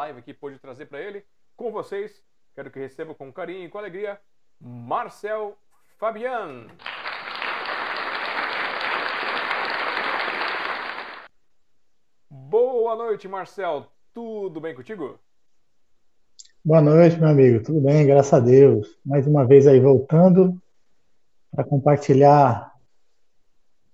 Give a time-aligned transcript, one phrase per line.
[0.00, 1.22] live que pôde trazer para ele.
[1.54, 2.22] Com vocês,
[2.54, 4.18] quero que recebam com carinho e com alegria
[4.58, 5.58] Marcel
[5.98, 6.68] Fabian.
[12.30, 13.86] Boa noite, Marcel.
[14.14, 15.18] Tudo bem contigo?
[16.64, 17.62] Boa noite, meu amigo.
[17.62, 18.98] Tudo bem, graças a Deus.
[19.04, 20.58] Mais uma vez aí voltando
[21.50, 22.74] para compartilhar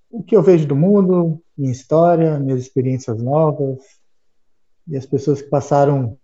[0.08, 4.05] o que eu vejo do mundo, minha história, minhas experiências novas
[4.86, 6.18] e as pessoas que passaram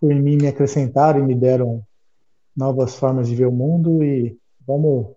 [0.00, 1.84] por mim me acrescentaram e me deram
[2.56, 5.14] novas formas de ver o mundo e vamos,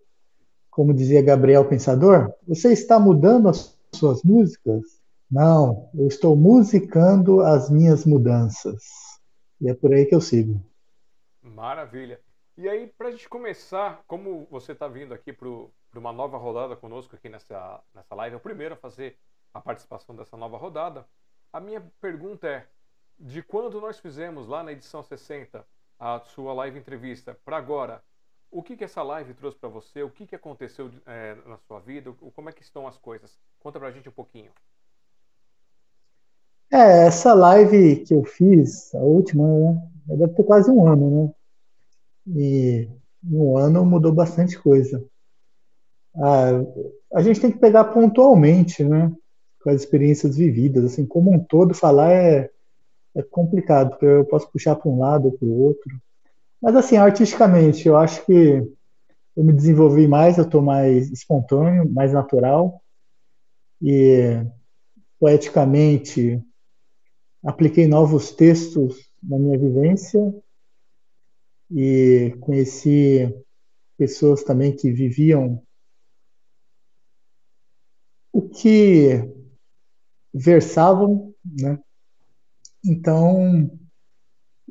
[0.69, 5.01] como dizia Gabriel Pensador, você está mudando as suas músicas?
[5.29, 8.83] Não, eu estou musicando as minhas mudanças.
[9.59, 10.63] E é por aí que eu sigo.
[11.41, 12.19] Maravilha.
[12.57, 15.47] E aí, para a gente começar, como você está vindo aqui para
[15.95, 19.17] uma nova rodada conosco aqui nessa, nessa live, é o primeiro a fazer
[19.53, 21.05] a participação dessa nova rodada,
[21.57, 22.65] a minha pergunta é:
[23.19, 25.65] de quando nós fizemos lá na edição 60
[25.99, 28.03] a sua live entrevista para agora,
[28.51, 30.03] o que, que essa live trouxe para você?
[30.03, 32.13] O que, que aconteceu é, na sua vida?
[32.35, 33.39] Como é que estão as coisas?
[33.59, 34.51] Conta para a gente um pouquinho.
[36.71, 41.33] É, essa live que eu fiz, a última, né, deve ter quase um ano, né?
[42.27, 42.89] E
[43.23, 45.03] um ano mudou bastante coisa.
[46.15, 46.51] Ah,
[47.15, 49.11] a gente tem que pegar pontualmente, né?
[49.67, 52.49] Com as experiências vividas, assim, como um todo, falar é,
[53.13, 56.01] é complicado, porque eu posso puxar para um lado ou para o outro.
[56.61, 58.65] Mas, assim, artisticamente, eu acho que
[59.35, 62.81] eu me desenvolvi mais, eu estou mais espontâneo, mais natural.
[63.81, 64.41] E
[65.19, 66.41] poeticamente,
[67.43, 70.33] apliquei novos textos na minha vivência
[71.69, 73.35] e conheci
[73.97, 75.61] pessoas também que viviam
[78.31, 79.36] o que
[80.37, 81.79] versavam, né?
[82.85, 83.69] Então,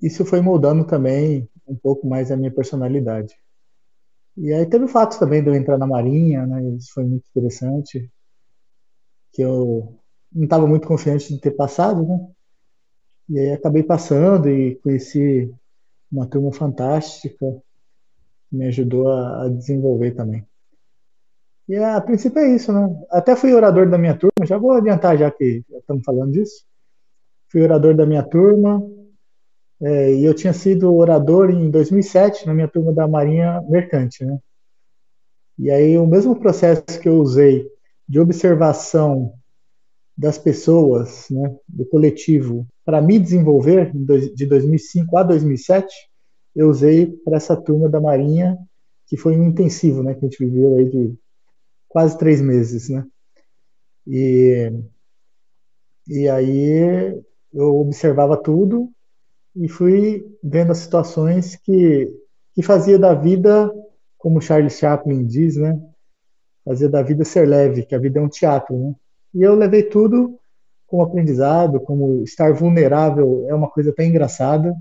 [0.00, 3.34] isso foi moldando também um pouco mais a minha personalidade.
[4.36, 6.62] E aí teve o fato também de eu entrar na Marinha, né?
[6.76, 8.10] Isso foi muito interessante,
[9.32, 9.98] que eu
[10.32, 12.28] não estava muito confiante de ter passado, né?
[13.28, 15.52] E aí acabei passando e conheci
[16.12, 17.36] uma turma fantástica
[18.48, 20.46] que me ajudou a, a desenvolver também.
[21.68, 22.86] E a, a princípio é isso, né?
[23.10, 26.64] Até fui orador da minha turma, já vou adiantar já que já estamos falando disso.
[27.50, 28.82] Fui orador da minha turma,
[29.80, 34.38] é, e eu tinha sido orador em 2007 na minha turma da Marinha Mercante, né?
[35.58, 37.66] E aí o mesmo processo que eu usei
[38.08, 39.32] de observação
[40.16, 45.94] das pessoas, né, do coletivo, para me desenvolver de 2005 a 2007,
[46.54, 48.56] eu usei para essa turma da Marinha,
[49.06, 51.14] que foi um intensivo, né, que a gente viveu aí de
[51.88, 53.06] quase três meses, né?
[54.06, 54.72] E,
[56.06, 57.22] e aí
[57.52, 58.90] eu observava tudo
[59.54, 62.08] e fui vendo as situações que,
[62.54, 63.72] que fazia da vida,
[64.18, 65.80] como Charles Chaplin diz, né?
[66.64, 68.94] Fazia da vida ser leve, que a vida é um teatro, né?
[69.34, 70.38] E eu levei tudo
[70.86, 74.74] como aprendizado, como estar vulnerável é uma coisa até engraçada.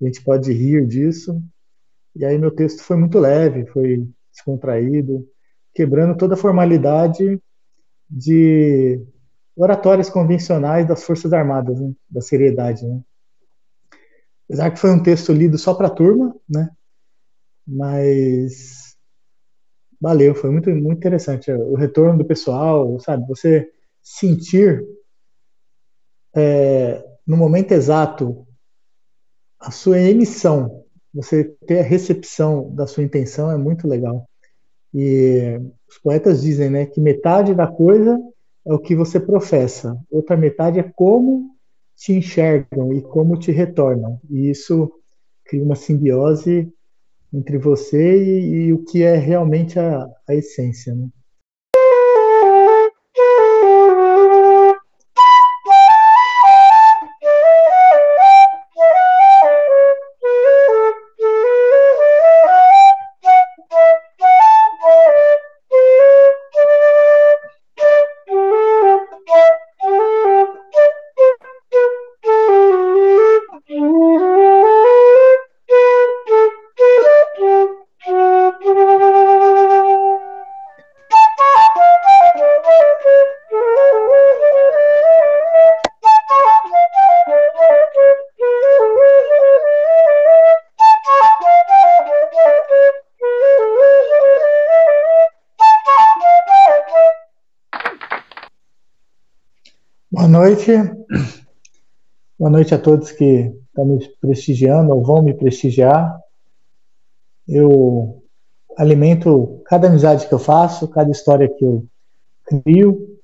[0.00, 1.42] A gente pode rir disso.
[2.16, 5.28] E aí meu texto foi muito leve, foi descontraído,
[5.74, 7.40] quebrando toda a formalidade
[8.08, 9.04] de
[9.56, 11.92] oratórias convencionais das Forças Armadas, né?
[12.08, 12.86] da seriedade.
[12.86, 13.00] Né?
[14.48, 16.70] Apesar que foi um texto lido só para a turma, né?
[17.66, 18.96] mas
[20.00, 21.50] valeu, foi muito, muito interessante.
[21.50, 23.26] O retorno do pessoal, sabe?
[23.26, 23.68] Você
[24.02, 24.86] sentir
[26.34, 28.46] é, no momento exato
[29.58, 34.27] a sua emissão, você ter a recepção da sua intenção é muito legal.
[34.94, 38.18] E os poetas dizem né, que metade da coisa
[38.66, 41.50] é o que você professa, outra metade é como
[41.96, 44.20] te enxergam e como te retornam.
[44.30, 44.92] E isso
[45.44, 46.70] cria uma simbiose
[47.32, 50.94] entre você e, e o que é realmente a, a essência.
[50.94, 51.08] Né?
[100.38, 100.70] Noite.
[102.38, 106.16] Boa noite a todos que estão me prestigiando ou vão me prestigiar.
[107.46, 108.22] Eu
[108.76, 111.84] alimento cada amizade que eu faço, cada história que eu
[112.44, 113.18] crio,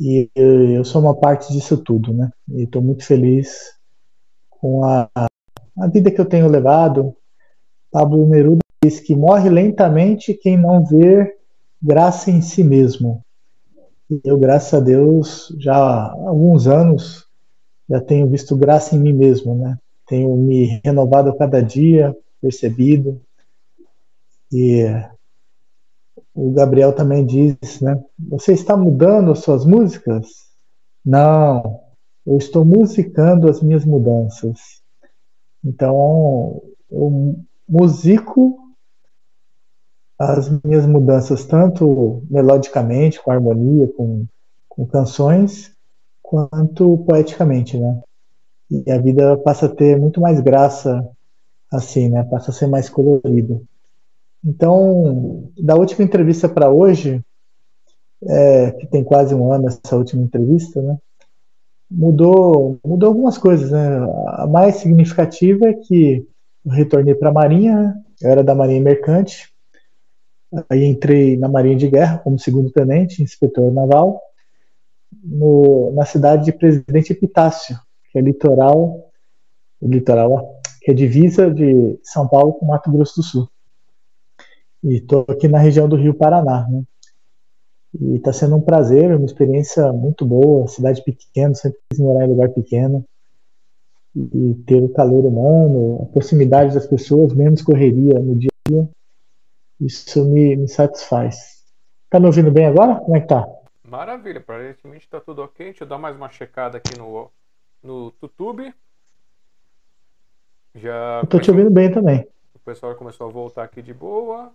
[0.00, 2.32] e eu sou uma parte disso tudo, né?
[2.48, 3.72] E estou muito feliz
[4.50, 7.14] com a, a vida que eu tenho levado.
[7.92, 11.38] Pablo Neruda diz que morre lentamente quem não vê
[11.80, 13.23] graça em si mesmo.
[14.22, 17.26] Eu, graças a Deus, já há alguns anos
[17.88, 19.78] já tenho visto graça em mim mesmo, né?
[20.06, 23.20] Tenho me renovado a cada dia, percebido.
[24.52, 24.84] E
[26.34, 28.02] o Gabriel também diz, né?
[28.28, 30.26] Você está mudando as suas músicas?
[31.04, 31.80] Não,
[32.26, 34.82] eu estou musicando as minhas mudanças.
[35.62, 37.36] Então, eu
[37.66, 38.58] musico
[40.18, 44.24] as minhas mudanças, tanto melodicamente, com harmonia, com,
[44.68, 45.72] com canções,
[46.22, 48.00] quanto poeticamente, né?
[48.70, 51.08] E a vida passa a ter muito mais graça
[51.70, 52.22] assim, né?
[52.24, 53.60] Passa a ser mais colorida.
[54.44, 57.22] Então, da última entrevista para hoje,
[58.26, 60.98] é, que tem quase um ano essa última entrevista, né?
[61.90, 63.98] Mudou, mudou algumas coisas, né?
[64.28, 66.26] A mais significativa é que
[66.64, 69.53] eu retornei para a Marinha, eu era da Marinha Mercante,
[70.68, 74.20] aí entrei na Marinha de Guerra como segundo tenente, inspetor naval,
[75.22, 77.78] no, na cidade de Presidente Epitácio,
[78.10, 79.10] que é litoral,
[79.80, 83.48] litoral, que é divisa de São Paulo com Mato Grosso do Sul.
[84.82, 86.82] E estou aqui na região do Rio Paraná, né?
[88.00, 92.28] E está sendo um prazer, uma experiência muito boa, cidade pequena, sempre quis morar em
[92.28, 93.04] lugar pequeno
[94.16, 98.88] e ter o calor humano, a proximidade das pessoas, menos correria no dia a dia,
[99.80, 101.64] isso me, me satisfaz.
[102.08, 102.96] Tá me ouvindo bem agora?
[102.96, 103.44] Como é que tá?
[103.82, 105.66] Maravilha, aparentemente está tudo ok.
[105.66, 107.30] Deixa eu dar mais uma checada aqui no,
[107.82, 108.74] no YouTube.
[110.74, 112.26] Já eu tô te ouvindo bem também.
[112.54, 114.52] O pessoal começou a voltar aqui de boa.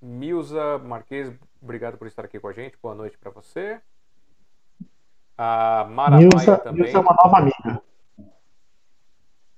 [0.00, 1.32] Milza Marques,
[1.62, 2.76] obrigado por estar aqui com a gente.
[2.82, 3.80] Boa noite para você.
[5.36, 6.82] A Mara Milza, Maia também.
[6.82, 7.82] Milza é uma nova amiga.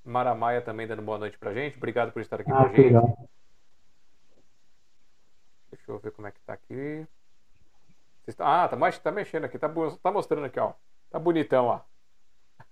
[0.05, 1.77] Mara Maia também dando boa noite pra gente.
[1.77, 2.81] Obrigado por estar aqui ah, com a gente.
[2.81, 3.29] Legal.
[5.87, 7.07] Deixa eu ver como é que tá aqui.
[8.41, 9.71] Ah, tá, tá mexendo aqui, tá,
[10.03, 10.73] tá mostrando aqui, ó.
[11.11, 11.81] Tá bonitão, ó.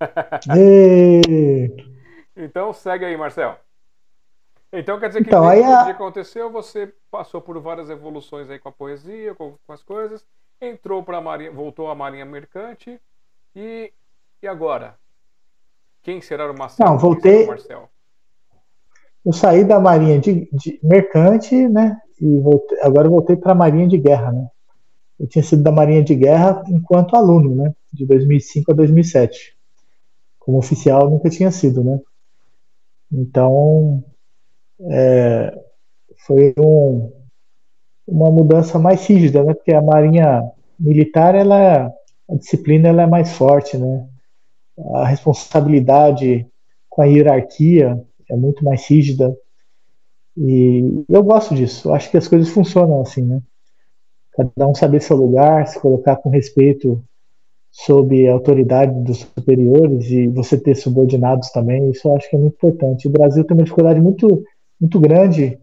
[2.36, 3.56] então segue aí, Marcel.
[4.72, 5.84] Então quer dizer que então, desde a...
[5.84, 10.26] que aconteceu, você passou por várias evoluções aí com a poesia, com, com as coisas,
[10.60, 13.00] entrou para Marinha, voltou à Marinha Mercante
[13.54, 13.92] e,
[14.42, 14.98] e agora?
[16.02, 16.84] Quem será o Marcel?
[16.84, 17.46] Não, voltei.
[17.46, 17.88] Marcel?
[19.24, 21.96] Eu saí da Marinha de, de Mercante, né?
[22.20, 24.48] E voltei, agora voltei para a Marinha de Guerra, né?
[25.18, 27.74] Eu tinha sido da Marinha de Guerra enquanto aluno, né?
[27.92, 29.56] De 2005 a 2007.
[30.38, 31.98] Como oficial, nunca tinha sido, né?
[33.10, 34.04] Então,
[34.90, 35.58] é,
[36.26, 37.10] foi um,
[38.06, 39.54] uma mudança mais rígida, né?
[39.54, 40.42] Porque a Marinha
[40.78, 41.86] Militar, ela,
[42.28, 44.06] a disciplina ela é mais forte, né?
[44.96, 46.46] A responsabilidade
[46.90, 47.98] com a hierarquia
[48.30, 49.36] é muito mais rígida.
[50.36, 51.88] E eu gosto disso.
[51.88, 53.42] Eu acho que as coisas funcionam assim, né?
[54.34, 57.02] cada um saber seu lugar, se colocar com respeito
[57.70, 62.38] sob a autoridade dos superiores e você ter subordinados também, isso eu acho que é
[62.38, 63.08] muito importante.
[63.08, 64.44] O Brasil tem uma dificuldade muito,
[64.80, 65.58] muito grande,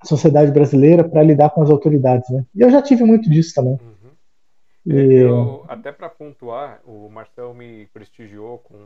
[0.00, 2.28] a sociedade brasileira, para lidar com as autoridades.
[2.30, 2.44] Né?
[2.54, 3.72] E eu já tive muito disso também.
[3.74, 4.94] Uhum.
[4.94, 5.14] E...
[5.14, 8.76] Eu, até para pontuar, o Marcel me prestigiou com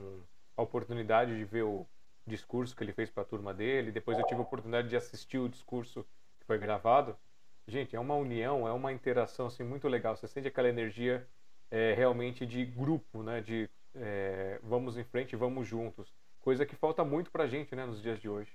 [0.57, 1.87] a oportunidade de ver o
[2.27, 3.93] discurso que ele fez para a turma dele.
[3.93, 6.05] Depois eu tive a oportunidade de assistir o discurso
[6.41, 7.17] que foi gravado.
[7.69, 10.17] Gente, é uma união, é uma interação assim, muito legal.
[10.17, 11.27] Você sente aquela energia
[11.71, 13.41] é, realmente de grupo, né?
[13.41, 16.13] De é, vamos em frente, vamos juntos.
[16.41, 18.51] Coisa que falta muito pra gente, né, nos dias de hoje.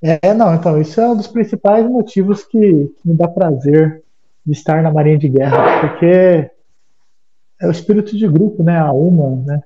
[0.00, 4.04] É, não, então, isso é um dos principais motivos que, que me dá prazer
[4.46, 6.50] de estar na Marinha de Guerra, porque
[7.60, 9.62] é o espírito de grupo, né, a UMA, né,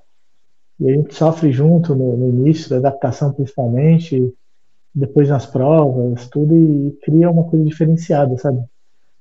[0.79, 4.33] e a gente sofre junto no, no início da adaptação principalmente,
[4.93, 8.63] depois nas provas, tudo, e cria uma coisa diferenciada, sabe?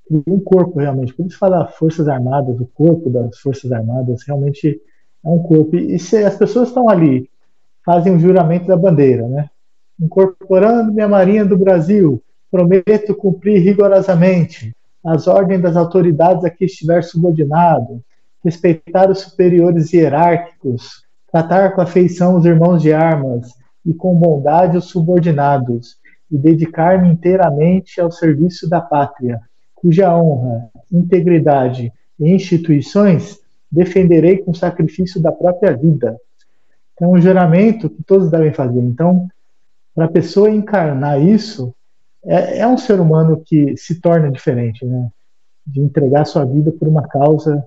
[0.07, 1.15] Cria um corpo realmente.
[1.15, 4.81] Por isso fala Forças Armadas, o corpo das Forças Armadas realmente
[5.25, 5.77] é um corpo.
[5.77, 7.29] E se as pessoas estão ali,
[7.85, 9.49] fazem o juramento da bandeira, né?
[10.01, 17.03] Incorporando minha Marinha do Brasil, prometo cumprir rigorosamente as ordens das autoridades a que estiver
[17.03, 18.03] subordinado,
[18.45, 21.02] respeitar os superiores hierárquicos,
[21.33, 23.51] tratar com afeição os irmãos de armas,
[23.85, 25.97] e com bondade os subordinados,
[26.31, 29.41] e dedicar-me inteiramente ao serviço da pátria,
[29.75, 36.17] cuja honra, integridade e instituições defenderei com sacrifício da própria vida.
[37.01, 38.79] É um juramento que todos devem fazer.
[38.79, 39.27] Então,
[39.95, 41.75] para a pessoa encarnar isso,
[42.25, 45.11] é, é, um ser humano que se torna diferente, né?
[45.67, 47.67] De entregar sua vida por uma causa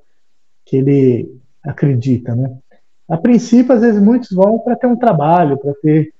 [0.65, 2.57] que ele acredita, né?
[3.07, 6.13] A princípio, às vezes, muitos vão para ter um trabalho, para ter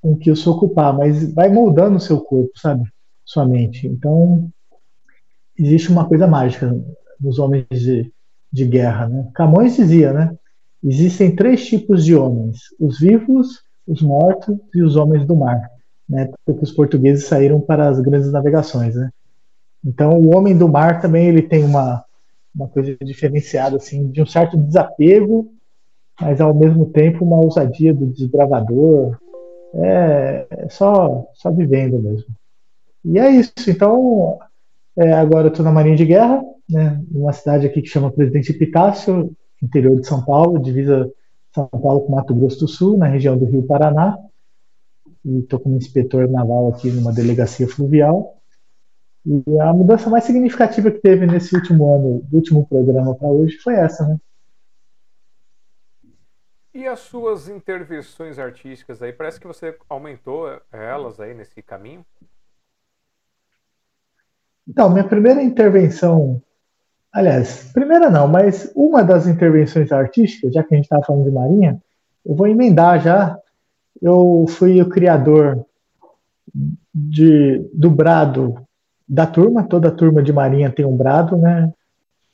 [0.00, 2.84] com que se ocupar, mas vai moldando o seu corpo, sabe?
[3.24, 3.86] Sua mente.
[3.86, 4.48] Então,
[5.58, 6.72] existe uma coisa mágica
[7.20, 8.12] nos homens de,
[8.52, 9.28] de guerra, né?
[9.34, 10.36] Camões dizia, né?
[10.84, 15.70] Existem três tipos de homens: os vivos, os mortos e os homens do mar,
[16.08, 16.30] né?
[16.44, 19.10] Porque os portugueses saíram para as grandes navegações, né?
[19.84, 22.04] Então, o homem do mar também ele tem uma
[22.54, 25.52] uma coisa diferenciada assim, de um certo desapego,
[26.20, 29.18] mas ao mesmo tempo uma ousadia do desbravador.
[29.74, 32.34] É, é só só vivendo mesmo.
[33.04, 33.52] E é isso.
[33.68, 34.38] Então,
[34.96, 38.50] é, agora eu estou na Marinha de Guerra, né, numa cidade aqui que chama Presidente
[38.50, 39.30] Epitácio,
[39.62, 41.10] interior de São Paulo, divisa
[41.54, 44.18] São Paulo com Mato Grosso do Sul, na região do Rio Paraná.
[45.24, 48.36] E estou como inspetor naval aqui numa delegacia fluvial.
[49.24, 53.56] E a mudança mais significativa que teve nesse último ano, do último programa para hoje,
[53.58, 54.16] foi essa, né?
[56.76, 62.04] E as suas intervenções artísticas aí, parece que você aumentou elas aí nesse caminho?
[64.68, 66.42] Então, minha primeira intervenção,
[67.10, 71.30] aliás, primeira não, mas uma das intervenções artísticas, já que a gente estava falando de
[71.30, 71.82] Marinha,
[72.26, 73.40] eu vou emendar já.
[74.02, 75.64] Eu fui o criador
[76.94, 78.54] de, do brado
[79.08, 81.72] da turma, toda turma de Marinha tem um brado, né,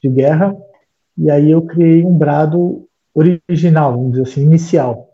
[0.02, 0.56] de guerra,
[1.16, 5.11] e aí eu criei um brado original, vamos dizer assim, inicial.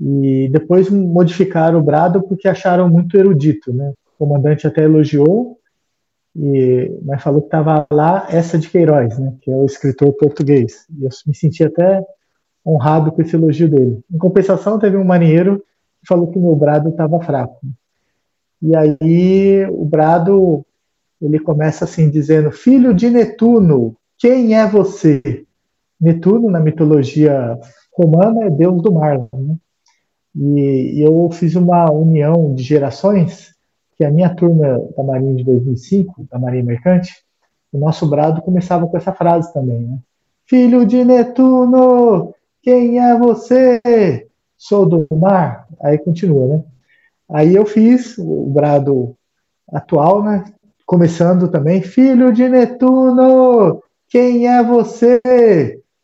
[0.00, 3.92] E depois modificaram o brado porque acharam muito erudito, né?
[4.14, 5.58] O comandante até elogiou,
[6.38, 10.86] e, mas falou que estava lá essa de Queiroz, né, que é o escritor português.
[10.98, 12.04] E eu me senti até
[12.64, 14.00] honrado com esse elogio dele.
[14.12, 15.64] Em compensação, teve um marinheiro
[16.00, 17.58] que falou que meu brado estava fraco.
[18.60, 20.64] E aí o brado
[21.22, 25.45] ele começa assim dizendo: Filho de Netuno, quem é você?
[26.00, 27.58] Netuno na mitologia
[27.96, 29.18] romana é deus do mar.
[29.32, 29.56] Né?
[30.34, 33.54] E, e eu fiz uma união de gerações
[33.96, 37.24] que a minha turma da Marinha de 2005, da Marinha Mercante,
[37.72, 39.98] o nosso brado começava com essa frase também, né?
[40.44, 43.80] Filho de Netuno, quem é você?
[44.56, 45.66] Sou do mar.
[45.82, 46.64] Aí continua, né?
[47.28, 49.16] Aí eu fiz o brado
[49.72, 50.44] atual, né?
[50.84, 55.20] Começando também, filho de Netuno, quem é você?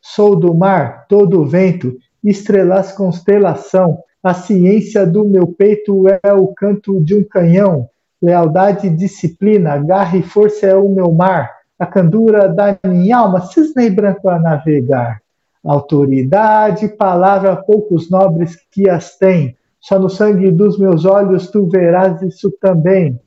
[0.05, 6.99] Sou do mar, todo vento, estrelas constelação, a ciência do meu peito é o canto
[7.01, 7.87] de um canhão.
[8.21, 11.49] Lealdade disciplina, garra e força é o meu mar.
[11.79, 15.21] A candura da minha alma, cisne branco a navegar.
[15.63, 19.55] Autoridade, palavra, poucos nobres que as têm.
[19.79, 23.17] Só no sangue dos meus olhos tu verás isso também.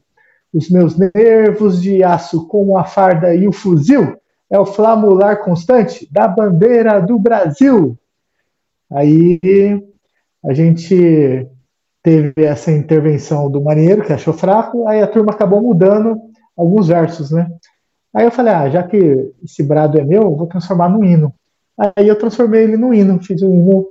[0.53, 4.17] Os meus nervos de aço, como a farda e o fuzil,
[4.51, 7.99] é o flamular constante da bandeira do Brasil.
[8.91, 9.41] Aí
[10.45, 11.47] a gente
[12.03, 16.21] teve essa intervenção do marinheiro, que achou fraco, aí a turma acabou mudando
[16.57, 17.51] alguns versos, né?
[18.15, 21.35] Aí eu falei, ah, já que esse brado é meu, eu vou transformar no hino.
[21.77, 23.89] Aí eu transformei ele no hino, fiz um hino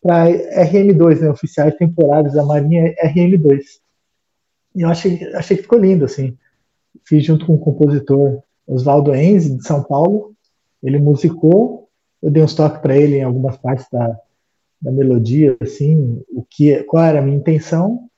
[0.00, 3.60] para RM2, né, oficiais temporários da Marinha RM2.
[4.76, 6.36] E eu achei, achei que ficou lindo, assim.
[7.04, 10.34] Fiz junto com o compositor Oswaldo Enzi, de São Paulo.
[10.82, 11.88] Ele musicou,
[12.22, 14.16] eu dei uns toques para ele em algumas partes da,
[14.80, 18.08] da melodia, assim, o que, qual era a minha intenção.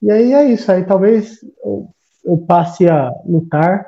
[0.00, 0.70] E aí é isso.
[0.70, 1.90] Aí talvez eu,
[2.24, 3.86] eu passe a lutar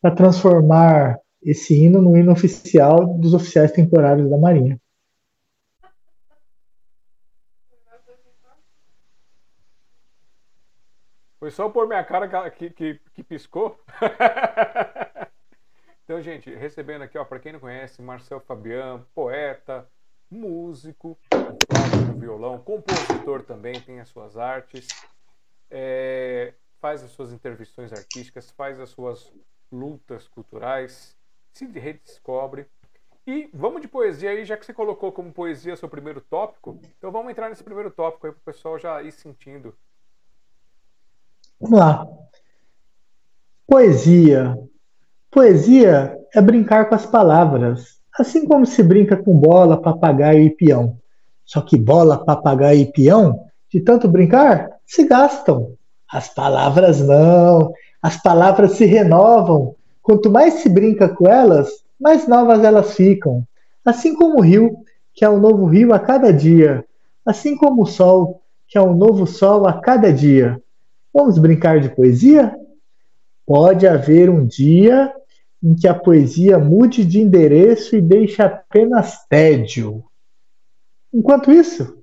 [0.00, 4.80] para transformar esse hino no hino oficial dos oficiais temporários da Marinha.
[11.38, 13.78] Foi só por minha cara que, que, que piscou.
[16.08, 19.86] então, gente, recebendo aqui, ó, para quem não conhece, Marcel Fabian, poeta,
[20.30, 21.18] músico,
[22.16, 24.88] violão, compositor também, tem as suas artes,
[25.70, 29.30] é, faz as suas intervenções artísticas, faz as suas
[29.70, 31.14] lutas culturais,
[31.52, 32.66] se redescobre.
[33.26, 37.12] E vamos de poesia aí, já que você colocou como poesia seu primeiro tópico, então
[37.12, 39.76] vamos entrar nesse primeiro tópico aí para o pessoal já ir sentindo.
[41.60, 42.06] Vamos lá.
[43.66, 44.56] Poesia.
[45.30, 50.98] Poesia é brincar com as palavras, Assim como se brinca com bola, papagaio e peão.
[51.44, 55.74] Só que bola, papagaio e peão, de tanto brincar, se gastam.
[56.10, 57.72] As palavras não.
[58.02, 59.76] As palavras se renovam.
[60.02, 61.68] Quanto mais se brinca com elas,
[62.00, 63.46] mais novas elas ficam.
[63.84, 64.76] assim como o rio,
[65.14, 66.84] que é um novo rio a cada dia,
[67.24, 70.60] assim como o sol, que é um novo sol a cada dia.
[71.14, 72.54] Vamos brincar de poesia?
[73.46, 75.12] Pode haver um dia
[75.62, 80.04] em que a poesia mude de endereço e deixe apenas tédio.
[81.12, 82.02] Enquanto isso,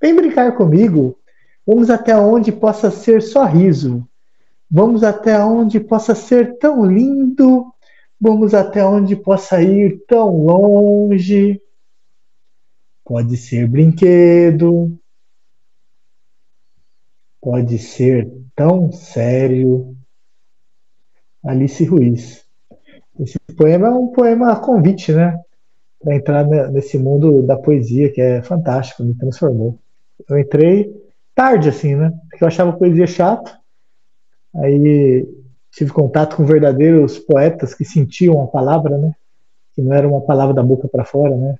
[0.00, 1.18] vem brincar comigo.
[1.66, 4.06] Vamos até onde possa ser só riso.
[4.70, 7.72] Vamos até onde possa ser tão lindo.
[8.20, 11.60] Vamos até onde possa ir tão longe.
[13.04, 14.96] Pode ser brinquedo.
[17.40, 19.96] Pode ser tão sério.
[21.42, 22.49] Alice Ruiz.
[23.18, 25.38] Esse poema é um poema convite, né?
[26.02, 29.78] Para entrar nesse mundo da poesia que é fantástico, me transformou.
[30.28, 30.90] Eu entrei
[31.34, 32.12] tarde, assim, né?
[32.28, 33.52] Porque eu achava poesia chato.
[34.56, 35.26] Aí
[35.70, 39.14] tive contato com verdadeiros poetas que sentiam a palavra, né?
[39.74, 41.56] Que não era uma palavra da boca para fora, né?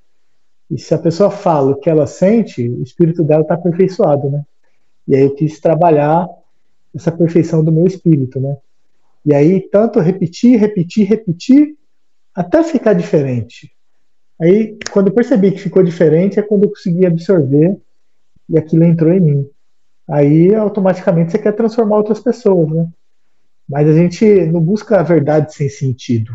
[0.71, 4.45] E se a pessoa fala o que ela sente, o espírito dela está aperfeiçoado, né?
[5.07, 6.29] E aí eu quis trabalhar
[6.95, 8.57] essa perfeição do meu espírito, né?
[9.25, 11.77] E aí, tanto repetir, repetir, repetir,
[12.35, 13.71] até ficar diferente.
[14.41, 17.77] Aí, quando eu percebi que ficou diferente, é quando eu consegui absorver
[18.49, 19.51] e aquilo entrou em mim.
[20.09, 22.89] Aí, automaticamente, você quer transformar outras pessoas, né?
[23.69, 26.33] Mas a gente não busca a verdade sem sentido.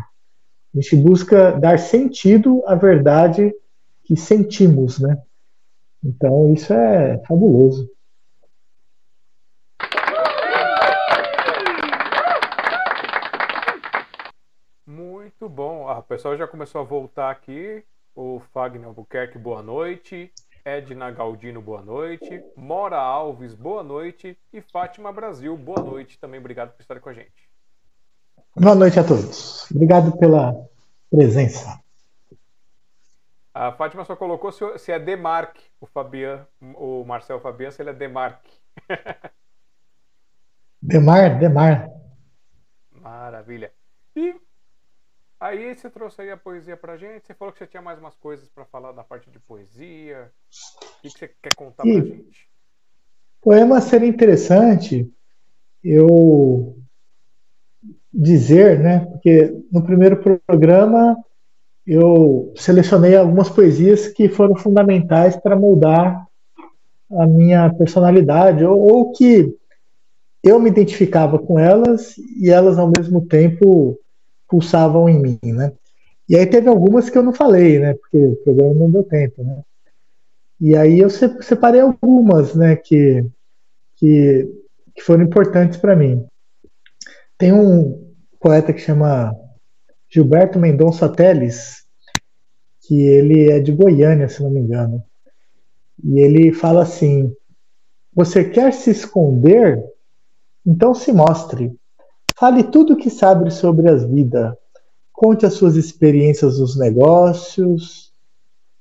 [0.74, 3.52] A gente busca dar sentido à verdade
[4.04, 5.18] que sentimos, né?
[6.02, 7.90] Então, isso é fabuloso.
[15.86, 15.92] Bom.
[15.92, 17.84] Ah, o pessoal já começou a voltar aqui.
[18.12, 20.32] O Fagner Albuquerque, boa noite.
[20.64, 22.42] Edna Galdino, boa noite.
[22.56, 24.36] Mora Alves, boa noite.
[24.52, 26.18] E Fátima Brasil, boa noite.
[26.18, 27.48] Também obrigado por estar com a gente.
[28.56, 29.70] Boa noite a todos.
[29.70, 30.68] Obrigado pela
[31.08, 31.80] presença.
[33.54, 37.94] A Fátima só colocou se é Demarque, o Fabian, o Marcel Fabian, se ele é
[37.94, 38.50] Demarque.
[40.82, 41.88] Demar, Demar.
[42.90, 43.72] Maravilha.
[44.16, 44.34] E
[45.38, 47.26] Aí você trouxe aí a poesia pra gente.
[47.26, 50.30] Você falou que você tinha mais umas coisas para falar da parte de poesia.
[50.98, 52.48] O que, você quer contar e, pra gente?
[53.42, 55.10] Poema seria interessante
[55.84, 56.76] eu
[58.12, 59.00] dizer, né?
[59.00, 61.16] Porque no primeiro programa
[61.86, 66.26] eu selecionei algumas poesias que foram fundamentais para moldar
[67.12, 69.54] a minha personalidade, ou, ou que
[70.42, 73.96] eu me identificava com elas e elas ao mesmo tempo
[74.48, 75.72] pulsavam em mim, né?
[76.28, 77.94] E aí teve algumas que eu não falei, né?
[77.94, 79.62] Porque o programa não deu tempo, né?
[80.60, 82.76] E aí eu separei algumas, né?
[82.76, 83.24] Que,
[83.96, 84.48] que,
[84.94, 86.26] que foram importantes para mim.
[87.38, 89.34] Tem um poeta que chama
[90.08, 91.84] Gilberto Mendonça Teles,
[92.82, 95.02] que ele é de Goiânia, se não me engano.
[96.02, 97.32] E ele fala assim:
[98.14, 99.82] Você quer se esconder?
[100.64, 101.76] Então se mostre.
[102.38, 104.54] Fale tudo o que sabe sobre as vidas.
[105.10, 108.12] Conte as suas experiências nos negócios.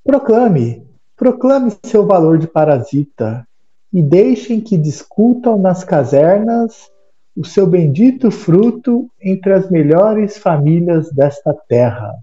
[0.04, 3.48] Proclame, proclame seu valor de parasita
[3.94, 6.92] e deixem que discutam nas casernas
[7.34, 12.14] o seu bendito fruto entre as melhores famílias desta terra.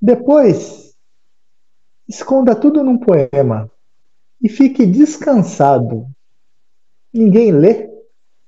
[0.00, 0.94] Depois,
[2.08, 3.70] esconda tudo num poema
[4.42, 6.06] e fique descansado.
[7.12, 7.90] Ninguém lê.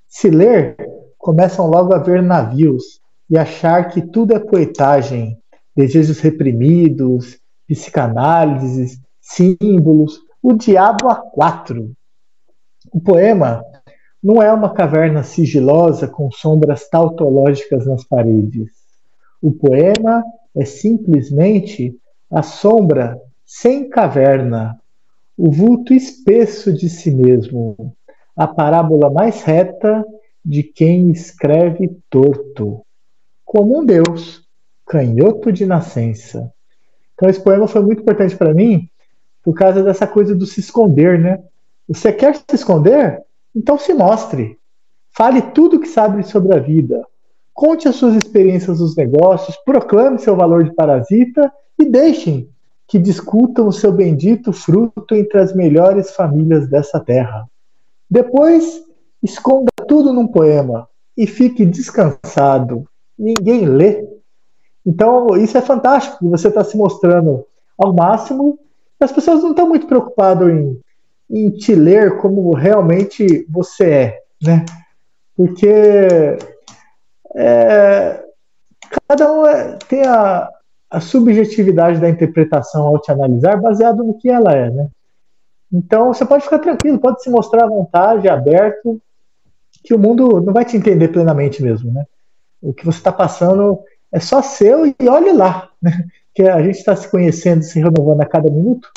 [0.07, 0.75] Se ler,
[1.29, 5.37] começam logo a ver navios e achar que tudo é poetagem,
[5.77, 7.39] desejos reprimidos,
[7.69, 11.93] psicanálises, símbolos, o diabo a quatro.
[12.91, 13.63] O poema
[14.25, 18.71] não é uma caverna sigilosa com sombras tautológicas nas paredes.
[19.43, 20.25] O poema
[20.57, 21.95] é simplesmente
[22.31, 24.81] a sombra sem caverna,
[25.37, 27.95] o vulto espesso de si mesmo,
[28.35, 30.03] a parábola mais reta
[30.49, 32.81] de quem escreve torto,
[33.45, 34.43] como um Deus,
[34.87, 36.51] canhoto de nascença.
[37.13, 38.89] Então esse poema foi muito importante para mim
[39.45, 41.39] por causa dessa coisa do se esconder, né?
[41.87, 43.23] Você quer se esconder?
[43.55, 44.59] Então se mostre.
[45.11, 47.05] Fale tudo que sabe sobre a vida.
[47.53, 52.49] Conte as suas experiências nos negócios, proclame seu valor de parasita e deixem
[52.87, 57.47] que discutam o seu bendito fruto entre as melhores famílias dessa terra.
[58.11, 58.88] Depois,
[59.23, 62.85] Esconda tudo num poema e fique descansado.
[63.19, 64.07] Ninguém lê.
[64.87, 66.29] Então, isso é fantástico.
[66.31, 67.45] Você está se mostrando
[67.77, 68.59] ao máximo.
[69.01, 70.81] As pessoas não estão muito preocupadas em,
[71.31, 74.65] em te ler como realmente você é, né?
[75.37, 75.69] Porque
[77.35, 78.25] é,
[79.09, 80.49] cada um é, tem a,
[80.91, 84.89] a subjetividade da interpretação ao te analisar baseado no que ela é, né?
[85.73, 89.01] Então você pode ficar tranquilo, pode se mostrar à vontade, aberto,
[89.89, 92.05] que o mundo não vai te entender plenamente mesmo, né?
[92.61, 93.79] O que você está passando
[94.13, 96.05] é só seu e olhe lá, né?
[96.35, 98.91] Que a gente está se conhecendo, se renovando a cada minuto,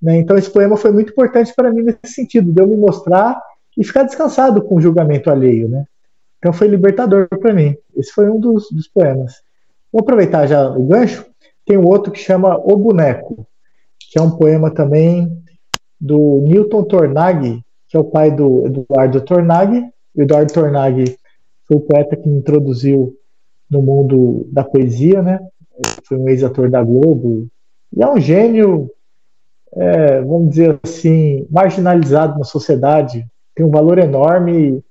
[0.00, 0.18] né?
[0.18, 3.40] Então esse poema foi muito importante para mim nesse sentido, de eu me mostrar
[3.76, 5.86] e ficar descansado com o julgamento alheio, né?
[6.38, 7.74] Então foi libertador para mim.
[7.96, 9.42] Esse foi um dos, dos poemas.
[9.90, 11.24] Vou aproveitar já o gancho.
[11.64, 13.46] Tem um outro que chama O Boneco,
[13.98, 15.42] que é um poema também
[15.98, 19.93] do Newton Tornag, que é o pai do Eduardo Tornag.
[20.16, 21.16] Eduardo Tornag
[21.66, 23.16] foi o poeta que me introduziu
[23.70, 25.40] no mundo da poesia, né?
[26.04, 27.48] Foi um ex-ator da Globo.
[27.96, 28.90] E é um gênio,
[29.72, 33.26] é, vamos dizer assim, marginalizado na sociedade.
[33.54, 34.82] Tem um valor enorme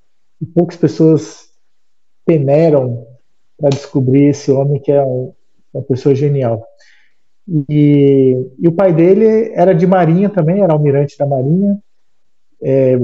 [0.42, 1.50] e poucas pessoas
[2.26, 3.06] peneiram
[3.58, 5.34] para descobrir esse homem que é um,
[5.74, 6.66] uma pessoa genial.
[7.70, 11.78] E, e, o pai dele era de marinha também, era almirante da marinha,
[12.62, 12.98] é,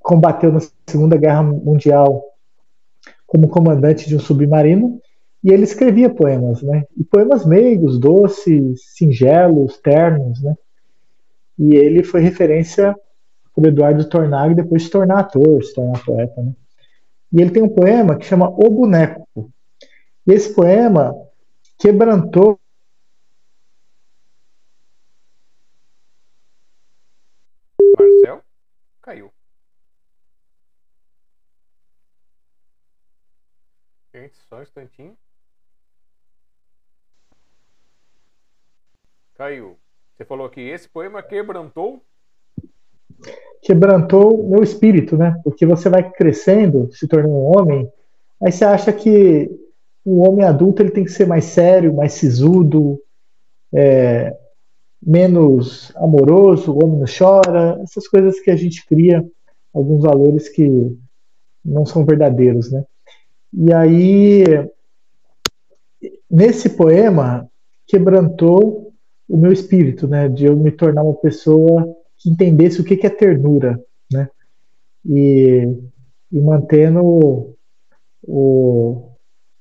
[0.00, 2.24] combateu na Segunda Guerra Mundial
[3.26, 5.00] como comandante de um submarino
[5.42, 6.84] e ele escrevia poemas, né?
[6.96, 10.54] E poemas meigos, doces, singelos, ternos, né?
[11.58, 12.94] E ele foi referência
[13.54, 16.52] para Eduardo Tornag depois se tornar ator, se tornar poeta, né?
[17.32, 19.26] E ele tem um poema que chama O Boneco.
[20.26, 21.14] E esse poema
[21.78, 22.58] quebrantou
[27.98, 28.42] Marcel
[29.02, 29.32] caiu.
[34.48, 35.16] Só um instantinho.
[39.34, 39.78] Caiu.
[40.16, 42.04] Você falou que esse poema quebrantou
[43.62, 45.38] quebrantou meu espírito, né?
[45.44, 47.90] Porque você vai crescendo, se tornando um homem,
[48.42, 49.50] aí você acha que
[50.04, 52.98] o homem adulto ele tem que ser mais sério, mais sisudo,
[53.72, 54.34] é,
[55.02, 59.24] menos amoroso, o homem não chora, essas coisas que a gente cria,
[59.72, 60.68] alguns valores que
[61.64, 62.84] não são verdadeiros, né?
[63.52, 64.44] E aí,
[66.30, 67.48] nesse poema,
[67.86, 68.92] quebrantou
[69.28, 70.28] o meu espírito, né?
[70.28, 74.28] De eu me tornar uma pessoa que entendesse o que, é ternura, né?
[75.04, 75.66] E,
[76.30, 77.56] e mantendo o,
[78.22, 79.12] o,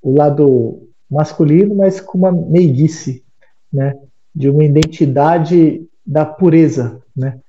[0.01, 3.25] o lado masculino, mas com uma meiguice,
[3.73, 3.93] né?
[4.35, 7.39] De uma identidade da pureza, né?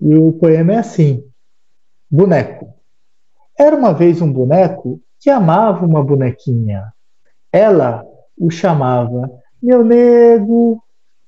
[0.00, 1.24] E o poema é assim:
[2.08, 2.72] boneco.
[3.58, 6.92] Era uma vez um boneco que amava uma bonequinha.
[7.52, 8.04] Ela
[8.38, 9.30] o chamava
[9.62, 10.82] meu nego.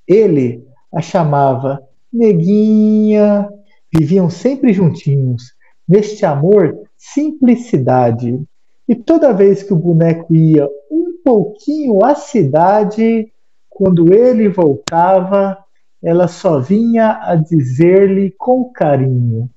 [0.09, 3.48] Ele a chamava neguinha,
[3.92, 5.55] viviam sempre juntinhos,
[5.88, 8.42] neste amor, simplicidade.
[8.87, 13.33] E toda vez que o boneco ia um pouquinho à cidade,
[13.70, 15.57] quando ele voltava,
[16.02, 19.48] ela só vinha a dizer-lhe com carinho: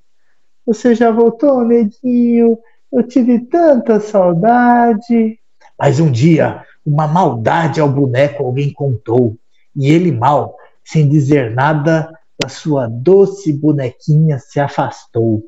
[0.64, 2.58] Você já voltou, neguinho?
[2.96, 5.38] Eu tive tanta saudade.
[5.78, 9.36] Mas um dia, uma maldade ao boneco alguém contou,
[9.74, 12.10] e ele mal, sem dizer nada,
[12.42, 15.46] da sua doce bonequinha se afastou.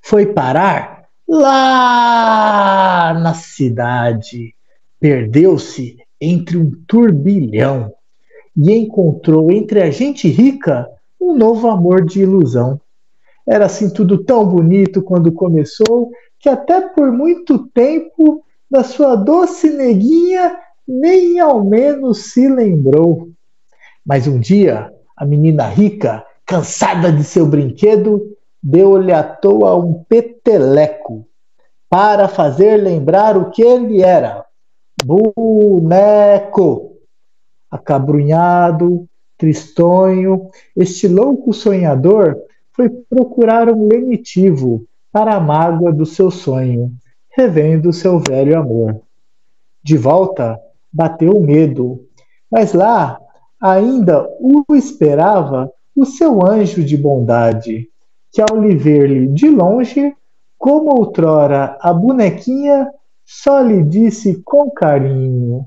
[0.00, 4.54] Foi parar lá na cidade,
[4.98, 7.92] perdeu-se entre um turbilhão
[8.56, 10.88] e encontrou entre a gente rica
[11.20, 12.80] um novo amor de ilusão.
[13.46, 19.70] Era assim tudo tão bonito quando começou que até por muito tempo da sua doce
[19.70, 23.30] neguinha nem ao menos se lembrou.
[24.04, 31.26] Mas um dia a menina rica, cansada de seu brinquedo, deu-lhe à toa um peteleco
[31.88, 34.44] para fazer lembrar o que ele era:
[35.04, 36.92] boneco.
[37.70, 42.36] Acabrunhado, tristonho, este louco sonhador
[42.74, 46.92] foi procurar um lenitivo para a mágoa do seu sonho,
[47.36, 49.00] revendo seu velho amor.
[49.82, 50.58] De volta,
[50.92, 52.04] bateu o medo,
[52.50, 53.18] mas lá
[53.60, 57.88] ainda o esperava o seu anjo de bondade,
[58.32, 60.14] que ao lhe ver-lhe de longe,
[60.58, 62.88] como outrora a bonequinha,
[63.24, 65.64] só lhe disse com carinho: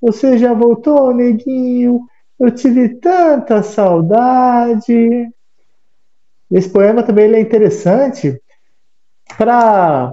[0.00, 2.06] Você já voltou, neguinho?
[2.38, 5.28] Eu tive tanta saudade.
[6.50, 8.40] Esse poema também é interessante
[9.36, 10.12] para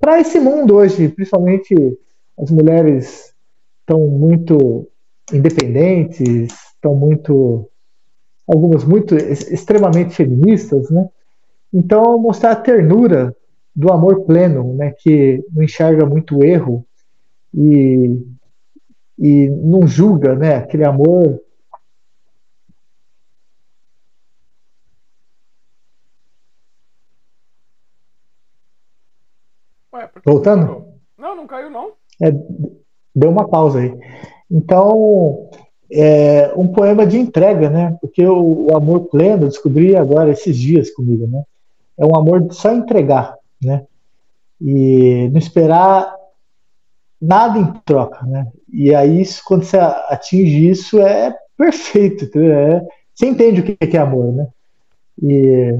[0.00, 1.74] para esse mundo hoje, principalmente
[2.38, 3.32] as mulheres
[3.80, 4.86] estão muito
[5.32, 7.70] independentes, estão muito
[8.46, 11.08] algumas muito extremamente feministas, né?
[11.72, 13.34] Então mostrar a ternura
[13.74, 16.86] do amor pleno, né, que não enxerga muito erro
[17.54, 18.20] e
[19.18, 20.56] e não julga, né?
[20.56, 21.40] Aquele amor
[29.92, 30.84] Ué, por que Voltando?
[31.18, 31.92] Não, não caiu não.
[32.22, 32.32] É,
[33.14, 33.94] deu uma pausa aí.
[34.50, 35.48] Então,
[35.90, 37.96] é um poema de entrega, né?
[38.00, 41.42] Porque o, o amor pleno, eu descobri agora esses dias comigo, né?
[41.96, 43.84] É um amor de só entregar, né?
[44.60, 46.14] E não esperar
[47.20, 48.46] nada em troca, né?
[48.72, 52.26] E aí, isso, quando você atinge isso, é perfeito?
[52.38, 52.84] É,
[53.14, 54.48] você entende o que é amor, né?
[55.22, 55.74] E,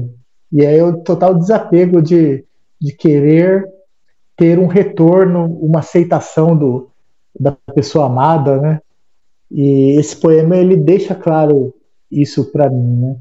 [0.51, 2.45] e aí o total desapego de,
[2.79, 3.74] de querer
[4.35, 6.89] ter um retorno, uma aceitação do,
[7.39, 8.81] da pessoa amada, né?
[9.49, 11.73] E esse poema ele deixa claro
[12.11, 13.17] isso para mim, né?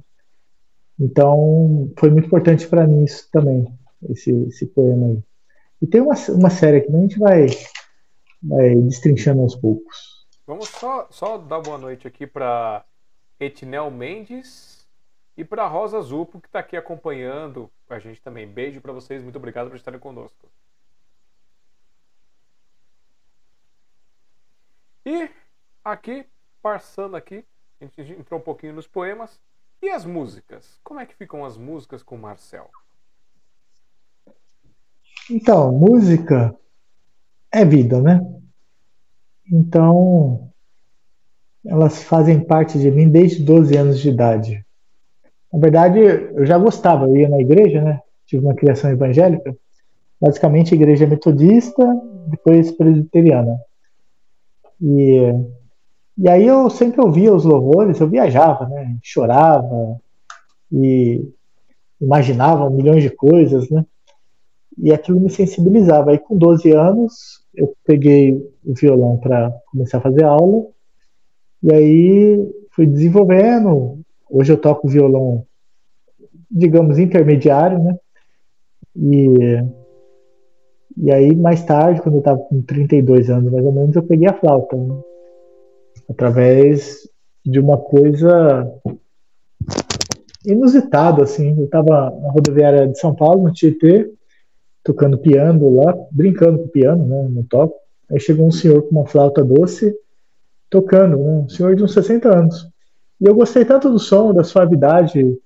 [0.98, 3.66] Então foi muito importante para mim isso também,
[4.09, 5.18] esse, esse poema aí.
[5.83, 7.46] E tem uma, uma série que a gente vai,
[8.42, 10.24] vai destrinchando aos poucos.
[10.46, 12.85] Vamos só, só dar boa noite aqui para
[13.40, 14.87] Etnel Mendes
[15.37, 18.46] e para Rosa Zupo, que está aqui acompanhando a gente também.
[18.46, 20.48] Beijo para vocês, muito obrigado por estarem conosco.
[25.07, 25.29] E
[25.85, 26.25] aqui,
[26.62, 27.45] passando aqui,
[27.81, 29.38] a gente entrou um pouquinho nos poemas.
[29.83, 30.81] E as músicas?
[30.83, 32.71] Como é que ficam as músicas com o Marcel?
[35.31, 36.57] Então, música
[37.53, 38.21] é vida, né?
[39.51, 40.51] Então,
[41.67, 44.64] elas fazem parte de mim desde 12 anos de idade.
[45.53, 48.01] Na verdade, eu já gostava, eu ia na igreja, né?
[48.27, 49.55] Tive uma criação evangélica,
[50.19, 51.85] basicamente igreja metodista,
[52.29, 53.61] depois presbiteriana.
[54.80, 55.18] E,
[56.18, 58.96] e aí eu sempre ouvia os louvores, eu viajava, né?
[59.02, 60.00] Chorava
[60.70, 61.26] e
[62.00, 63.84] imaginava milhões de coisas, né?
[64.76, 66.10] E aquilo me sensibilizava.
[66.10, 68.34] Aí com 12 anos eu peguei
[68.64, 70.66] o violão para começar a fazer aula.
[71.62, 74.00] E aí fui desenvolvendo.
[74.28, 75.46] Hoje eu toco violão,
[76.50, 77.96] digamos, intermediário, né?
[78.96, 79.64] E
[80.96, 84.28] e aí, mais tarde, quando eu estava com 32 anos, mais ou menos, eu peguei
[84.28, 84.76] a flauta.
[84.76, 84.94] Né?
[86.09, 87.09] Através
[87.44, 88.70] de uma coisa
[90.46, 91.59] inusitada, assim.
[91.59, 94.11] Eu estava na rodoviária de São Paulo, no Tietê,
[94.83, 97.74] tocando piano lá, brincando com o piano, né, no toco.
[98.11, 99.96] Aí chegou um senhor com uma flauta doce,
[100.68, 102.68] tocando, né, um senhor de uns 60 anos.
[103.20, 105.38] E eu gostei tanto do som, da suavidade,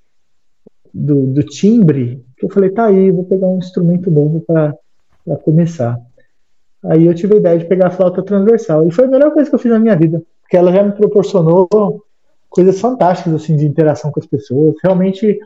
[0.92, 4.74] do, do timbre, que eu falei, tá aí, vou pegar um instrumento novo para
[5.28, 6.00] para começar.
[6.84, 9.48] Aí eu tive a ideia de pegar a flauta transversal e foi a melhor coisa
[9.48, 11.68] que eu fiz na minha vida, porque ela já me proporcionou
[12.48, 14.74] coisas fantásticas assim de interação com as pessoas.
[14.82, 15.38] Realmente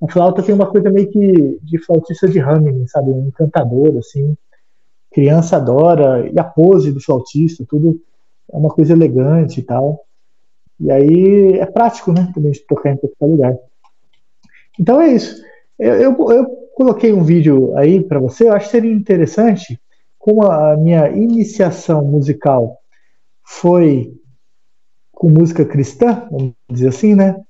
[0.00, 4.36] a flauta tem uma coisa meio que de flautista de Hamelin, sabe, um encantador assim.
[5.12, 8.00] Criança adora e a pose do flautista, tudo
[8.52, 10.04] é uma coisa elegante e tal.
[10.78, 13.56] E aí é prático, né, também de tocar em qualquer lugar.
[14.78, 15.42] Então é isso.
[15.78, 19.80] Eu, eu, eu coloquei um vídeo aí para você, eu acho que seria interessante,
[20.18, 22.76] como a minha iniciação musical
[23.42, 24.12] foi
[25.10, 27.42] com música cristã, vamos dizer assim, né?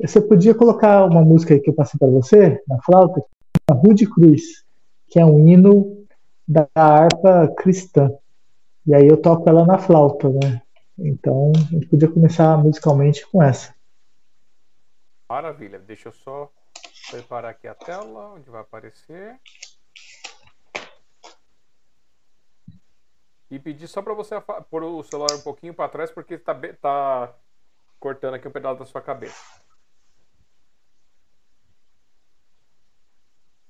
[0.00, 3.20] Você podia colocar uma música aí que eu passei para você, na flauta,
[3.68, 4.64] a Rude Cruz,
[5.08, 6.06] que é um hino
[6.46, 8.12] da harpa cristã.
[8.86, 10.62] E aí eu toco ela na flauta, né?
[10.96, 13.74] Então a gente podia começar musicalmente com essa.
[15.28, 16.48] Maravilha, deixa eu só
[17.10, 19.40] preparar aqui a tela, onde vai aparecer.
[23.50, 24.34] E pedir só para você
[24.70, 27.34] pôr o celular um pouquinho para trás, porque está tá
[27.98, 29.62] cortando aqui um pedaço da sua cabeça.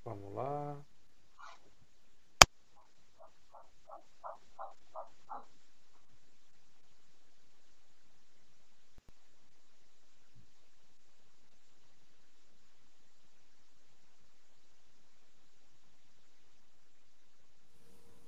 [0.03, 0.88] Vamos lá.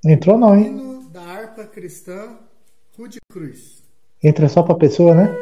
[0.03, 0.67] Entrou não, hein?
[0.67, 2.37] Hino da harpa cristã
[2.97, 3.83] Rude Cruz.
[4.23, 5.35] Entra só pra pessoa, né?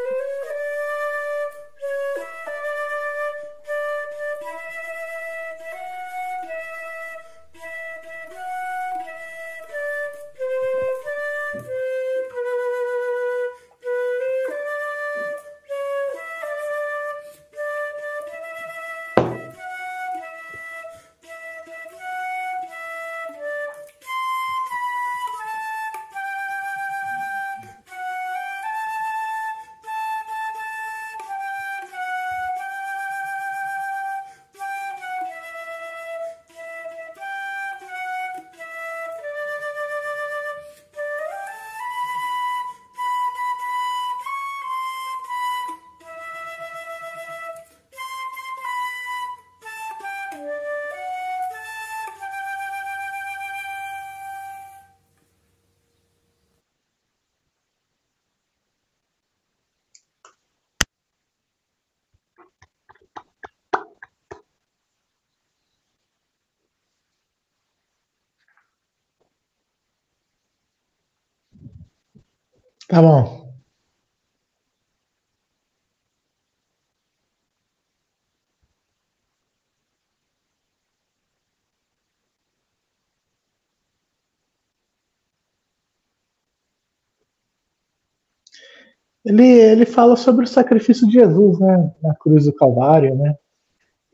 [89.79, 93.33] Ele, fala sobre o sacrifício de Jesus, né, na cruz do Calvário, né,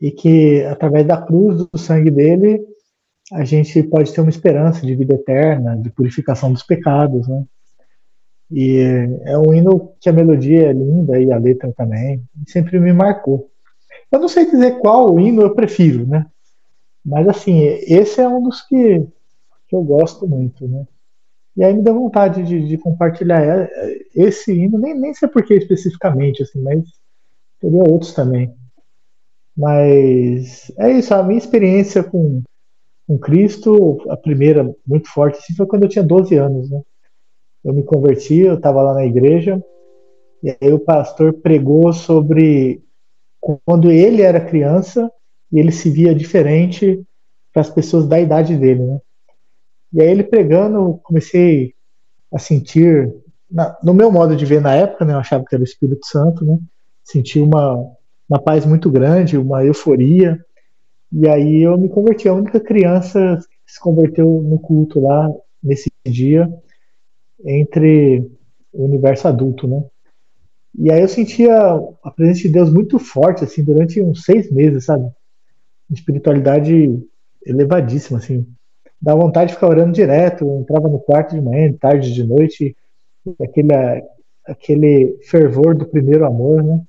[0.00, 2.64] e que através da cruz, do sangue dele,
[3.32, 7.44] a gente pode ter uma esperança de vida eterna, de purificação dos pecados, né.
[8.48, 8.78] E
[9.24, 13.50] é um hino que a melodia é linda e a letra também, sempre me marcou.
[14.12, 16.26] Eu não sei dizer qual hino eu prefiro, né,
[17.04, 19.04] mas assim, esse é um dos que,
[19.68, 20.86] que eu gosto muito, né.
[21.56, 23.68] E aí me deu vontade de, de compartilhar é,
[24.14, 26.84] esse hino, nem, nem sei por que especificamente, assim, mas
[27.60, 28.54] teria outros também.
[29.56, 32.42] Mas é isso, a minha experiência com,
[33.06, 36.82] com Cristo, a primeira muito forte, assim, foi quando eu tinha 12 anos, né?
[37.64, 39.60] Eu me converti, eu estava lá na igreja,
[40.42, 42.82] e aí o pastor pregou sobre
[43.64, 45.10] quando ele era criança
[45.50, 47.02] e ele se via diferente
[47.52, 49.00] para as pessoas da idade dele, né?
[49.92, 51.74] E aí ele pregando, comecei
[52.32, 53.12] a sentir,
[53.50, 56.06] na, no meu modo de ver na época, né, eu achava que era o Espírito
[56.06, 56.58] Santo, né,
[57.04, 57.76] senti uma,
[58.28, 60.38] uma paz muito grande, uma euforia,
[61.12, 65.30] e aí eu me converti, a única criança que se converteu no culto lá,
[65.62, 66.52] nesse dia,
[67.44, 68.28] entre
[68.72, 69.84] o universo adulto, né.
[70.78, 71.56] E aí eu sentia
[72.02, 75.08] a presença de Deus muito forte, assim, durante uns seis meses, sabe?
[75.90, 77.02] Espiritualidade
[77.46, 78.46] elevadíssima, assim
[79.06, 80.44] dá vontade de ficar orando direto.
[80.58, 82.76] Entrava no quarto de manhã, de tarde, de noite,
[83.40, 83.72] aquele,
[84.44, 86.82] aquele fervor do primeiro amor, né?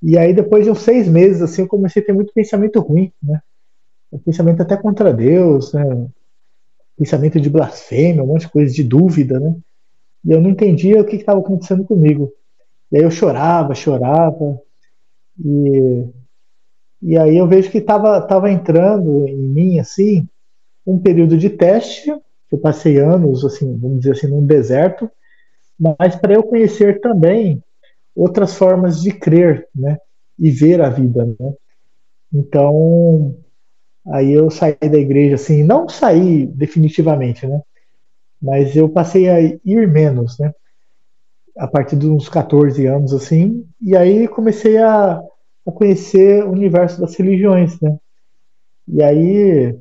[0.00, 3.12] E aí, depois de uns seis meses, assim, eu comecei a ter muito pensamento ruim,
[3.20, 3.40] né?
[4.24, 5.82] pensamento até contra Deus, né?
[6.96, 9.56] Pensamento de blasfêmia, um monte de coisa, de dúvida, né?
[10.24, 12.32] E eu não entendia o que estava acontecendo comigo.
[12.92, 14.60] E aí eu chorava, chorava,
[15.44, 16.04] e,
[17.02, 20.28] e aí eu vejo que estava tava entrando em mim, assim,
[20.86, 22.10] um período de teste,
[22.50, 25.10] eu passei anos, assim, vamos dizer assim, num deserto,
[25.78, 27.62] mas para eu conhecer também
[28.14, 29.98] outras formas de crer, né,
[30.38, 31.54] e ver a vida, né.
[32.32, 33.36] Então,
[34.08, 37.62] aí eu saí da igreja, assim, não saí definitivamente, né,
[38.42, 40.52] mas eu passei a ir menos, né,
[41.56, 45.22] a partir de uns 14 anos, assim, e aí comecei a,
[45.66, 47.96] a conhecer o universo das religiões, né,
[48.88, 49.78] e aí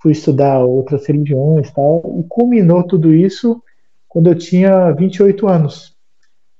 [0.00, 3.62] fui estudar outras religiões tal, e culminou tudo isso
[4.08, 5.94] quando eu tinha 28 anos,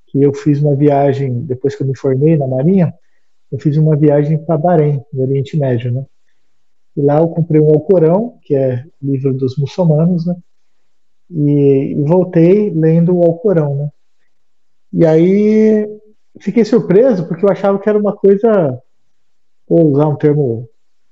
[0.06, 2.94] que eu fiz uma viagem, depois que eu me formei na Marinha,
[3.50, 6.06] eu fiz uma viagem para Bahrein, no Oriente Médio, né?
[6.96, 10.36] E lá eu comprei um Alcorão, que é livro dos muçulmanos, né?
[11.28, 13.90] E, e voltei lendo o Alcorão, né?
[14.92, 15.88] E aí
[16.40, 18.80] fiquei surpreso porque eu achava que era uma coisa,
[19.68, 20.68] vou usar um termo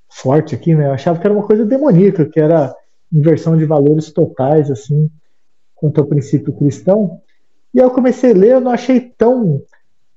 [0.08, 0.86] forte aqui, né?
[0.86, 2.74] Eu achava que era uma coisa demoníaca, que era
[3.12, 5.10] inversão de valores totais, assim,
[5.74, 7.20] quanto ao princípio cristão.
[7.74, 9.62] E aí eu comecei a ler, eu não achei tão,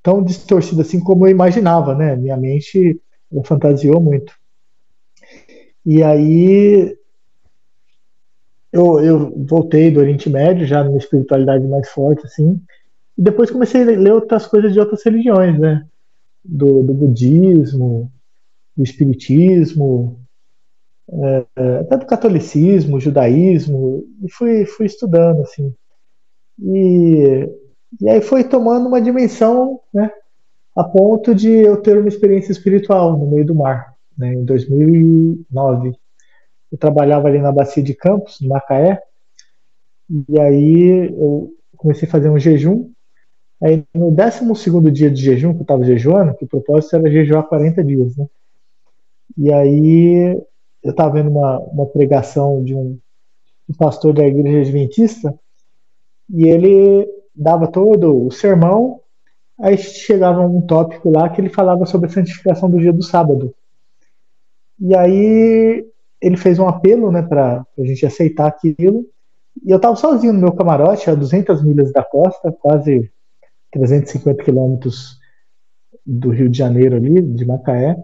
[0.02, 2.16] tão distorcido assim como eu imaginava, né?
[2.16, 3.00] Minha mente
[3.44, 4.34] fantasiou muito.
[5.86, 6.98] E aí
[8.72, 12.62] eu, eu voltei do Oriente Médio, já numa espiritualidade mais forte, assim,
[13.18, 15.86] e depois comecei a ler outras coisas de outras religiões, né?
[16.44, 18.12] Do, do budismo,
[18.76, 20.20] do espiritismo,
[21.10, 25.74] é, é, até do catolicismo, judaísmo, e fui, fui estudando, assim.
[26.60, 27.50] E,
[28.00, 30.10] e aí foi tomando uma dimensão, né,
[30.76, 35.94] a ponto de eu ter uma experiência espiritual no meio do mar, né, em 2009.
[36.72, 39.02] Eu trabalhava ali na Bacia de Campos, no Macaé,
[40.30, 42.90] e aí eu comecei a fazer um jejum.
[43.62, 47.44] Aí no 12 dia de jejum, que eu estava jejuando, que o propósito era jejuar
[47.44, 48.26] 40 dias, né?
[49.38, 50.42] E aí
[50.84, 52.98] eu estava vendo uma, uma pregação de um,
[53.70, 55.34] um pastor da igreja adventista
[56.30, 59.02] e ele dava todo o sermão,
[59.60, 63.54] aí chegava um tópico lá que ele falava sobre a santificação do dia do sábado.
[64.80, 65.86] E aí
[66.22, 69.06] ele fez um apelo né, para a gente aceitar aquilo.
[69.64, 73.12] E eu estava sozinho no meu camarote, a 200 milhas da costa, quase
[73.72, 75.20] 350 quilômetros
[76.06, 77.96] do Rio de Janeiro ali, de Macaé.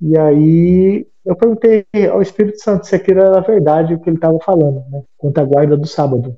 [0.00, 4.38] E aí eu perguntei ao Espírito Santo se aquilo era verdade o que ele estava
[4.40, 6.36] falando, né, quanto à guarda do sábado.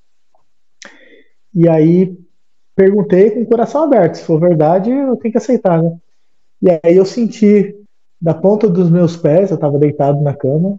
[1.55, 2.17] E aí
[2.75, 5.97] perguntei com o coração aberto, se for verdade, eu tenho que aceitar, né?
[6.63, 7.75] E aí eu senti
[8.21, 10.79] da ponta dos meus pés, eu estava deitado na cama,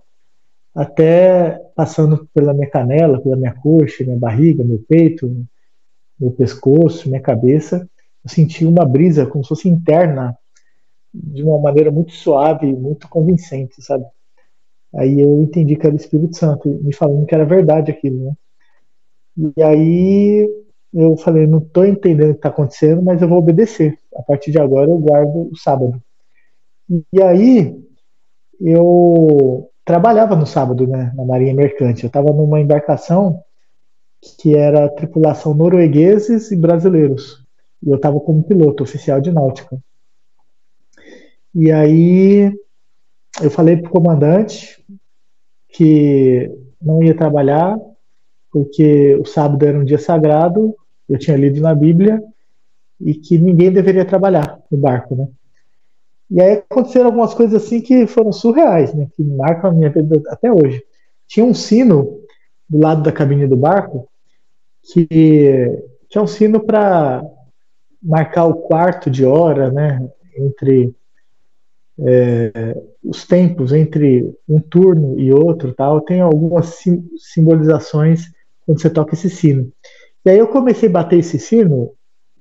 [0.73, 5.45] até passando pela minha canela, pela minha coxa, minha barriga, meu peito,
[6.19, 7.87] meu pescoço, minha cabeça,
[8.23, 10.35] eu senti uma brisa como se fosse interna,
[11.13, 14.05] de uma maneira muito suave, muito convincente, sabe?
[14.93, 18.33] Aí eu entendi que era o Espírito Santo, me falando que era verdade aquilo, né?
[19.57, 20.49] E aí
[20.93, 23.97] eu falei, não estou entendendo o que está acontecendo, mas eu vou obedecer.
[24.15, 26.01] A partir de agora eu guardo o sábado.
[27.13, 27.81] E aí
[28.59, 32.03] eu trabalhava no sábado, né, na Marinha Mercante.
[32.03, 33.41] Eu estava numa embarcação
[34.21, 37.45] que era tripulação noruegueses e brasileiros.
[37.81, 39.81] E eu estava como piloto oficial de náutica.
[41.53, 42.51] E aí
[43.41, 44.83] eu falei para o comandante
[45.69, 46.49] que
[46.81, 47.77] não ia trabalhar
[48.51, 50.75] porque o sábado era um dia sagrado,
[51.07, 52.21] eu tinha lido na Bíblia
[52.99, 55.27] e que ninguém deveria trabalhar no barco, né?
[56.29, 59.07] E aí aconteceram algumas coisas assim que foram surreais, né?
[59.15, 60.83] Que marcam a minha vida até hoje.
[61.27, 62.21] Tinha um sino
[62.69, 64.07] do lado da cabine do barco
[64.81, 65.07] que,
[66.09, 67.23] que é um sino para
[68.01, 70.09] marcar o quarto de hora, né?
[70.37, 70.93] Entre
[72.03, 78.31] é, os tempos entre um turno e outro, tal, tem algumas sim, simbolizações
[78.65, 79.71] quando você toca esse sino.
[80.25, 81.91] E aí eu comecei a bater esse sino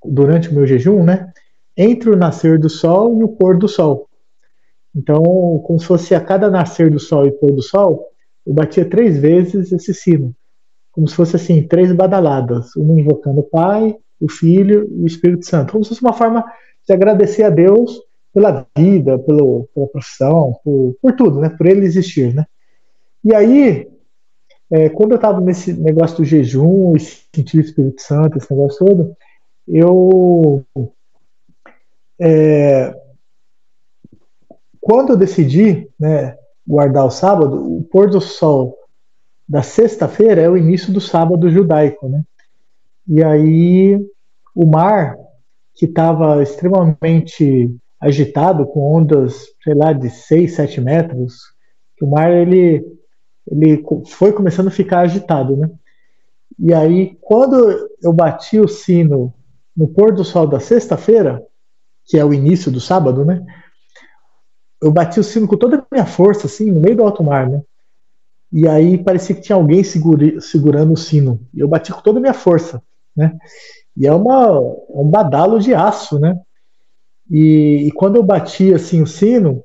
[0.04, 1.32] durante o meu jejum, né?
[1.76, 4.08] Entre o nascer do sol e o pôr do sol.
[4.94, 5.22] Então,
[5.64, 8.06] como se fosse a cada nascer do sol e pôr do sol,
[8.46, 10.34] eu batia três vezes esse sino.
[10.90, 15.46] Como se fosse assim, três badaladas, uma invocando o Pai, o Filho e o Espírito
[15.46, 15.72] Santo.
[15.72, 16.44] Como se fosse uma forma
[16.86, 18.00] de agradecer a Deus
[18.32, 21.48] pela vida, pelo, pela profissão, por, por tudo, né?
[21.48, 22.46] Por ele existir, né?
[23.24, 23.88] E aí,
[24.70, 28.86] é, quando eu estava nesse negócio do jejum e sentir o Espírito Santo, esse negócio
[28.86, 29.16] todo,
[29.66, 30.64] eu
[32.18, 32.94] é,
[34.80, 38.76] quando eu decidi né, guardar o sábado, o pôr do sol
[39.48, 42.22] da sexta-feira é o início do sábado judaico, né?
[43.08, 43.98] E aí
[44.54, 45.16] o mar
[45.74, 51.34] que estava extremamente agitado, com ondas, sei lá, de 6, 7 metros,
[52.00, 52.82] o mar ele,
[53.46, 55.70] ele foi começando a ficar agitado, né?
[56.58, 59.32] E aí, quando eu bati o sino
[59.76, 61.42] no pôr do sol da sexta-feira,
[62.06, 63.44] que é o início do sábado, né?
[64.82, 67.48] Eu bati o sino com toda a minha força, assim, no meio do alto mar,
[67.48, 67.62] né?
[68.52, 71.40] E aí parecia que tinha alguém segura, segurando o sino.
[71.54, 72.82] E eu bati com toda a minha força,
[73.14, 73.38] né?
[73.96, 76.38] E é uma, um badalo de aço, né?
[77.30, 79.62] E, e, quando eu bati assim o sino,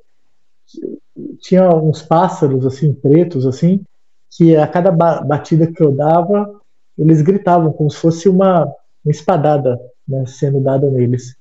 [1.40, 3.84] tinha uns pássaros assim pretos assim,
[4.30, 6.60] que a cada batida que eu dava,
[6.96, 8.64] eles gritavam como se fosse uma,
[9.04, 11.34] uma espadada né, sendo dada neles.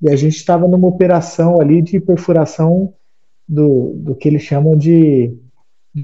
[0.00, 2.92] E a gente estava numa operação ali de perfuração
[3.48, 5.36] do, do que eles chamam de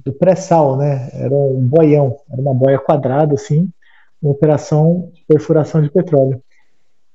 [0.04, 1.10] do pré-sal, né?
[1.12, 3.68] Era um boião, era uma boia quadrada assim,
[4.22, 6.40] uma operação de perfuração de petróleo.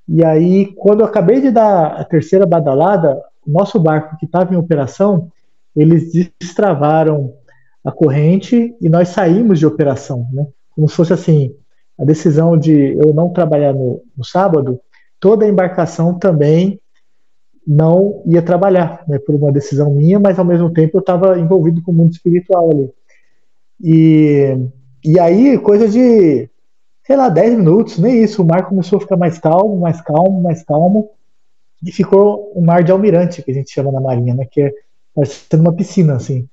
[0.07, 4.53] E aí, quando eu acabei de dar a terceira badalada, o nosso barco que estava
[4.53, 5.31] em operação,
[5.75, 7.33] eles destravaram
[7.83, 10.47] a corrente e nós saímos de operação, né?
[10.71, 11.55] Como se fosse assim,
[11.97, 14.79] a decisão de eu não trabalhar no, no sábado,
[15.19, 16.79] toda a embarcação também
[17.65, 19.17] não ia trabalhar, né?
[19.19, 22.69] Por uma decisão minha, mas ao mesmo tempo eu estava envolvido com o mundo espiritual
[22.71, 22.89] ali.
[23.83, 24.57] E,
[25.03, 26.49] e aí, coisa de
[27.05, 28.41] sei lá, 10 minutos, nem isso.
[28.41, 31.09] O mar começou a ficar mais calmo, mais calmo, mais calmo.
[31.83, 34.45] E ficou um mar de almirante, que a gente chama na marinha, né?
[34.49, 34.73] Que é
[35.13, 36.47] parecendo uma piscina, assim.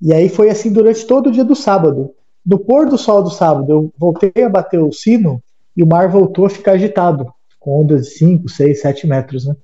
[0.00, 2.14] E aí foi assim durante todo o dia do sábado.
[2.46, 5.42] No pôr do sol do sábado, eu voltei a bater o sino
[5.76, 7.26] e o mar voltou a ficar agitado,
[7.58, 9.54] com ondas de 5, 6, 7 metros, né?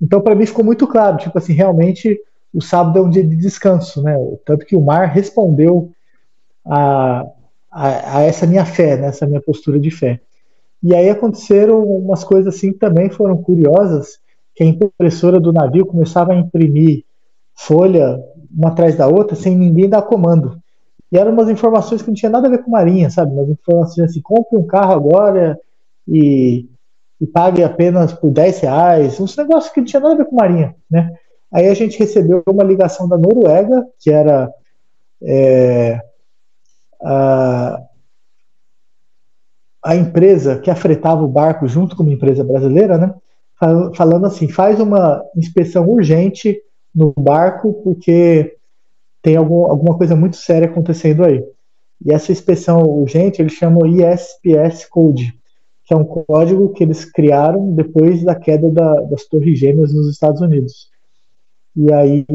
[0.00, 2.20] Então, para mim ficou muito claro, tipo assim, realmente
[2.52, 4.16] o sábado é um dia de descanso, né?
[4.44, 5.90] Tanto que o mar respondeu
[6.64, 7.26] a,
[7.72, 10.20] a, a, essa minha fé, né, essa minha postura de fé.
[10.82, 14.18] E aí aconteceram umas coisas assim que também foram curiosas,
[14.54, 17.04] que a impressora do navio começava a imprimir
[17.54, 18.22] folha
[18.54, 20.60] uma atrás da outra sem ninguém dar comando.
[21.10, 23.32] E eram umas informações que não tinha nada a ver com marinha, sabe?
[23.32, 25.58] Umas informações assim, compre um carro agora
[26.06, 26.66] e,
[27.20, 30.36] e pague apenas por 10 reais, uns negócios que não tinha nada a ver com
[30.36, 31.14] marinha, né?
[31.50, 34.50] Aí a gente recebeu uma ligação da Noruega, que era
[35.22, 36.00] é,
[37.04, 37.82] a,
[39.84, 43.14] a empresa que afretava o barco junto com uma empresa brasileira, né?
[43.94, 46.60] Falando assim, faz uma inspeção urgente
[46.94, 48.56] no barco porque
[49.22, 51.44] tem algum, alguma coisa muito séria acontecendo aí.
[52.04, 55.32] E essa inspeção urgente eles chamam ISPS Code,
[55.84, 60.08] que é um código que eles criaram depois da queda da, das Torres Gêmeas nos
[60.08, 60.88] Estados Unidos.
[61.76, 62.26] E aí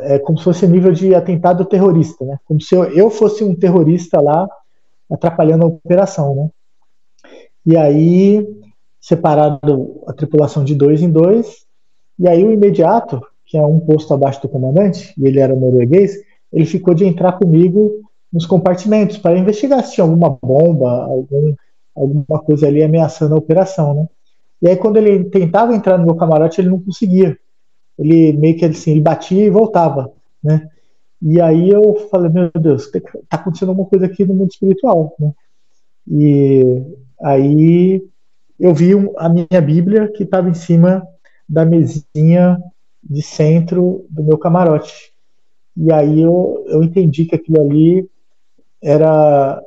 [0.00, 2.38] é como se fosse nível de atentado terrorista, né?
[2.44, 4.48] Como se eu, eu fosse um terrorista lá
[5.10, 6.50] atrapalhando a operação, né?
[7.66, 8.46] E aí,
[9.00, 11.66] separado a tripulação de dois em dois,
[12.18, 16.16] e aí o imediato, que é um posto abaixo do comandante, e ele era norueguês,
[16.52, 17.90] ele ficou de entrar comigo
[18.32, 21.54] nos compartimentos para investigar se tinha alguma bomba, algum,
[21.94, 24.08] alguma coisa ali ameaçando a operação, né?
[24.62, 27.36] E aí quando ele tentava entrar no meu camarote, ele não conseguia.
[28.00, 30.10] Ele meio que assim, ele batia e voltava,
[30.42, 30.68] né?
[31.22, 35.32] E aí eu falei, meu Deus, tá acontecendo alguma coisa aqui no mundo espiritual, né?
[36.10, 36.82] E
[37.20, 38.02] aí
[38.58, 41.06] eu vi a minha Bíblia que estava em cima
[41.46, 42.58] da mesinha
[43.02, 45.12] de centro do meu camarote.
[45.76, 48.08] E aí eu, eu entendi que aquilo ali
[48.82, 49.62] era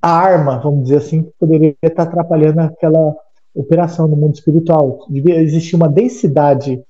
[0.00, 3.14] a arma, vamos dizer assim, que poderia estar atrapalhando aquela
[3.54, 5.06] operação no mundo espiritual.
[5.08, 6.82] Devia existir uma densidade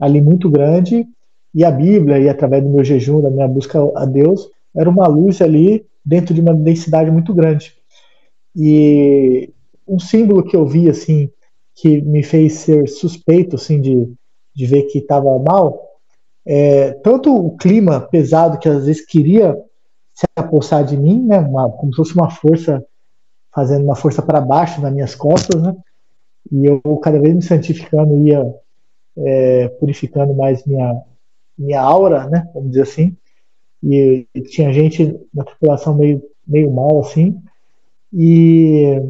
[0.00, 1.06] ali muito grande
[1.54, 5.06] e a Bíblia, e através do meu jejum, da minha busca a Deus, era uma
[5.06, 7.74] luz ali dentro de uma densidade muito grande.
[8.56, 9.52] E
[9.86, 11.28] um símbolo que eu vi, assim,
[11.74, 14.12] que me fez ser suspeito, assim, de,
[14.54, 15.80] de ver que estava mal,
[16.46, 19.56] é, tanto o clima pesado que às vezes queria
[20.14, 22.84] se apossar de mim, né, uma, como se fosse uma força,
[23.54, 25.74] fazendo uma força para baixo nas minhas costas, né,
[26.50, 28.44] e eu cada vez me santificando ia
[29.20, 31.02] é, purificando mais minha,
[31.58, 33.16] minha aura, né, vamos dizer assim,
[33.82, 37.40] e, e tinha gente na tripulação meio, meio mal, assim,
[38.12, 39.00] e,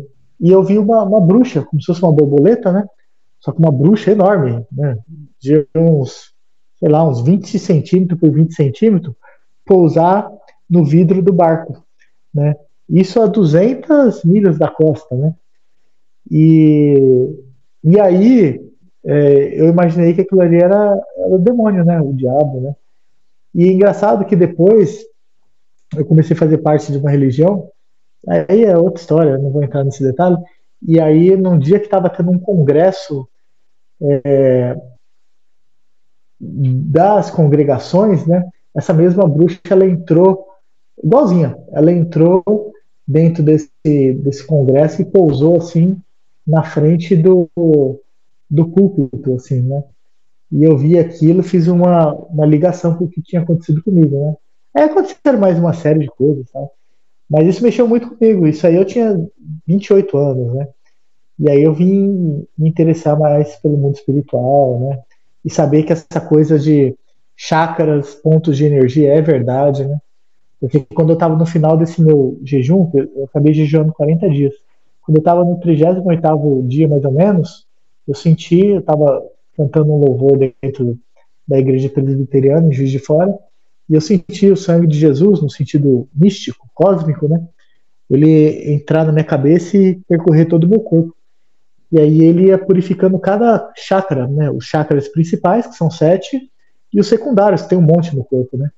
[0.41, 2.87] e eu vi uma, uma bruxa, como se fosse uma borboleta, né,
[3.41, 4.99] só que uma bruxa enorme, né,
[5.39, 6.33] de uns,
[6.79, 9.15] sei lá, uns 20 centímetros por 20 centímetros,
[9.65, 10.31] pousar
[10.69, 11.85] no vidro do barco,
[12.35, 12.57] né,
[12.89, 15.35] isso a 200 milhas da costa, né,
[16.31, 17.33] e,
[17.83, 18.70] e aí
[19.05, 22.01] é, eu imaginei que aquilo ali era, era o demônio, né?
[22.01, 22.75] O diabo, né?
[23.55, 25.05] E engraçado que depois
[25.97, 27.69] eu comecei a fazer parte de uma religião,
[28.29, 30.37] aí é outra história, não vou entrar nesse detalhe.
[30.87, 33.29] E aí, num dia que estava tendo um congresso
[34.01, 34.77] é,
[36.39, 38.49] das congregações, né?
[38.75, 40.47] Essa mesma bruxa ela entrou
[41.03, 42.73] igualzinha, ela entrou
[43.07, 46.01] dentro desse, desse congresso e pousou assim
[46.47, 47.49] na frente do,
[48.51, 49.85] do púlpito, assim, né?
[50.51, 54.37] E eu vi aquilo, fiz uma, uma ligação com o que tinha acontecido comigo, né?
[54.75, 56.69] Aí aconteceram mais uma série de coisas, sabe?
[57.29, 58.47] Mas isso mexeu muito comigo.
[58.47, 59.25] Isso aí eu tinha
[59.67, 60.69] 28 anos, né?
[61.39, 65.01] E aí eu vim me interessar mais pelo mundo espiritual, né?
[65.45, 66.95] E saber que essa coisa de
[67.37, 69.99] chácaras, pontos de energia é verdade, né?
[70.61, 74.55] Porque quando eu estava no final desse meu jejum, eu acabei jejuando 40 dias.
[75.01, 77.67] Quando eu estava no 38º dia, mais ou menos,
[78.11, 79.23] eu senti, eu estava
[79.57, 80.99] cantando um louvor dentro
[81.47, 83.33] da igreja presbiteriana em Juiz de Fora,
[83.89, 87.47] e eu senti o sangue de Jesus no sentido místico, cósmico, né?
[88.11, 91.15] Ele entrar na minha cabeça e percorrer todo o meu corpo.
[91.93, 94.51] E aí ele ia purificando cada chakra, né?
[94.51, 96.51] Os chakras principais, que são sete,
[96.93, 98.71] e os secundários, que tem um monte no corpo, né?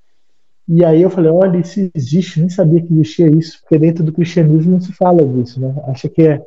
[0.68, 4.12] E aí eu falei, olha, isso existe, nem sabia que existia isso, porque dentro do
[4.12, 5.74] cristianismo não se fala disso, né?
[5.88, 6.42] Acha que é,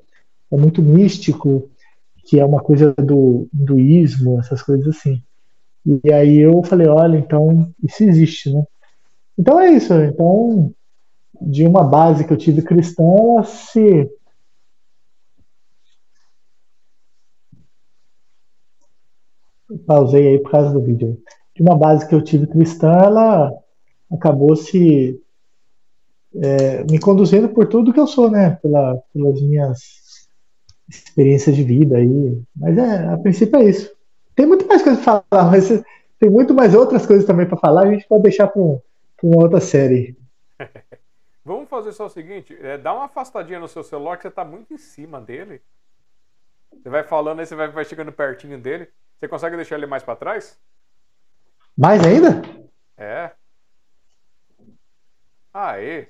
[0.52, 1.70] é muito místico,
[2.26, 5.21] que é uma coisa do hinduísmo, essas coisas assim.
[6.03, 8.65] E aí eu falei, olha, então isso existe, né?
[9.38, 9.93] Então é isso.
[9.93, 10.73] Então,
[11.39, 14.09] de uma base que eu tive cristã, ela se
[19.86, 21.21] pausei aí por causa do vídeo.
[21.55, 23.51] De uma base que eu tive cristã, ela
[24.11, 25.21] acabou se
[26.36, 28.57] é, me conduzindo por tudo que eu sou, né?
[28.61, 30.05] Pela, pelas minhas
[30.88, 32.42] experiências de vida aí.
[32.56, 33.96] Mas é, a princípio é isso.
[34.36, 35.84] Tem muito mais coisa para falar, mas
[36.20, 37.84] tem muito mais outras coisas também para falar.
[37.84, 38.82] A gente pode deixar para um,
[39.24, 40.18] uma outra série.
[41.44, 44.44] Vamos fazer só o seguinte: é, dá uma afastadinha no seu celular que você está
[44.44, 45.62] muito em cima dele.
[46.72, 48.90] Você vai falando aí, você vai, vai chegando pertinho dele.
[49.20, 50.60] Você consegue deixar ele mais para trás?
[51.78, 52.42] Mais ainda?
[52.98, 53.32] É.
[55.54, 56.08] Aê!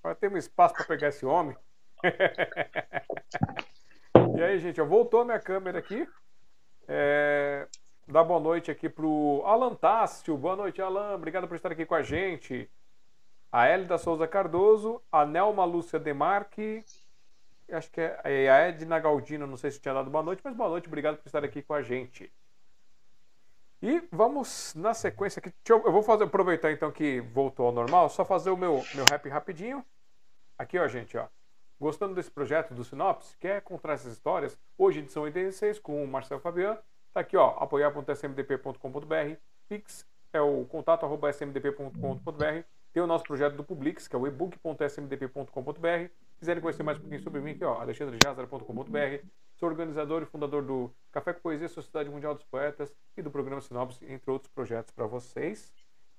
[0.00, 1.56] Agora temos espaço para pegar esse homem.
[4.36, 6.08] E aí, gente, eu voltou minha câmera aqui.
[6.88, 7.66] É,
[8.06, 10.36] boa noite aqui pro Alan Tássio.
[10.36, 11.14] Boa noite, Alan.
[11.14, 12.70] Obrigado por estar aqui com a gente.
[13.52, 16.84] A Elida Souza Cardoso, a Nelma Lúcia Demarque,
[17.70, 20.54] acho que é, é a Edna Galdino, não sei se tinha dado boa noite, mas
[20.54, 22.30] boa noite, obrigado por estar aqui com a gente.
[23.82, 25.52] E vamos na sequência aqui.
[25.68, 29.04] Eu, eu, vou fazer, aproveitar então que voltou ao normal, só fazer o meu, meu
[29.10, 29.84] rap rapidinho.
[30.58, 31.26] Aqui, ó, gente, ó.
[31.78, 33.36] Gostando desse projeto do Sinopse?
[33.38, 34.58] Quer contar essas histórias?
[34.78, 36.78] Hoje, edição 86, com o Marcelo Fabian.
[37.12, 39.36] Tá aqui, ó, apoiar.smdp.com.br.
[39.68, 42.64] Pix é o contato arroba smdp.com.br.
[42.92, 46.10] Tem o nosso projeto do Publix, que é o ebook.smdp.com.br.
[46.38, 49.26] quiserem conhecer mais um pouquinho sobre mim, aqui, ó, alexandrejazara.com.br.
[49.56, 53.60] Sou organizador e fundador do Café com Poesia, Sociedade Mundial dos Poetas e do programa
[53.60, 55.72] Sinopse, entre outros projetos para vocês.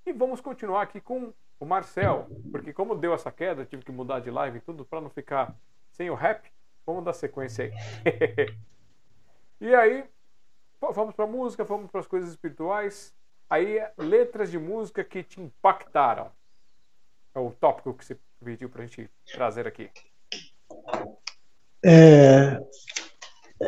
[0.05, 4.19] E vamos continuar aqui com o Marcel, porque como deu essa queda, tive que mudar
[4.19, 5.55] de live e tudo para não ficar
[5.91, 6.49] sem o rap.
[6.85, 8.53] Vamos dar sequência aí.
[9.59, 10.05] e aí,
[10.79, 13.13] vamos para música, vamos para as coisas espirituais.
[13.49, 16.29] Aí, letras de música que te impactaram.
[17.33, 19.89] É o tópico que você pediu para a gente trazer aqui.
[21.83, 22.59] É,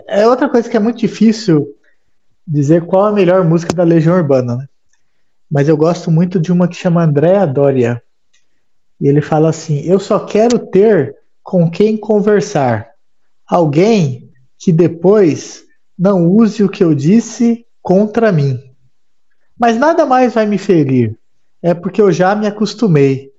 [0.08, 1.76] é outra coisa que é muito difícil
[2.46, 4.70] dizer qual a melhor música da Legião Urbana, né?
[5.50, 8.02] Mas eu gosto muito de uma que chama Andréa Doria.
[9.02, 12.90] E ele fala assim: Eu só quero ter com quem conversar.
[13.48, 15.64] Alguém que depois
[15.98, 18.60] não use o que eu disse contra mim.
[19.58, 21.18] Mas nada mais vai me ferir.
[21.62, 23.32] É porque eu já me acostumei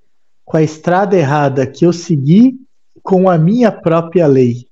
[0.45, 2.59] com a estrada errada que eu segui
[3.03, 4.67] com a minha própria lei.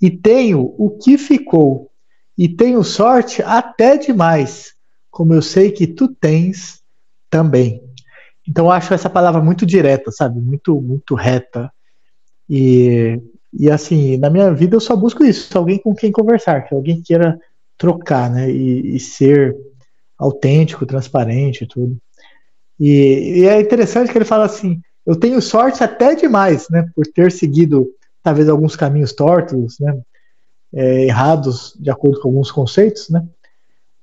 [0.00, 1.90] E tenho o que ficou,
[2.36, 4.74] e tenho sorte até demais,
[5.12, 6.80] como eu sei que tu tens
[7.30, 7.82] também.
[8.48, 10.40] Então eu acho essa palavra muito direta, sabe?
[10.40, 11.70] Muito, muito reta.
[12.48, 13.20] E,
[13.52, 17.02] e assim, na minha vida eu só busco isso, alguém com quem conversar, que alguém
[17.02, 17.38] queira
[17.76, 18.50] trocar, né?
[18.50, 19.54] E, e ser
[20.18, 21.96] autêntico, transparente e tudo.
[22.80, 26.88] E, e, é interessante que ele fala assim: eu tenho sorte até demais, né?
[26.96, 27.86] Por ter seguido
[28.22, 30.00] talvez alguns caminhos tortos, né?
[30.74, 33.22] É, errados de acordo com alguns conceitos, né?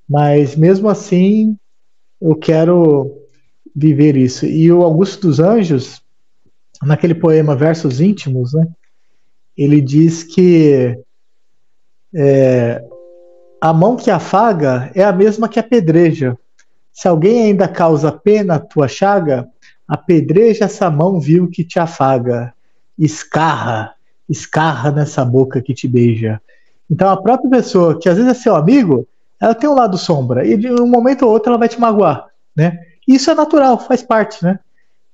[0.09, 1.55] Mas mesmo assim,
[2.19, 3.15] eu quero
[3.75, 4.45] viver isso.
[4.45, 6.01] E o Augusto dos Anjos,
[6.81, 8.67] naquele poema Versos Íntimos, né?
[9.55, 10.97] Ele diz que
[12.15, 12.83] é,
[13.61, 16.37] a mão que afaga é a mesma que apedreja.
[16.91, 19.47] Se alguém ainda causa pena à tua chaga,
[19.87, 22.53] apedreja essa mão vil que te afaga.
[22.97, 23.93] Escarra,
[24.27, 26.41] escarra nessa boca que te beija.
[26.89, 29.07] Então a própria pessoa, que às vezes é seu amigo,
[29.41, 32.27] ela tem um lado sombra, e de um momento ou outro ela vai te magoar,
[32.55, 32.79] né?
[33.07, 34.59] Isso é natural, faz parte, né?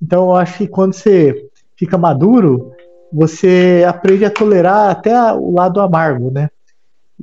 [0.02, 2.74] Então eu acho que quando você fica maduro,
[3.12, 6.50] você aprende a tolerar até o lado amargo, né?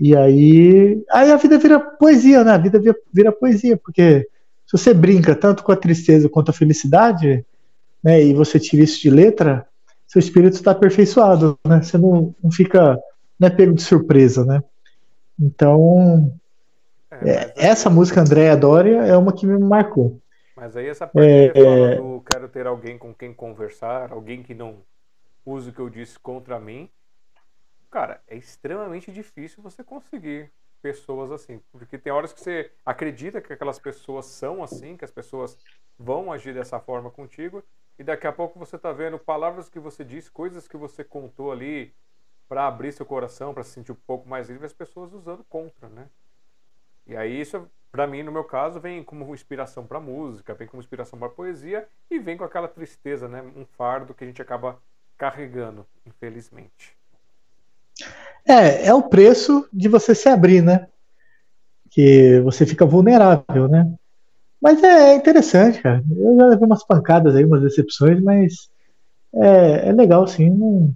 [0.01, 2.53] E aí, aí a vida vira poesia, né?
[2.53, 4.27] A vida vira, vira poesia, porque
[4.67, 7.45] se você brinca tanto com a tristeza quanto a felicidade,
[8.03, 8.23] né?
[8.25, 9.67] E você tira isso de letra,
[10.07, 11.83] seu espírito está aperfeiçoado, né?
[11.83, 12.99] Você não, não fica,
[13.39, 14.63] não é pego de surpresa, né?
[15.39, 16.33] Então,
[17.27, 20.21] é, é, essa música Andréa Doria é uma que me marcou.
[20.57, 24.55] Mas aí essa parte é, fala do quero ter alguém com quem conversar, alguém que
[24.55, 24.79] não
[25.45, 26.89] use o que eu disse contra mim
[27.93, 30.51] cara, é extremamente difícil você conseguir
[30.81, 35.11] pessoas assim, porque tem horas que você acredita que aquelas pessoas são assim, que as
[35.11, 35.57] pessoas
[35.99, 37.63] vão agir dessa forma contigo,
[37.99, 41.53] e daqui a pouco você tá vendo palavras que você disse, coisas que você contou
[41.53, 41.95] ali
[42.49, 45.89] para abrir seu coração, para se sentir um pouco mais livre, as pessoas usando contra,
[45.91, 46.09] né?
[47.07, 50.83] E aí isso, para mim, no meu caso, vem como inspiração para música, vem como
[50.83, 53.43] inspiração para poesia e vem com aquela tristeza, né?
[53.57, 54.79] Um fardo que a gente acaba
[55.19, 56.97] carregando, infelizmente.
[58.47, 60.89] É, é o preço de você se abrir, né?
[61.91, 63.93] Que você fica vulnerável, né?
[64.61, 66.03] Mas é interessante, cara.
[66.17, 68.71] Eu já levei umas pancadas aí, umas decepções, mas
[69.35, 70.51] é, é legal, sim.
[70.51, 70.93] Não...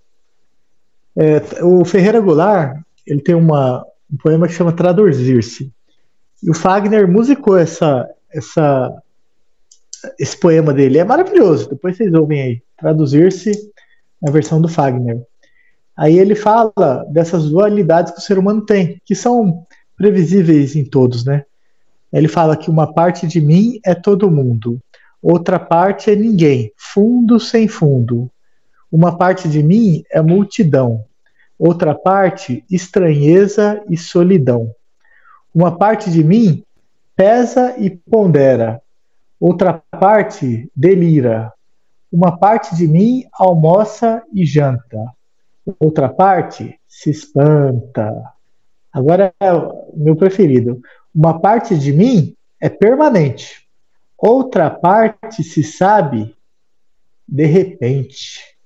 [1.16, 5.72] É, o Ferreira Goulart, ele tem uma, um poema que chama Traduzir-se.
[6.46, 9.02] E o Fagner musicou essa, essa,
[10.16, 10.98] esse poema dele.
[10.98, 11.68] É maravilhoso.
[11.68, 12.62] Depois vocês ouvem aí.
[12.76, 13.52] Traduzir-se
[14.22, 15.20] na versão do Fagner.
[15.96, 19.66] Aí ele fala dessas dualidades que o ser humano tem, que são
[19.96, 21.44] previsíveis em todos, né?
[22.12, 24.78] Ele fala que uma parte de mim é todo mundo,
[25.22, 28.30] outra parte é ninguém, fundo sem fundo.
[28.92, 31.04] Uma parte de mim é multidão,
[31.58, 34.72] outra parte estranheza e solidão.
[35.56, 36.62] Uma parte de mim
[37.16, 38.80] pesa e pondera,
[39.40, 41.52] outra parte delira.
[42.12, 45.16] Uma parte de mim almoça e janta
[45.78, 48.32] outra parte se espanta.
[48.92, 50.80] Agora é o meu preferido.
[51.14, 53.66] Uma parte de mim é permanente,
[54.16, 56.34] outra parte se sabe
[57.26, 58.56] de repente.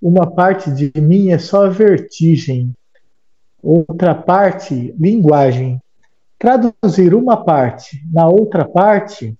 [0.00, 2.74] Uma parte de mim é só vertigem,
[3.62, 5.80] outra parte, linguagem.
[6.42, 9.38] Traduzir uma parte na outra parte,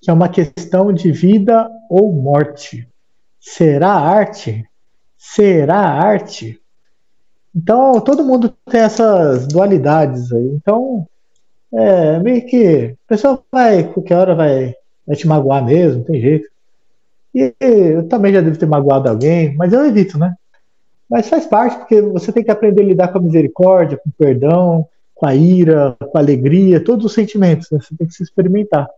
[0.00, 2.88] que é uma questão de vida ou morte.
[3.38, 4.68] Será arte?
[5.16, 6.60] será arte?
[7.54, 10.50] Então, todo mundo tem essas dualidades aí.
[10.56, 11.06] Então,
[11.72, 14.74] é meio que a pessoa vai, qualquer hora vai,
[15.06, 16.48] vai te magoar mesmo, tem jeito.
[17.32, 20.34] E eu também já devo ter magoado alguém, mas eu evito, né?
[21.08, 24.12] Mas faz parte, porque você tem que aprender a lidar com a misericórdia, com o
[24.12, 24.88] perdão,
[25.22, 27.78] com a ira, com a alegria, todos os sentimentos, né?
[27.80, 28.88] você tem que se experimentar.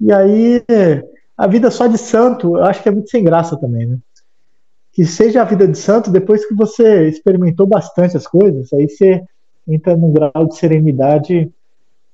[0.00, 0.64] E aí,
[1.38, 3.96] a vida só de santo, eu acho que é muito sem graça também, né?
[4.92, 9.22] Que seja a vida de santo depois que você experimentou bastante as coisas, aí você
[9.68, 11.48] entra num grau de serenidade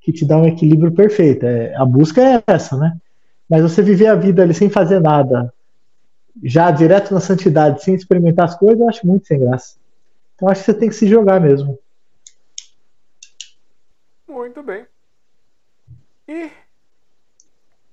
[0.01, 1.43] que te dá um equilíbrio perfeito.
[1.47, 2.95] É, a busca é essa, né?
[3.49, 5.51] Mas você viver a vida ali sem fazer nada,
[6.43, 9.77] já direto na santidade, sem experimentar as coisas, eu acho muito sem graça.
[10.35, 11.79] Então acho que você tem que se jogar mesmo.
[14.37, 14.85] Muito bem.
[16.27, 16.51] E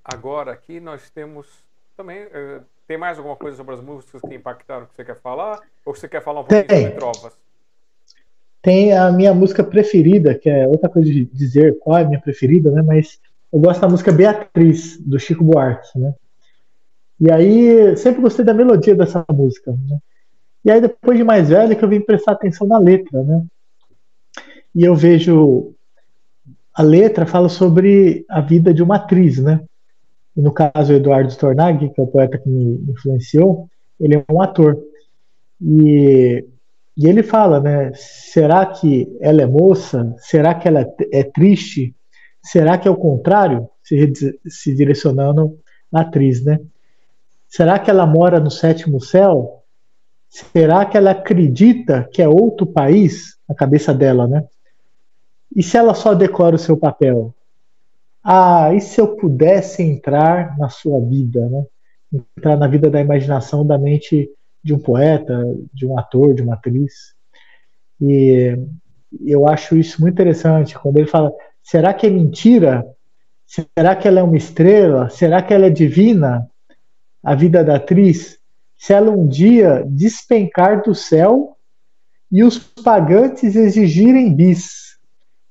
[0.05, 1.47] agora aqui nós temos
[1.97, 2.25] também.
[2.27, 5.61] Uh, tem mais alguma coisa sobre as músicas que impactaram que você quer falar?
[5.87, 6.83] Ou você quer falar um pouquinho tem.
[6.83, 7.33] sobre trovas?
[8.61, 12.21] Tem a minha música preferida, que é outra coisa de dizer qual é a minha
[12.21, 12.83] preferida, né?
[12.83, 13.19] Mas
[13.51, 16.15] eu gosto da música Beatriz, do Chico Buarque, né?
[17.19, 19.73] E aí, sempre gostei da melodia dessa música.
[19.73, 19.99] Né?
[20.63, 23.47] E aí, depois de mais velho, que eu vim prestar atenção na letra, né?
[24.75, 25.75] E eu vejo
[26.75, 29.61] a letra fala sobre a vida de uma atriz, né?
[30.37, 33.69] E no caso, o Eduardo Stornag, que é o poeta que me influenciou,
[34.01, 34.77] ele é um ator.
[35.61, 36.45] E,
[36.97, 37.93] e ele fala, né?
[37.95, 40.15] Será que ela é moça?
[40.19, 41.95] Será que ela é triste?
[42.43, 43.69] Será que é o contrário?
[43.83, 44.13] Se,
[44.49, 45.57] se direcionando
[45.93, 46.59] à atriz, né?
[47.49, 49.63] Será que ela mora no sétimo céu?
[50.29, 53.37] Será que ela acredita que é outro país?
[53.49, 54.45] A cabeça dela, né?
[55.55, 57.35] E se ela só decora o seu papel?
[58.23, 61.65] Ah, e se eu pudesse entrar na sua vida, né?
[62.37, 64.31] Entrar na vida da imaginação, da mente
[64.63, 65.39] de um poeta,
[65.73, 67.15] de um ator, de uma atriz.
[68.01, 68.57] E
[69.25, 71.33] eu acho isso muito interessante quando ele fala:
[71.63, 72.87] será que é mentira?
[73.47, 75.11] Será que ela é uma estrela?
[75.11, 76.49] Será que ela é divina?
[77.25, 78.39] a vida da atriz
[78.77, 81.57] se ela um dia despencar do céu
[82.31, 84.84] e os pagantes exigirem bis.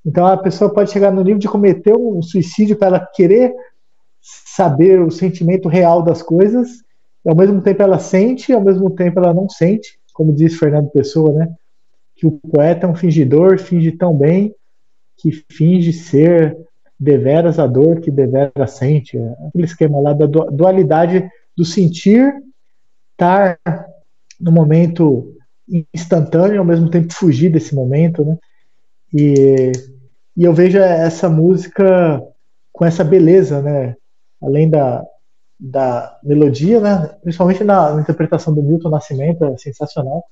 [0.05, 3.53] Então a pessoa pode chegar no nível de cometer um suicídio para ela querer
[4.21, 6.83] saber o sentimento real das coisas,
[7.25, 10.57] e ao mesmo tempo ela sente, e ao mesmo tempo ela não sente, como diz
[10.57, 11.53] Fernando Pessoa, né?
[12.15, 14.53] Que o poeta é um fingidor, finge tão bem
[15.17, 16.57] que finge ser
[16.99, 19.17] deveras a dor que deveras sente.
[19.47, 22.33] Aquele esquema lá da dualidade do sentir
[23.11, 23.59] estar
[24.39, 25.33] no momento
[25.93, 28.37] instantâneo, ao mesmo tempo fugir desse momento, né?
[29.13, 29.71] E,
[30.35, 32.21] e eu vejo essa música
[32.71, 33.95] com essa beleza, né?
[34.41, 35.05] Além da,
[35.59, 37.07] da melodia, né?
[37.21, 40.23] Principalmente na, na interpretação do Milton Nascimento, é sensacional.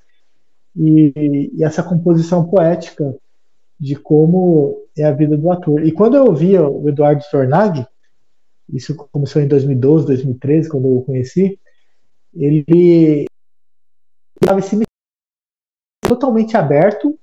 [0.76, 3.16] E, e, essa composição poética
[3.80, 5.86] de como é a vida do ator.
[5.86, 7.86] E quando eu ouvia o Eduardo Stornag,
[8.72, 11.60] isso começou em 2012, 2013, quando eu o conheci.
[12.34, 13.26] Ele
[14.42, 14.62] estava
[16.02, 17.18] totalmente aberto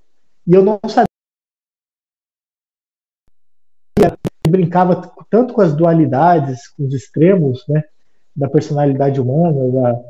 [0.46, 1.06] e eu não sabia.
[4.48, 7.84] Brincava tanto com as dualidades, com os extremos, né,
[8.34, 10.02] da personalidade humana,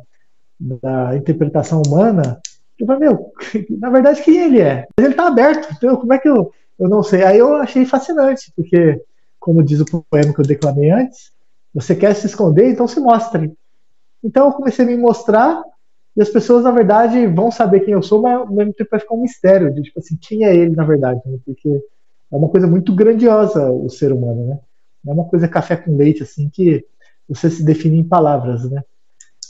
[0.60, 2.40] da, da interpretação humana.
[2.78, 3.32] Eu falei, meu,
[3.78, 4.86] na verdade, quem ele é?
[4.98, 7.24] Ele está aberto, então como é que eu, eu não sei?
[7.24, 9.02] Aí eu achei fascinante, porque
[9.40, 11.32] como diz o poema que eu declamei antes,
[11.72, 13.52] você quer se esconder, então se mostre.
[14.22, 15.62] Então eu comecei a me mostrar
[16.16, 18.98] e as pessoas, na verdade, vão saber quem eu sou, mas ao mesmo tempo vai
[18.98, 21.38] ficar um mistério de, tipo assim, quem é ele, na verdade, né?
[21.46, 21.80] porque
[22.30, 24.58] é uma coisa muito grandiosa o ser humano, né?
[25.04, 26.84] Não é uma coisa café com leite, assim, que
[27.28, 28.82] você se define em palavras, né?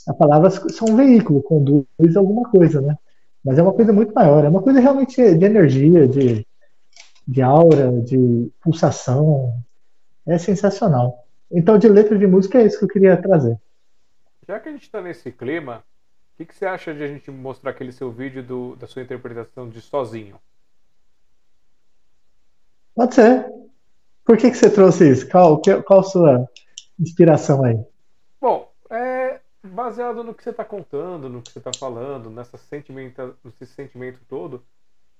[0.07, 2.97] As palavras são um veículo, conduz alguma coisa, né?
[3.43, 6.45] Mas é uma coisa muito maior, é uma coisa realmente de energia, de,
[7.27, 9.53] de aura, de pulsação,
[10.25, 11.25] é sensacional.
[11.51, 13.57] Então, de letra de música é isso que eu queria trazer.
[14.47, 15.83] Já que a gente está nesse clima,
[16.33, 19.01] o que, que, você acha de a gente mostrar aquele seu vídeo do, da sua
[19.01, 20.37] interpretação de Sozinho?
[22.99, 23.45] Pode ser.
[24.25, 25.29] Por que, que você trouxe isso?
[25.29, 26.49] Qual, qual a sua
[26.99, 27.81] inspiração aí?
[28.41, 33.37] Bom, é baseado no que você está contando, no que você está falando, nessa sentimento,
[33.41, 34.55] nesse sentimento todo.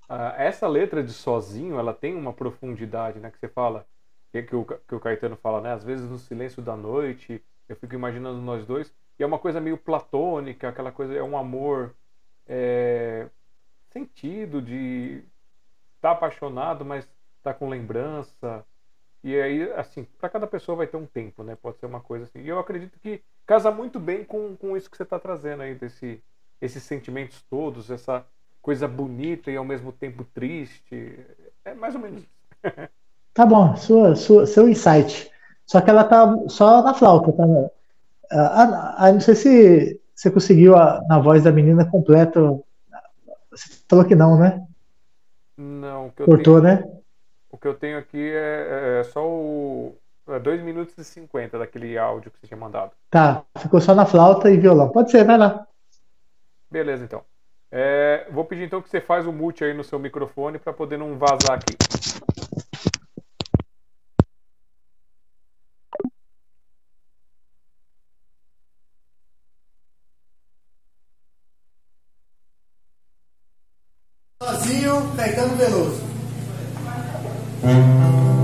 [0.10, 3.32] Uh, essa letra de Sozinho, ela tem uma profundidade, né?
[3.32, 3.86] Que você fala
[4.34, 5.72] que, que, o, que o Caetano fala, né?
[5.72, 9.62] Às vezes no silêncio da noite, eu fico imaginando nós dois, e é uma coisa
[9.62, 11.96] meio platônica, aquela coisa, é um amor
[12.46, 13.30] é,
[13.94, 15.24] sentido de
[15.96, 17.08] estar tá apaixonado, mas
[17.44, 18.66] tá com lembrança.
[19.24, 21.58] E aí, assim, para cada pessoa vai ter um tempo, né?
[21.62, 22.40] Pode ser uma coisa assim.
[22.40, 25.76] E eu acredito que casa muito bem com, com isso que você está trazendo aí,
[25.76, 26.22] desse,
[26.62, 28.26] esses sentimentos todos, essa
[28.62, 31.20] coisa bonita e ao mesmo tempo triste.
[31.66, 32.30] É mais ou menos isso.
[33.32, 35.32] Tá bom, sua, sua, seu insight.
[35.66, 37.44] Só que ela tá só na flauta, tá?
[38.32, 42.42] Ah, ah, ah não sei se você conseguiu a, na voz da menina completa
[43.52, 44.62] Você falou que não, né?
[45.56, 46.99] Não, que eu Cortou, tenho, né?
[47.50, 49.98] O que eu tenho aqui é, é só o.
[50.28, 52.92] É 2 minutos e 50 daquele áudio que você tinha mandado.
[53.10, 54.90] Tá, ficou só na flauta e violão.
[54.90, 55.66] Pode ser, vai lá.
[56.70, 57.24] Beleza, então.
[57.72, 60.98] É, vou pedir então que você faz o mute aí no seu microfone para poder
[60.98, 61.76] não vazar aqui.
[74.42, 76.09] Sozinho, Caetano Veloso.
[77.70, 78.39] Mexer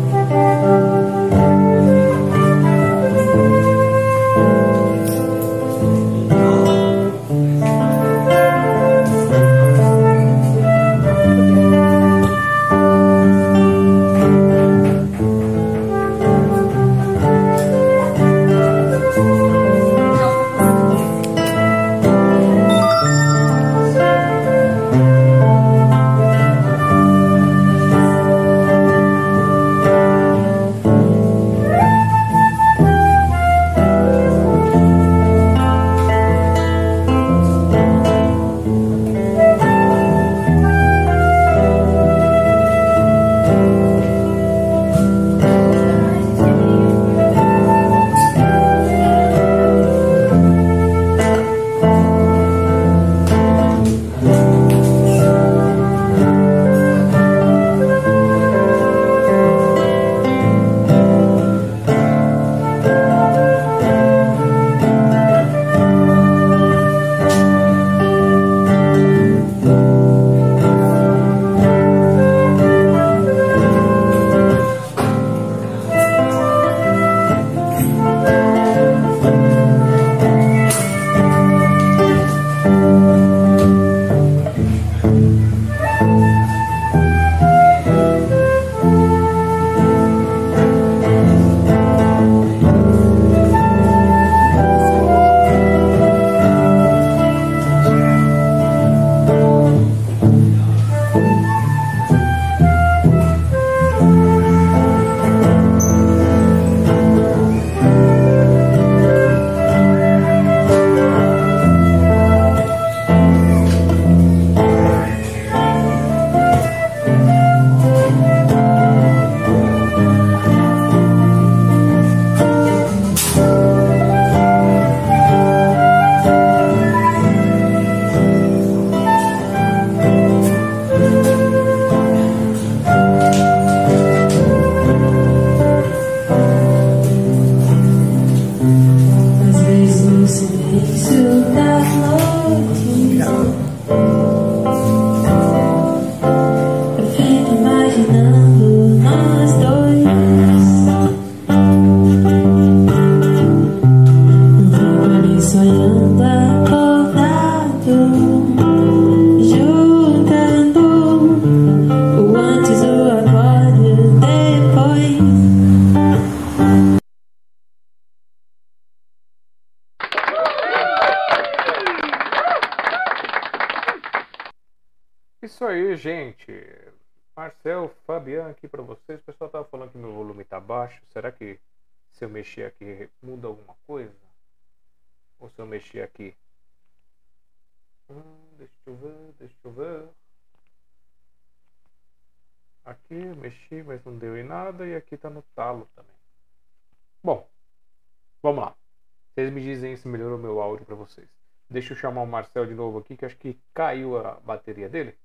[201.85, 205.15] Deixa eu chamar o Marcel de novo aqui, que acho que caiu a bateria dele.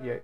[0.00, 0.22] E aí?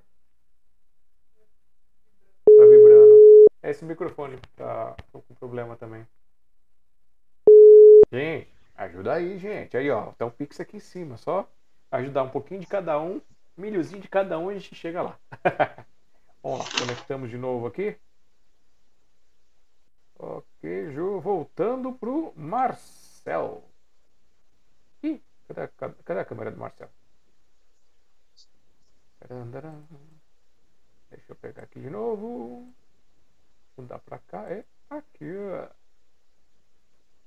[3.62, 6.04] Esse microfone tá com problema também.
[8.12, 9.76] Gente, ajuda aí, gente.
[9.76, 11.16] Aí, ó, tá um pix aqui em cima.
[11.16, 11.48] Só
[11.92, 13.22] ajudar um pouquinho de cada um,
[13.56, 15.16] milhozinho de cada um, a gente chega lá.
[16.42, 17.96] Vamos lá, conectamos de novo aqui.
[20.18, 23.62] Ok, Ju, voltando pro Marcel.
[25.48, 26.90] Cadê, a, cadê a câmera do Marcel?
[31.10, 32.72] Deixa eu pegar aqui de novo
[33.76, 35.32] mudar para cá é aqui.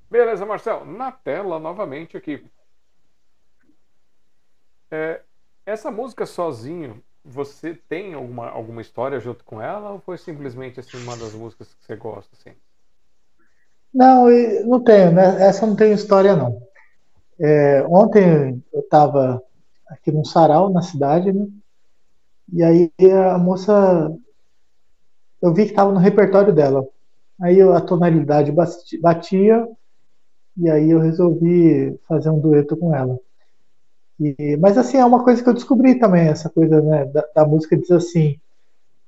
[0.09, 0.85] Beleza, Marcel.
[0.85, 2.43] Na tela novamente aqui.
[4.91, 5.21] É,
[5.65, 10.97] essa música sozinho, você tem alguma, alguma história junto com ela ou foi simplesmente assim
[11.03, 12.57] uma das músicas que você gosta assim?
[13.93, 14.27] Não,
[14.65, 15.47] não tenho, né?
[15.47, 16.67] Essa não tem história não.
[17.39, 19.41] É, ontem eu estava
[19.87, 21.47] aqui num sarau na cidade, né?
[22.51, 22.91] E aí
[23.33, 24.11] a moça,
[25.41, 26.85] eu vi que estava no repertório dela.
[27.41, 28.51] Aí a tonalidade
[29.01, 29.65] batia
[30.57, 33.17] e aí eu resolvi fazer um dueto com ela.
[34.19, 37.45] E, mas assim, é uma coisa que eu descobri também, essa coisa né, da, da,
[37.45, 38.37] música diz assim,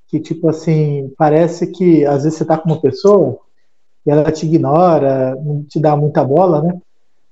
[0.07, 3.37] que tipo assim, parece que às vezes você tá com uma pessoa
[4.05, 6.81] e ela te ignora, não te dá muita bola, né?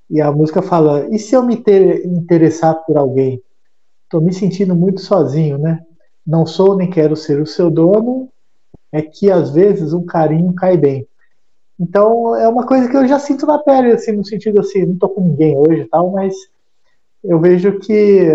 [0.09, 3.41] E a música fala, e se eu me ter, interessar por alguém?
[4.09, 5.79] Tô me sentindo muito sozinho, né?
[6.25, 8.29] Não sou nem quero ser o seu dono,
[8.91, 11.07] é que às vezes um carinho cai bem.
[11.79, 14.97] Então é uma coisa que eu já sinto na pele, assim, no sentido assim, não
[14.97, 16.35] tô com ninguém hoje e tal, mas
[17.23, 18.25] eu vejo que,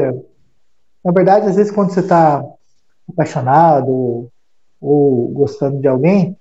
[1.04, 2.44] na verdade, às vezes quando você está
[3.08, 4.30] apaixonado
[4.80, 6.36] ou gostando de alguém,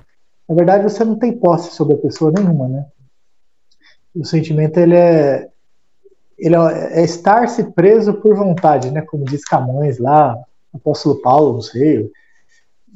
[0.47, 2.85] na verdade você não tem posse sobre a pessoa nenhuma, né?
[4.15, 5.49] O sentimento ele é
[6.37, 9.01] ele é, é estar-se preso por vontade, né?
[9.01, 10.37] Como diz Camões lá,
[10.73, 12.11] apóstolo Paulo, não sei.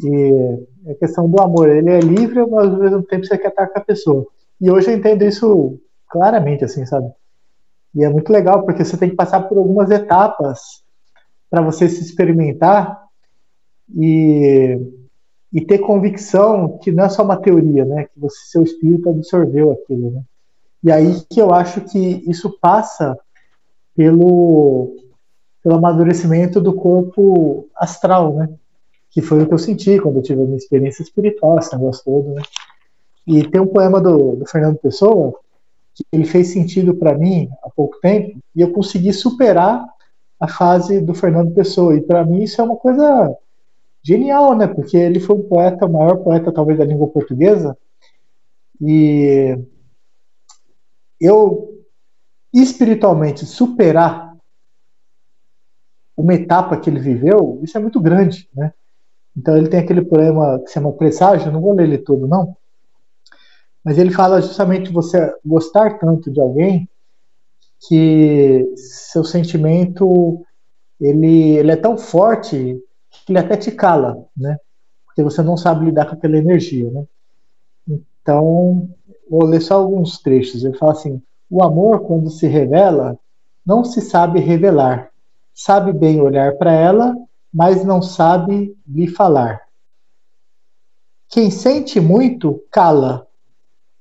[0.03, 3.67] E a questão do amor, ele é livre, mas ao mesmo tempo você quer estar
[3.67, 4.27] com a pessoa.
[4.59, 7.11] E hoje eu entendo isso claramente, assim, sabe?
[7.95, 10.83] E é muito legal porque você tem que passar por algumas etapas
[11.49, 13.01] para você se experimentar
[13.95, 14.79] e,
[15.53, 18.05] e ter convicção que não é só uma teoria, né?
[18.05, 20.21] Que você, seu espírito absorveu aquilo, né?
[20.87, 23.19] E aí que eu acho que isso passa
[23.93, 24.95] pelo,
[25.61, 28.49] pelo amadurecimento do corpo astral, né?
[29.11, 32.05] que foi o que eu senti quando eu tive a minha experiência espiritual, esse negócio
[32.05, 32.41] todo, né?
[33.25, 35.37] E tem um poema do, do Fernando Pessoa
[35.93, 39.85] que ele fez sentido para mim há pouco tempo e eu consegui superar
[40.39, 41.97] a fase do Fernando Pessoa.
[41.97, 43.35] E para mim isso é uma coisa
[44.01, 44.67] genial, né?
[44.67, 47.77] Porque ele foi um poeta, o maior poeta talvez da língua portuguesa.
[48.79, 49.59] E
[51.19, 51.83] eu
[52.53, 54.35] espiritualmente superar
[56.15, 58.73] uma etapa que ele viveu, isso é muito grande, né?
[59.35, 62.57] Então ele tem aquele poema que se chama Presságio, não vou ler ele todo não,
[63.83, 66.89] mas ele fala justamente você gostar tanto de alguém
[67.87, 70.43] que seu sentimento
[70.99, 72.83] ele, ele é tão forte
[73.25, 74.57] que ele até te cala, né?
[75.05, 77.05] Porque você não sabe lidar com aquela energia, né?
[77.87, 78.89] Então,
[79.29, 80.63] vou ler só alguns trechos.
[80.63, 83.17] Ele fala assim: o amor, quando se revela,
[83.65, 85.09] não se sabe revelar.
[85.53, 87.15] Sabe bem olhar para ela
[87.53, 89.61] mas não sabe lhe falar.
[91.29, 93.27] Quem sente muito, cala.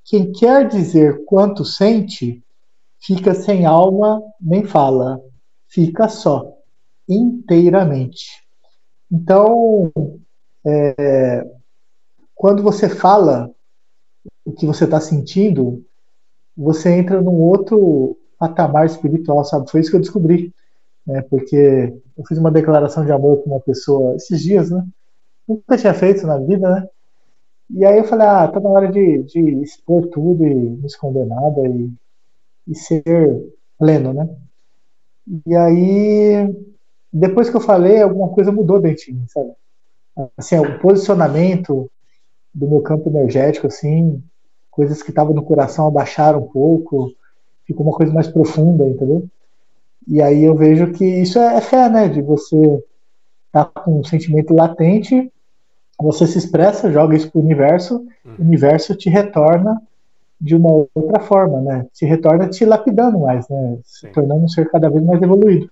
[0.04, 2.44] Quem quer dizer quanto sente,
[3.00, 5.20] fica sem alma nem fala,
[5.66, 6.52] fica só,
[7.08, 8.26] inteiramente.
[9.10, 9.90] Então,
[10.64, 11.44] é,
[12.34, 13.50] quando você fala
[14.44, 15.84] o que você está sentindo,
[16.56, 19.70] você entra num outro patamar espiritual, sabe?
[19.70, 20.52] Foi isso que eu descobri
[21.06, 21.22] né?
[21.22, 24.84] Porque eu fiz uma declaração de amor com uma pessoa esses dias, né?
[25.46, 26.88] Nunca tinha feito na vida, né?
[27.70, 31.26] E aí eu falei, ah, tá na hora de, de expor tudo e não esconder
[31.26, 31.90] nada e,
[32.66, 34.28] e ser pleno, né?
[35.46, 36.54] E aí,
[37.12, 39.52] depois que eu falei, alguma coisa mudou dentro de mim, sabe?
[40.36, 41.90] Assim, o posicionamento
[42.56, 44.22] do meu campo energético, assim,
[44.70, 47.12] coisas que estavam no coração abaixaram um pouco,
[47.66, 49.28] ficou uma coisa mais profunda, entendeu?
[50.08, 52.08] E aí eu vejo que isso é, é fé, né?
[52.08, 52.82] De você
[53.52, 55.30] tá com um sentimento latente,
[55.98, 58.34] você se expressa, joga isso pro universo, uhum.
[58.38, 59.80] o universo te retorna
[60.40, 61.86] de uma outra forma, né?
[61.92, 63.78] Te retorna te lapidando mais, né?
[63.84, 65.70] Se tornando um ser cada vez mais evoluído.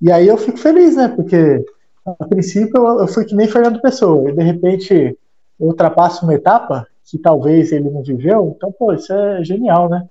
[0.00, 1.08] E aí eu fico feliz, né?
[1.08, 1.62] Porque
[2.06, 5.18] a princípio eu fui que nem Fernando Pessoa, e de repente
[5.58, 10.08] eu ultrapasso uma etapa que talvez ele não viveu, então, pô, isso é genial, né?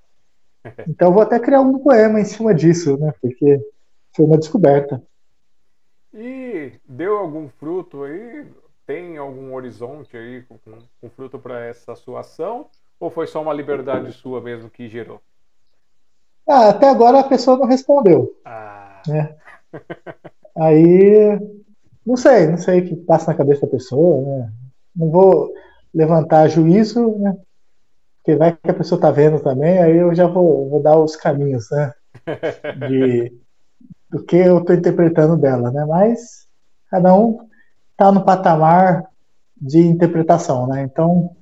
[0.88, 3.12] Então vou até criar um poema em cima disso, né?
[3.20, 3.60] Porque
[4.14, 5.02] foi uma descoberta.
[6.12, 8.46] E deu algum fruto aí?
[8.86, 10.56] Tem algum horizonte aí com,
[11.00, 12.66] com fruto para essa sua ação?
[12.98, 15.20] Ou foi só uma liberdade sua mesmo que gerou?
[16.46, 18.34] Ah, até agora a pessoa não respondeu.
[18.44, 19.02] Ah.
[19.06, 19.36] Né?
[20.56, 21.38] Aí,
[22.06, 24.52] não sei, não sei o que passa na cabeça da pessoa, né?
[24.94, 25.52] Não vou
[25.94, 27.36] levantar juízo, né?
[28.18, 31.14] Porque vai que a pessoa tá vendo também, aí eu já vou, vou dar os
[31.14, 31.92] caminhos, né?
[32.88, 33.32] De,
[34.10, 35.84] do que eu estou interpretando dela, né?
[35.84, 36.46] Mas
[36.90, 37.46] cada um
[37.92, 39.04] está no patamar
[39.60, 40.82] de interpretação, né?
[40.82, 41.36] Então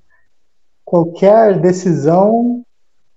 [0.85, 2.65] qualquer decisão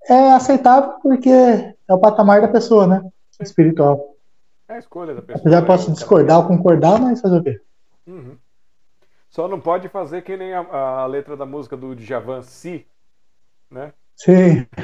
[0.08, 3.02] é aceitável porque é o patamar da pessoa, né?
[3.42, 4.16] Espiritual.
[4.68, 5.52] É a escolha da pessoa.
[5.52, 5.68] Já né?
[5.68, 7.60] posso discordar ou concordar, mas fazer o quê?
[8.08, 8.38] Uhum.
[9.36, 12.88] Só não pode fazer que nem a, a letra da música do Djavan, Si,
[13.70, 13.92] né?
[14.16, 14.66] Sim.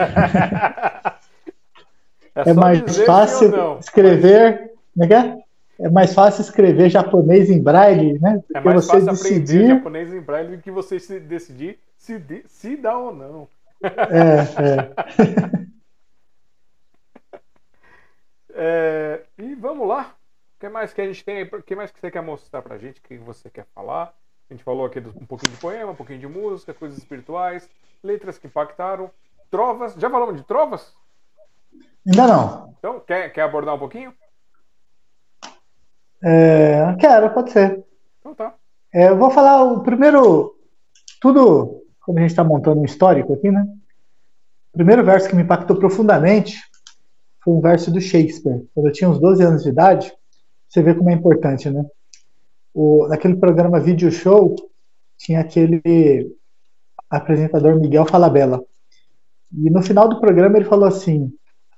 [2.35, 4.73] é, é mais fácil escrever.
[4.93, 5.41] Como é que é?
[5.79, 8.43] é mais fácil escrever japonês em braille, né?
[8.53, 9.59] É mais fácil decidir...
[9.59, 13.47] aprender japonês em braille do que você se decidir se, de, se dá ou não.
[13.81, 14.91] É, é.
[19.17, 19.21] é.
[19.37, 20.13] E vamos lá.
[20.57, 21.43] O que mais que a gente tem?
[21.43, 22.99] O que mais que você quer mostrar pra gente?
[22.99, 24.13] O que você quer falar?
[24.51, 27.69] A gente falou aqui um pouquinho de poema, um pouquinho de música, coisas espirituais,
[28.03, 29.09] letras que impactaram,
[29.49, 29.93] trovas.
[29.93, 30.93] Já falamos de trovas?
[32.05, 32.75] Ainda não.
[32.77, 34.13] Então, quer, quer abordar um pouquinho?
[36.21, 37.81] É, quero, pode ser.
[38.19, 38.53] Então tá.
[38.93, 40.53] É, eu vou falar o primeiro.
[41.21, 43.65] Tudo, como a gente está montando um histórico aqui, né?
[44.73, 46.59] O primeiro verso que me impactou profundamente
[47.41, 48.67] foi um verso do Shakespeare.
[48.73, 50.13] Quando eu tinha uns 12 anos de idade,
[50.67, 51.85] você vê como é importante, né?
[52.73, 54.55] O, naquele programa Video Show,
[55.17, 55.81] tinha aquele
[57.09, 58.63] apresentador Miguel Falabella.
[59.53, 61.31] E no final do programa ele falou assim: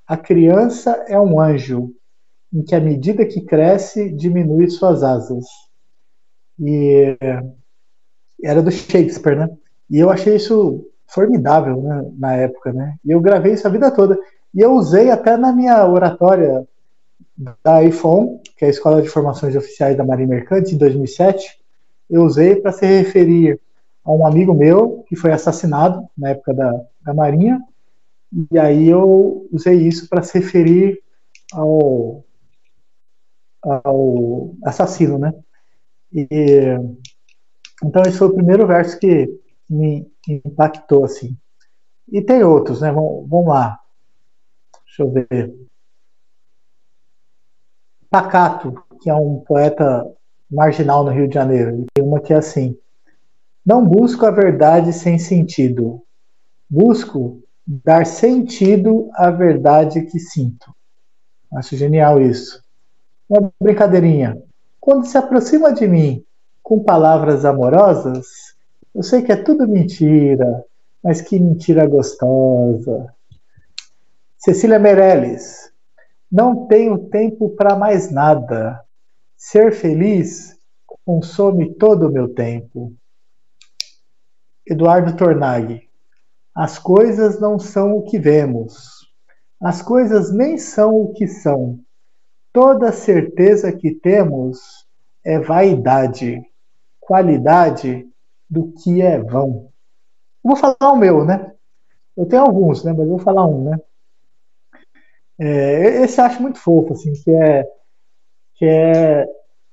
[0.08, 1.94] a criança é um anjo,
[2.54, 5.46] em que à medida que cresce, diminui suas asas.
[6.60, 7.18] E
[8.44, 9.50] era do Shakespeare, né?
[9.90, 12.96] E eu achei isso formidável né, na época, né?
[13.04, 14.20] E eu gravei isso a vida toda.
[14.54, 16.68] E eu usei até na minha oratória
[17.38, 21.60] da iPhone, que é a Escola de Formações Oficiais da Marinha Mercante, em 2007.
[22.10, 23.60] Eu usei para se referir
[24.04, 27.62] a um amigo meu que foi assassinado na época da, da Marinha.
[28.52, 31.02] E aí eu usei isso para se referir
[31.54, 32.24] ao,
[33.62, 35.34] ao assassino, né?
[36.12, 36.28] E,
[37.84, 41.38] então esse foi o primeiro verso que me impactou assim.
[42.12, 42.92] E tem outros, né?
[42.92, 43.80] Vamos lá.
[44.86, 45.54] Deixa eu ver.
[48.14, 50.06] Pacato, que é um poeta
[50.48, 51.84] marginal no Rio de Janeiro.
[51.92, 52.78] Tem uma que é assim:
[53.66, 56.00] Não busco a verdade sem sentido.
[56.70, 60.72] Busco dar sentido à verdade que sinto.
[61.56, 62.62] Acho genial isso.
[63.28, 64.38] Uma brincadeirinha.
[64.80, 66.24] Quando se aproxima de mim
[66.62, 68.28] com palavras amorosas,
[68.94, 70.64] eu sei que é tudo mentira,
[71.04, 73.12] mas que mentira gostosa.
[74.38, 75.73] Cecília Meirelles.
[76.34, 78.84] Não tenho tempo para mais nada.
[79.38, 80.58] Ser feliz
[81.06, 82.92] consome todo o meu tempo.
[84.68, 85.88] Eduardo Tornaghi.
[86.56, 89.08] As coisas não são o que vemos.
[89.62, 91.80] As coisas nem são o que são.
[92.52, 94.88] Toda certeza que temos
[95.24, 96.42] é vaidade,
[97.00, 98.10] qualidade
[98.50, 99.70] do que é vão.
[100.44, 101.54] Vou falar o meu, né?
[102.18, 102.92] Eu tenho alguns, né?
[102.92, 103.80] Mas vou falar um, né?
[105.40, 107.64] É, esse eu acho muito fofo, assim, que é,
[108.56, 109.26] que é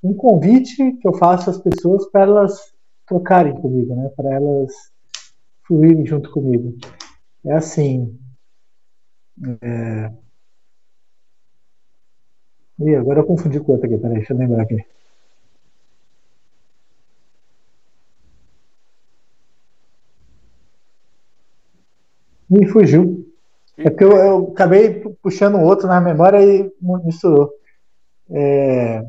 [0.02, 2.72] um convite que eu faço às pessoas para elas
[3.06, 4.10] tocarem comigo, né?
[4.16, 4.72] Para elas
[5.66, 6.76] fluírem junto comigo.
[7.44, 8.18] É assim.
[9.62, 10.10] É...
[12.80, 14.84] Ih, agora eu confundi com outra aqui, peraí, deixa eu lembrar aqui.
[22.50, 23.19] Me fugiu.
[23.80, 26.70] É porque eu, eu acabei puxando outro na memória e
[27.02, 27.50] misturou.
[28.30, 29.02] É...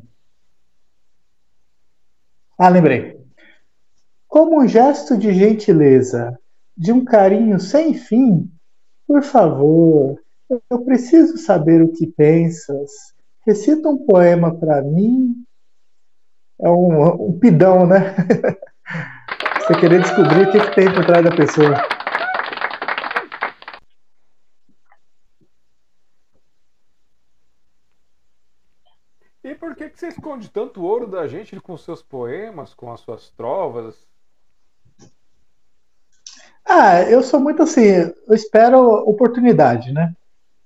[2.58, 3.20] Ah, lembrei.
[4.28, 6.40] Como um gesto de gentileza,
[6.78, 8.50] de um carinho sem fim,
[9.06, 10.18] por favor,
[10.70, 12.90] eu preciso saber o que pensas.
[13.46, 15.36] Recita um poema para mim.
[16.62, 18.16] É um, um pidão, né?
[19.60, 21.76] Você querer descobrir o que, que tem por trás da pessoa.
[29.82, 33.96] que, que você esconde tanto ouro da gente com seus poemas, com as suas trovas?
[36.66, 37.84] Ah, eu sou muito assim,
[38.28, 40.16] eu espero oportunidade, né?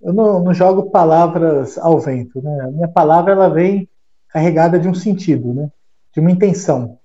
[0.02, 2.62] Eu não, não jogo palavras ao vento, né?
[2.62, 3.90] A minha palavra ela vem
[4.30, 5.70] carregada de um sentido, né?
[6.14, 6.98] De uma intenção.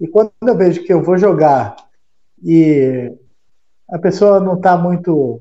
[0.00, 1.76] E quando eu vejo que eu vou jogar
[2.42, 3.16] e
[3.88, 5.40] a pessoa não está muito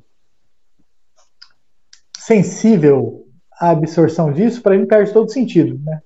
[2.16, 3.26] sensível
[3.60, 6.04] à absorção disso, para mim perde todo sentido, né?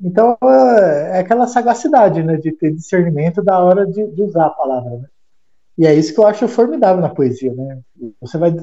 [0.00, 4.50] Então é, é aquela sagacidade, né, de ter discernimento da hora de, de, usar a
[4.50, 4.98] palavra.
[4.98, 5.06] Né?
[5.78, 7.78] E é isso que eu acho formidável na poesia, né?
[8.20, 8.54] Você vai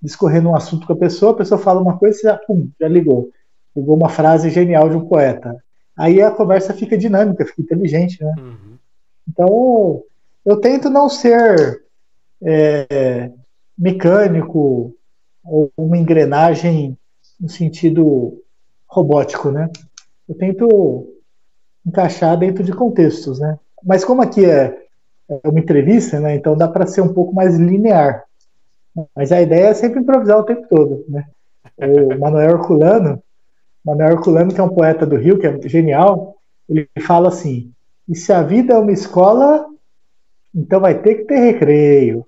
[0.00, 2.68] discorrendo um assunto com a pessoa, a pessoa fala uma coisa e você já, pum,
[2.78, 3.30] já ligou.
[3.74, 5.56] Ligou uma frase genial de um poeta.
[5.96, 8.34] Aí a conversa fica dinâmica, fica inteligente, né?
[8.38, 8.78] Uhum.
[9.28, 10.02] Então
[10.44, 11.82] eu tento não ser
[12.42, 13.30] é,
[13.76, 14.94] mecânico
[15.44, 16.96] ou uma engrenagem
[17.40, 18.42] no sentido
[18.86, 19.68] robótico, né?
[20.28, 21.14] Eu tento
[21.86, 23.58] encaixar dentro de contextos, né?
[23.82, 24.76] Mas como aqui é,
[25.28, 26.34] é uma entrevista, né?
[26.34, 28.24] Então dá para ser um pouco mais linear.
[29.14, 31.24] Mas a ideia é sempre improvisar o tempo todo, né?
[31.78, 33.22] O Manuel Herculano,
[33.84, 36.36] Manuel Herculano, que é um poeta do Rio, que é genial,
[36.68, 37.72] ele fala assim:
[38.08, 39.66] e se a vida é uma escola,
[40.54, 42.26] então vai ter que ter recreio.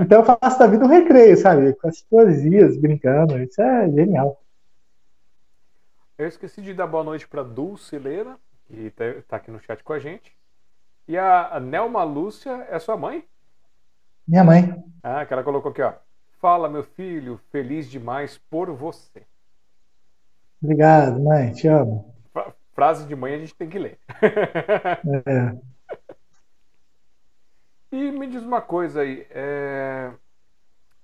[0.00, 1.74] Então eu faço da vida um recreio, sabe?
[1.74, 3.38] Com as poesias, brincando.
[3.38, 4.40] Isso é genial.
[6.18, 9.92] Eu esqueci de dar boa noite para Dulce Leira, que está aqui no chat com
[9.92, 10.34] a gente.
[11.06, 13.22] E a Nelma Lúcia é sua mãe?
[14.26, 14.84] Minha mãe.
[15.02, 15.92] Ah, que ela colocou aqui, ó.
[16.40, 19.26] Fala, meu filho, feliz demais por você.
[20.62, 22.14] Obrigado, mãe, te amo.
[22.72, 23.98] Frase de mãe a gente tem que ler.
[25.26, 25.76] É.
[27.92, 30.12] E me diz uma coisa aí, é...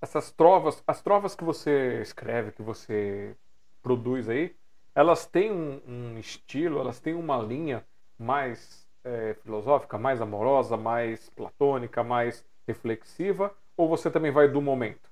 [0.01, 3.37] essas trovas, as trovas que você escreve, que você
[3.83, 4.55] produz aí,
[4.95, 7.83] elas têm um, um estilo, elas têm uma linha
[8.19, 15.11] mais é, filosófica, mais amorosa, mais platônica, mais reflexiva, ou você também vai do momento?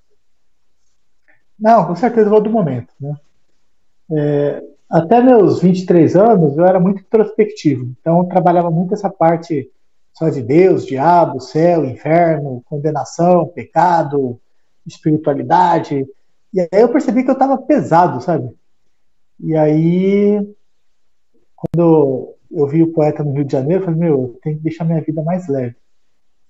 [1.58, 2.92] Não, com certeza vou do momento.
[3.00, 3.16] Né?
[4.12, 9.70] É, até meus 23 anos eu era muito introspectivo, então eu trabalhava muito essa parte
[10.12, 14.38] só de Deus, diabo, céu, inferno, condenação, pecado,
[14.86, 16.06] espiritualidade.
[16.52, 18.54] E aí eu percebi que eu estava pesado, sabe?
[19.42, 20.54] E aí,
[21.56, 24.62] quando eu vi o poeta no Rio de Janeiro, eu falei, meu, eu tenho que
[24.62, 25.76] deixar minha vida mais leve.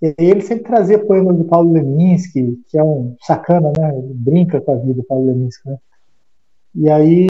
[0.03, 3.97] E ele sempre trazia poemas do Paulo Leminski, que é um sacana, né?
[3.97, 5.79] Ele brinca com a vida, Paulo Leminski, né?
[6.75, 7.27] E aí,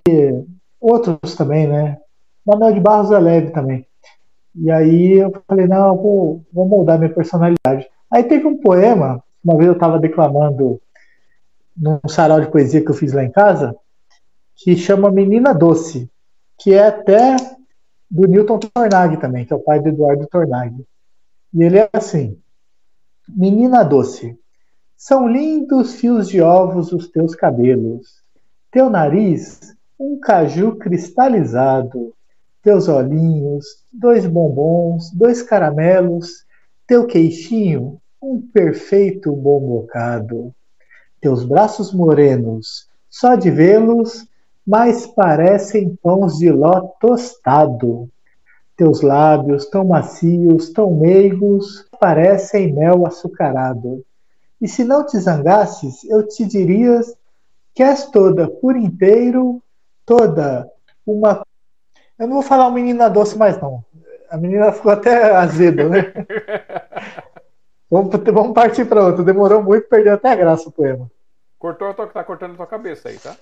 [0.81, 1.99] outros também, né?
[2.47, 3.87] Manuel de Barros é leve também.
[4.55, 7.89] E aí eu falei, não, eu vou, vou moldar minha personalidade.
[8.11, 10.81] Aí teve um poema, uma vez eu estava declamando
[11.77, 13.77] num sarau de poesia que eu fiz lá em casa,
[14.62, 16.11] que chama Menina Doce,
[16.59, 17.37] que é até
[18.11, 20.85] do Newton Tornag também, que é o pai do Eduardo Tornag.
[21.55, 22.39] E ele é assim:
[23.27, 24.39] Menina doce,
[24.97, 28.23] são lindos fios de ovos os teus cabelos,
[28.70, 32.12] teu nariz, um caju cristalizado,
[32.62, 36.45] teus olhinhos, dois bombons, dois caramelos,
[36.87, 40.55] teu queixinho, um perfeito bom bocado.
[41.19, 44.28] Teus braços morenos, só de vê-los,
[44.66, 48.09] mais parecem pães de ló tostado.
[48.77, 54.05] Teus lábios, tão macios, tão meigos, parecem mel açucarado.
[54.61, 57.15] E se não te zangasses, eu te dirias
[57.74, 59.62] que és toda por inteiro,
[60.05, 60.69] toda
[61.07, 61.43] uma
[62.20, 63.82] eu não vou falar menina doce mais, não.
[64.28, 66.12] A menina ficou até azeda, né?
[67.91, 69.24] vamos, vamos partir para outro.
[69.24, 71.11] Demorou muito, perdeu até a graça o poema.
[71.59, 73.35] Cortou, tá cortando a tua cabeça aí, tá?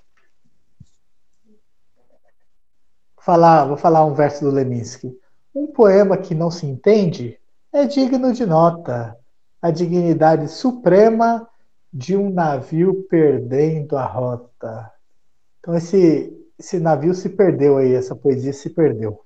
[3.21, 5.17] Falar, vou falar um verso do Leminski.
[5.55, 7.39] Um poema que não se entende
[7.73, 9.19] é digno de nota.
[9.61, 11.49] A dignidade suprema
[11.93, 14.93] de um navio perdendo a rota.
[15.61, 19.25] Então esse esse navio se perdeu aí, essa poesia se perdeu.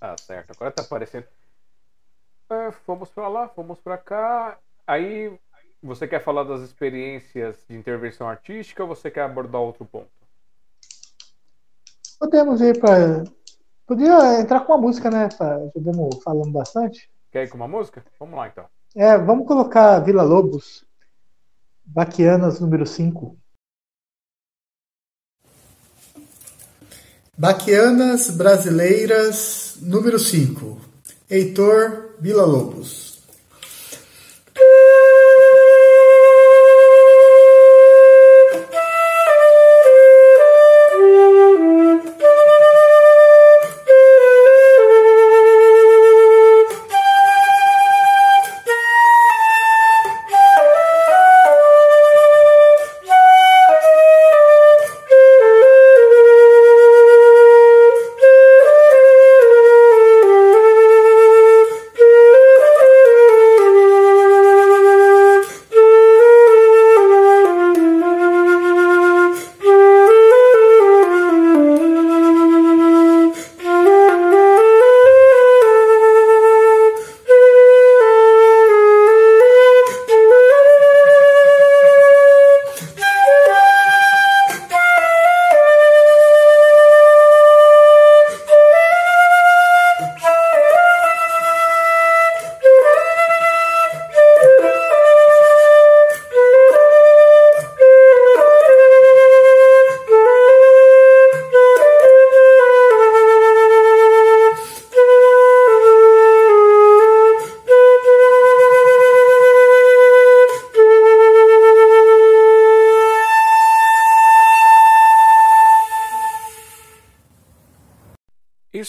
[0.00, 1.26] Tá certo, agora tá aparecendo.
[2.50, 4.58] É, fomos para lá, fomos para cá.
[4.86, 5.38] Aí
[5.82, 10.21] você quer falar das experiências de intervenção artística ou você quer abordar outro ponto?
[12.22, 13.24] Podemos ir para.
[13.84, 15.28] Podia entrar com uma música, né?
[15.28, 17.10] Já estamos falando bastante.
[17.32, 18.04] Quer ir com uma música?
[18.20, 18.64] Vamos lá então.
[18.94, 20.84] É, vamos colocar Vila Lobos,
[21.84, 23.36] Baquianas número 5.
[27.36, 30.80] Baquianas Brasileiras, número 5.
[31.28, 33.11] Heitor Vila Lobos.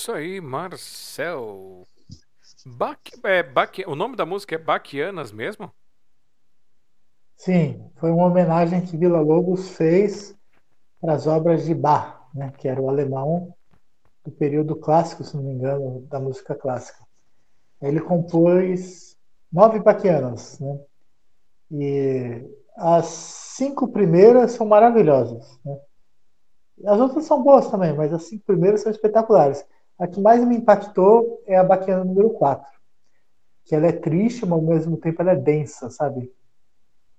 [0.04, 1.88] Isso aí, Marcel.
[2.66, 5.72] Ba é, ba o nome da música é Baquianas mesmo?
[7.38, 10.36] Sim, foi uma homenagem que Vila Lobos fez
[11.00, 13.56] para as obras de Bach, né, que era o alemão
[14.26, 17.00] do período clássico, se não me engano, da música clássica.
[17.82, 19.18] Ele compôs
[19.50, 20.80] nove baquianas, né?
[21.72, 25.80] E as cinco primeiras são maravilhosas, né?
[26.88, 29.66] As outras são boas também, mas as cinco primeiras são espetaculares.
[30.00, 32.70] A que mais me impactou é a baquiana número 4,
[33.66, 36.32] que ela é triste, mas ao mesmo tempo ela é densa, sabe?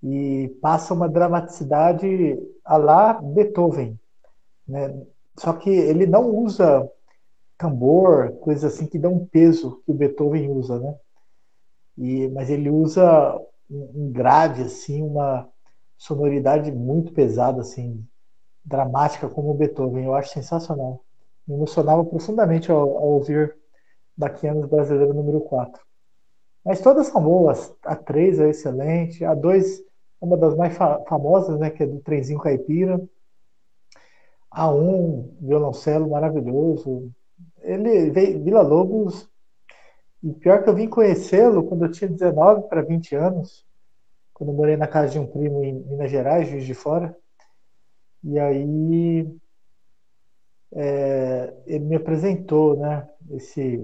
[0.03, 3.99] E passa uma dramaticidade a lá Beethoven,
[4.67, 4.95] né?
[5.39, 6.89] Só que ele não usa
[7.57, 10.95] tambor, coisas assim que dão um peso que o Beethoven usa, né?
[11.97, 13.35] E, mas ele usa
[13.71, 15.49] um, um grave, assim, uma
[15.97, 18.05] sonoridade muito pesada, assim,
[18.65, 20.05] dramática como o Beethoven.
[20.05, 21.05] Eu acho sensacional.
[21.47, 23.57] Me emocionava profundamente ao, ao ouvir
[24.17, 25.83] Baquianos Brasileiro número 4.
[26.65, 27.75] Mas todas são boas.
[27.85, 29.25] A 3 é excelente.
[29.25, 29.83] A 2 é
[30.21, 31.69] uma das mais fa famosas, né?
[31.69, 33.01] Que é do Trenzinho Caipira.
[34.51, 37.11] A 1, violoncelo maravilhoso.
[37.63, 39.29] Ele veio Vila Lobos.
[40.23, 43.67] E pior que eu vim conhecê-lo quando eu tinha 19 para 20 anos.
[44.33, 47.15] Quando eu morei na casa de um primo em Minas Gerais, Juiz de Fora.
[48.23, 49.29] E aí
[50.75, 53.81] é, ele me apresentou, né, esse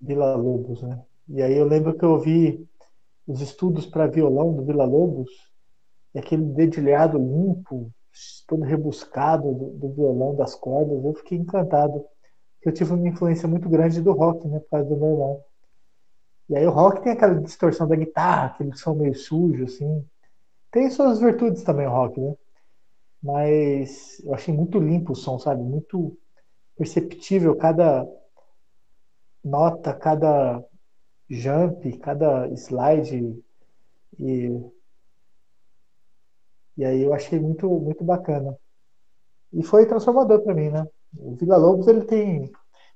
[0.00, 1.02] Vila Lobos, né?
[1.28, 2.66] E aí eu lembro que eu ouvi
[3.26, 5.30] os estudos para violão do Vila Lobos,
[6.14, 7.90] e aquele dedilhado limpo,
[8.46, 12.04] todo rebuscado do, do, violão, das cordas, eu fiquei encantado.
[12.64, 15.44] Eu tive uma influência muito grande do rock, né, por causa do meu irmão.
[16.48, 20.04] E aí o rock tem aquela distorção da guitarra, aquele som meio sujo, assim.
[20.70, 22.34] Tem suas virtudes também o rock, né?
[23.22, 25.62] Mas eu achei muito limpo o som, sabe?
[25.62, 26.16] Muito
[26.76, 28.06] perceptível cada
[29.44, 30.62] nota, cada
[31.28, 33.42] jump, cada slide
[34.18, 34.70] e
[36.76, 38.56] e aí eu achei muito muito bacana.
[39.52, 40.86] E foi transformador para mim, né?
[41.16, 42.52] O Vila Lobos ele tem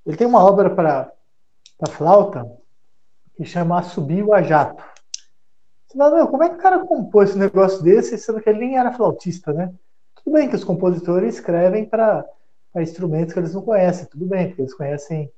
[0.07, 1.13] ele tem uma obra para
[1.79, 2.45] para flauta
[3.37, 4.85] que chama Assobio a Jato.
[5.87, 8.79] Você fala, como é que o cara compôs esse negócio desse, sendo que ele nem
[8.79, 9.75] era flautista, né?
[10.25, 12.25] Tudo bem que os compositores escrevem para
[12.77, 15.31] instrumentos que eles não conhecem, tudo bem, porque eles conhecem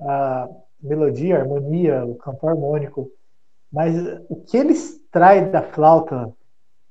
[0.00, 0.48] a
[0.80, 3.10] melodia, a harmonia, o campo harmônico,
[3.70, 3.94] mas
[4.28, 6.32] o que ele extrai da flauta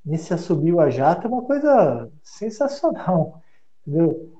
[0.05, 3.41] nesse assobio a jato é uma coisa sensacional,
[3.85, 4.33] entendeu?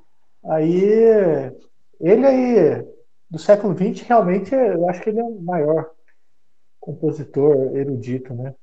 [0.45, 1.51] Aí,
[1.99, 2.85] ele aí,
[3.29, 5.89] do século XX, realmente, eu acho que ele é o maior
[6.79, 8.55] compositor erudito, né?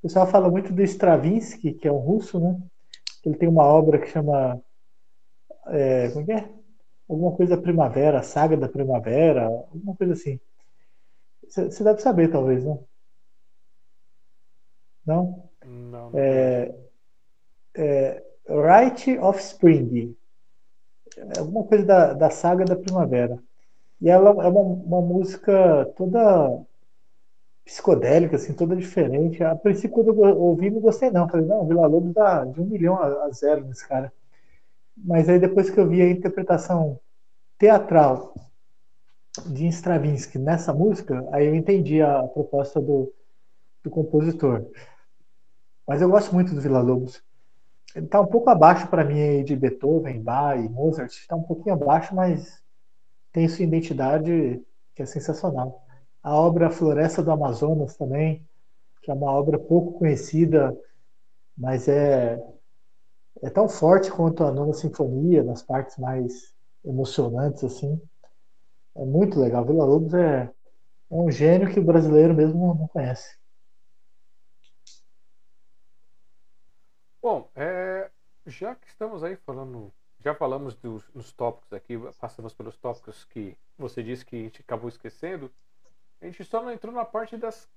[0.00, 2.58] O pessoal fala muito do Stravinsky, que é um russo, né?
[3.24, 4.60] Ele tem uma obra que chama.
[5.66, 6.50] É, como é que é?
[7.08, 10.38] Alguma coisa Primavera, Saga da Primavera, alguma coisa assim.
[11.48, 12.86] Você deve saber, talvez, não?
[15.04, 15.50] Não?
[15.64, 16.12] Não.
[16.14, 16.72] É,
[17.76, 20.16] é, Right of Spring.
[21.16, 23.42] É alguma coisa da, da Saga da Primavera.
[24.00, 26.64] E ela é uma, uma música toda
[27.70, 29.44] psicodélica, assim, toda diferente.
[29.44, 31.28] A princípio, quando eu ouvi, não gostei não.
[31.28, 34.12] Falei, não, Vila Lobos dá de um milhão a, a zero nesse cara.
[34.96, 36.98] Mas aí depois que eu vi a interpretação
[37.56, 38.34] teatral
[39.46, 43.12] de Stravinsky nessa música, aí eu entendi a proposta do,
[43.84, 44.66] do compositor.
[45.86, 47.22] Mas eu gosto muito do Vila Lobos.
[47.94, 51.12] Ele está um pouco abaixo para mim de Beethoven, Bach e Mozart.
[51.12, 52.60] Está um pouquinho abaixo, mas
[53.32, 54.60] tem sua identidade
[54.92, 55.86] que é sensacional.
[56.22, 58.46] A obra Floresta do Amazonas também,
[59.02, 60.76] que é uma obra pouco conhecida,
[61.56, 62.38] mas é,
[63.42, 68.00] é tão forte quanto a Nona Sinfonia, nas partes mais emocionantes, assim.
[68.96, 69.64] É muito legal.
[69.64, 70.42] Vila Lobos é,
[71.10, 73.38] é um gênio que o brasileiro mesmo não conhece.
[77.22, 78.10] Bom, é,
[78.46, 83.56] já que estamos aí falando, já falamos dos, dos tópicos aqui, passamos pelos tópicos que
[83.76, 85.52] você disse que a gente acabou esquecendo.
[86.20, 87.68] A gente só não entrou na parte das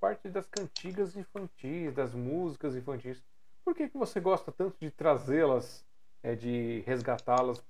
[0.00, 3.22] parte das cantigas infantis, das músicas infantis.
[3.64, 5.84] Por que, que você gosta tanto de trazê-las,
[6.22, 7.62] é, de resgatá-las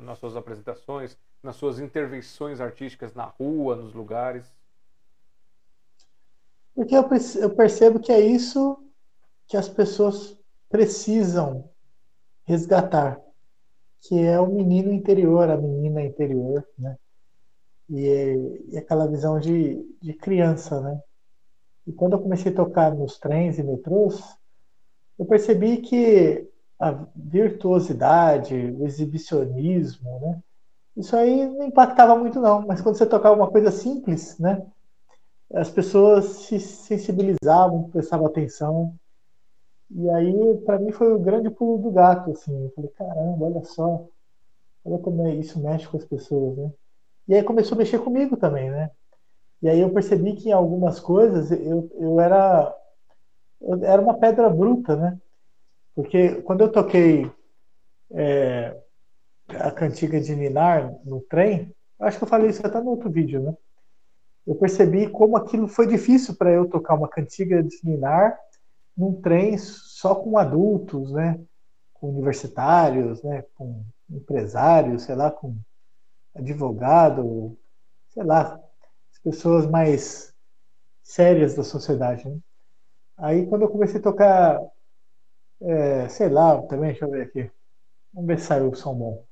[0.00, 4.50] nas suas apresentações, nas suas intervenções artísticas na rua, nos lugares?
[6.74, 7.04] Porque eu,
[7.40, 8.78] eu percebo que é isso
[9.46, 10.38] que as pessoas
[10.70, 11.68] precisam
[12.44, 13.20] resgatar,
[14.00, 16.96] que é o menino interior, a menina interior, né?
[17.92, 20.98] E, e aquela visão de, de criança, né?
[21.86, 24.20] E quando eu comecei a tocar nos trens e metrôs,
[25.18, 26.48] eu percebi que
[26.80, 30.42] a virtuosidade, o exibicionismo, né?
[30.96, 34.64] Isso aí não impactava muito não, mas quando você tocava uma coisa simples, né?
[35.52, 38.94] As pessoas se sensibilizavam, prestavam atenção.
[39.90, 42.64] E aí, para mim, foi o grande pulo do gato, assim.
[42.64, 44.06] Eu falei, caramba, olha só.
[44.84, 46.72] Olha como é, isso mexe com as pessoas, né?
[47.28, 48.90] E aí começou a mexer comigo também, né?
[49.62, 52.74] E aí eu percebi que em algumas coisas eu, eu era
[53.60, 55.18] eu era uma pedra bruta, né?
[55.94, 57.30] Porque quando eu toquei
[58.10, 58.76] é,
[59.48, 63.40] a cantiga de Ninar no trem, acho que eu falei isso até no outro vídeo,
[63.40, 63.56] né?
[64.44, 68.36] Eu percebi como aquilo foi difícil para eu tocar uma cantiga de Ninar
[68.96, 71.40] num trem só com adultos, né?
[71.94, 73.44] Com universitários, né?
[73.54, 75.56] Com empresários, sei lá, com
[76.34, 77.56] advogado,
[78.10, 78.54] sei lá,
[79.12, 80.34] as pessoas mais
[81.02, 82.28] sérias da sociedade.
[82.28, 82.38] Né?
[83.18, 84.60] Aí quando eu comecei a tocar,
[85.62, 87.50] é, sei lá, também, deixa eu ver aqui.
[88.12, 89.24] Vamos ver se saiu o som bom.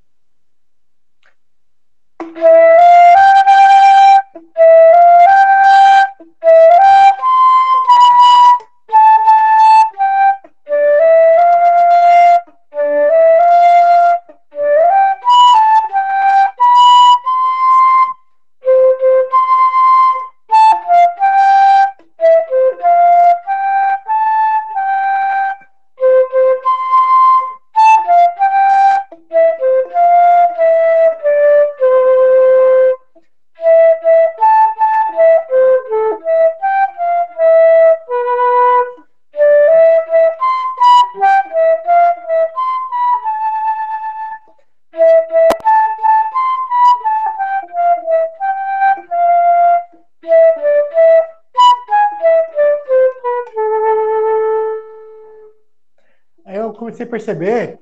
[57.06, 57.78] Comecei perceber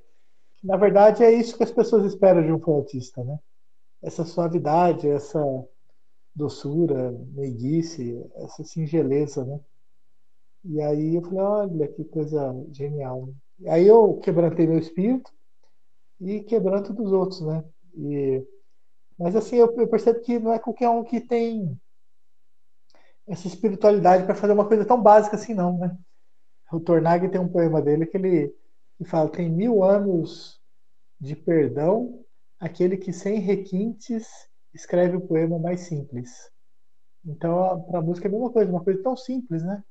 [0.57, 3.39] que, na verdade, é isso que as pessoas esperam de um flautista, né?
[4.03, 5.40] Essa suavidade, essa
[6.35, 9.61] doçura, meiguice, essa singeleza, né?
[10.65, 13.28] E aí eu falei, olha que coisa genial.
[13.66, 15.31] Aí eu quebrantei meu espírito
[16.20, 17.65] e quebranto dos outros, né?
[17.97, 18.45] E,
[19.19, 21.81] mas assim, eu, eu percebo que não é qualquer um que tem
[23.27, 25.97] essa espiritualidade para fazer uma coisa tão básica assim, não, né?
[26.73, 28.55] O Tornag tem um poema dele que ele
[29.01, 30.61] e fala: tem mil anos
[31.20, 32.25] de perdão
[32.59, 34.27] aquele que sem requintes
[34.75, 36.31] escreve o poema mais simples.
[37.25, 39.83] Então, para a música é a mesma coisa, uma coisa tão simples, né?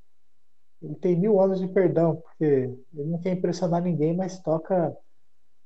[0.80, 4.96] Ele tem mil anos de perdão, porque ele não quer impressionar ninguém, mas toca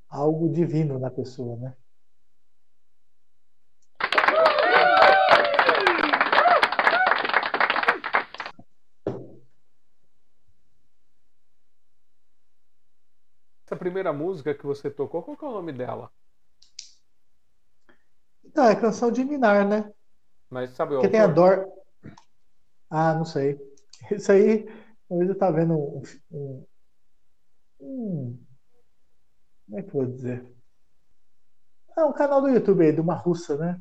[0.08, 1.76] algo divino na pessoa, né?
[13.82, 16.08] Primeira música que você tocou, qual que é o nome dela?
[18.44, 19.92] Então, é canção de Minar, né?
[20.48, 21.66] Mas sabe o Porque tem a Dor.
[22.88, 23.58] Ah, não sei.
[24.12, 24.68] Isso aí,
[25.08, 26.66] talvez eu tava vendo um, um,
[27.80, 28.38] um,
[29.66, 30.46] Como é que eu vou dizer?
[31.98, 33.80] É um canal do YouTube aí, de uma russa, né?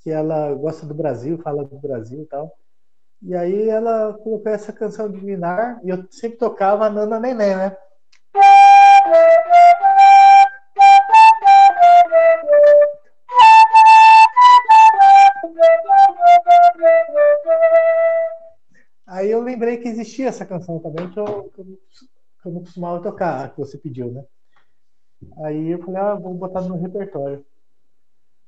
[0.00, 2.54] Que ela gosta do Brasil, fala do Brasil e tal.
[3.22, 7.56] E aí ela colocou essa canção de Minar, e eu sempre tocava a Nana Neném,
[7.56, 7.76] né?
[19.06, 22.60] Aí eu lembrei que existia essa canção também, que eu, que eu, que eu não
[22.60, 24.24] costumava tocar, que você pediu, né?
[25.44, 27.44] Aí eu falei, ah, vou botar no repertório.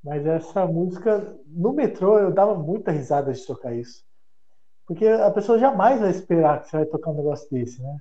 [0.02, 4.04] Mas essa música, no metrô, eu dava muita risada de tocar isso.
[4.86, 7.98] Porque a pessoa jamais vai esperar que você vai tocar um negócio desse, né?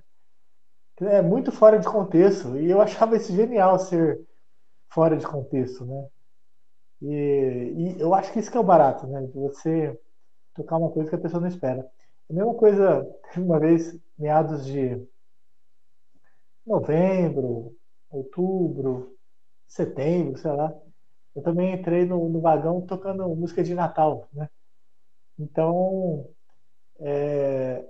[1.00, 2.56] É muito fora de contexto.
[2.58, 4.20] E eu achava isso genial ser
[4.92, 6.08] fora de contexto, né?
[7.02, 9.22] E, e eu acho que isso que é o barato, né?
[9.34, 9.98] Você
[10.54, 11.86] tocar uma coisa que a pessoa não espera.
[12.30, 13.06] A mesma coisa,
[13.38, 14.96] uma vez, meados de
[16.66, 17.74] novembro,
[18.10, 19.16] outubro,
[19.68, 20.72] setembro, sei lá,
[21.36, 24.48] eu também entrei no, no vagão tocando música de Natal, né?
[25.38, 26.28] Então,
[27.00, 27.84] é,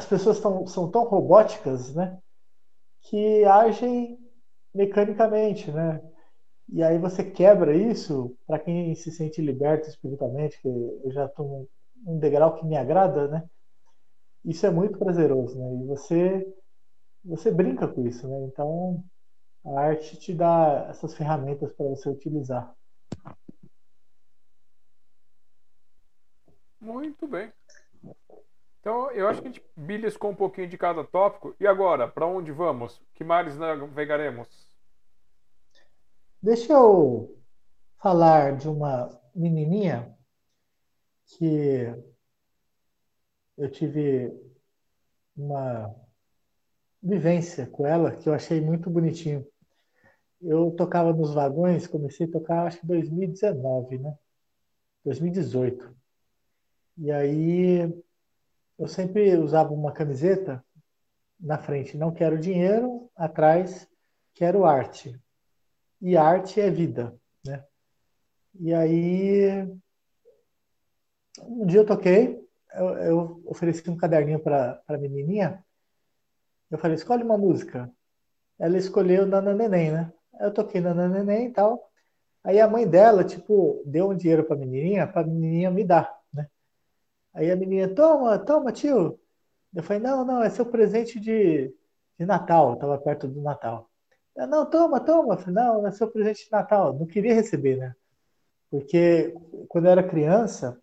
[0.00, 2.18] as pessoas tão, são tão robóticas, né?
[3.02, 4.18] Que agem
[4.74, 6.00] mecanicamente, né?
[6.72, 11.68] E aí você quebra isso para quem se sente liberto espiritualmente, que eu já estou
[12.06, 13.46] um degrau que me agrada, né?
[14.42, 15.82] Isso é muito prazeroso, né?
[15.82, 16.54] E você
[17.22, 18.40] você brinca com isso, né?
[18.46, 19.04] Então
[19.66, 22.74] a arte te dá essas ferramentas para você utilizar.
[26.80, 27.52] Muito bem.
[28.80, 31.54] Então, eu acho que a gente beliscou um pouquinho de cada tópico.
[31.60, 33.00] E agora, para onde vamos?
[33.14, 34.48] Que mares navegaremos?
[36.42, 37.38] Deixa eu
[37.98, 40.16] falar de uma menininha
[41.26, 41.94] que
[43.58, 44.32] eu tive
[45.36, 45.94] uma
[47.02, 49.46] vivência com ela que eu achei muito bonitinho.
[50.40, 54.16] Eu tocava nos vagões, comecei a tocar acho que 2019, né?
[55.04, 55.94] 2018.
[56.96, 58.02] E aí
[58.80, 60.64] eu sempre usava uma camiseta
[61.38, 63.86] na frente, não quero dinheiro, atrás
[64.32, 65.20] quero arte.
[66.00, 67.62] E arte é vida, né?
[68.58, 69.68] E aí
[71.42, 72.42] um dia eu toquei,
[72.74, 75.62] eu, eu ofereci um caderninho para a menininha.
[76.70, 77.90] Eu falei, escolhe uma música.
[78.58, 80.10] Ela escolheu Nana Neném, né?
[80.40, 81.90] Eu toquei Nana Neném e tal.
[82.42, 85.84] Aí a mãe dela, tipo, deu um dinheiro para a menininha, para a menininha me
[85.84, 86.19] dar?
[87.34, 89.18] Aí a menina, toma, toma, tio.
[89.74, 91.72] Eu falei, não, não, é seu presente de,
[92.18, 92.74] de Natal.
[92.74, 93.88] Estava perto do Natal.
[94.36, 95.34] Eu, não, toma, toma.
[95.34, 96.92] Eu falei, não, é seu presente de Natal.
[96.92, 97.94] Não queria receber, né?
[98.70, 99.34] Porque
[99.68, 100.80] quando eu era criança,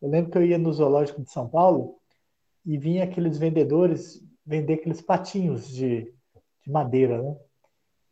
[0.00, 1.98] eu lembro que eu ia no zoológico de São Paulo
[2.64, 6.12] e vinha aqueles vendedores vender aqueles patinhos de,
[6.62, 7.36] de madeira, né?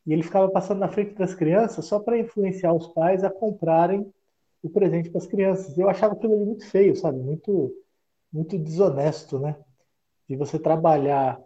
[0.06, 4.12] E ele ficava passando na frente das crianças só para influenciar os pais a comprarem
[4.62, 5.76] o presente para as crianças.
[5.76, 7.18] Eu achava aquilo ali muito feio, sabe?
[7.18, 7.74] Muito,
[8.32, 9.56] muito desonesto, né?
[10.28, 11.40] De você trabalhar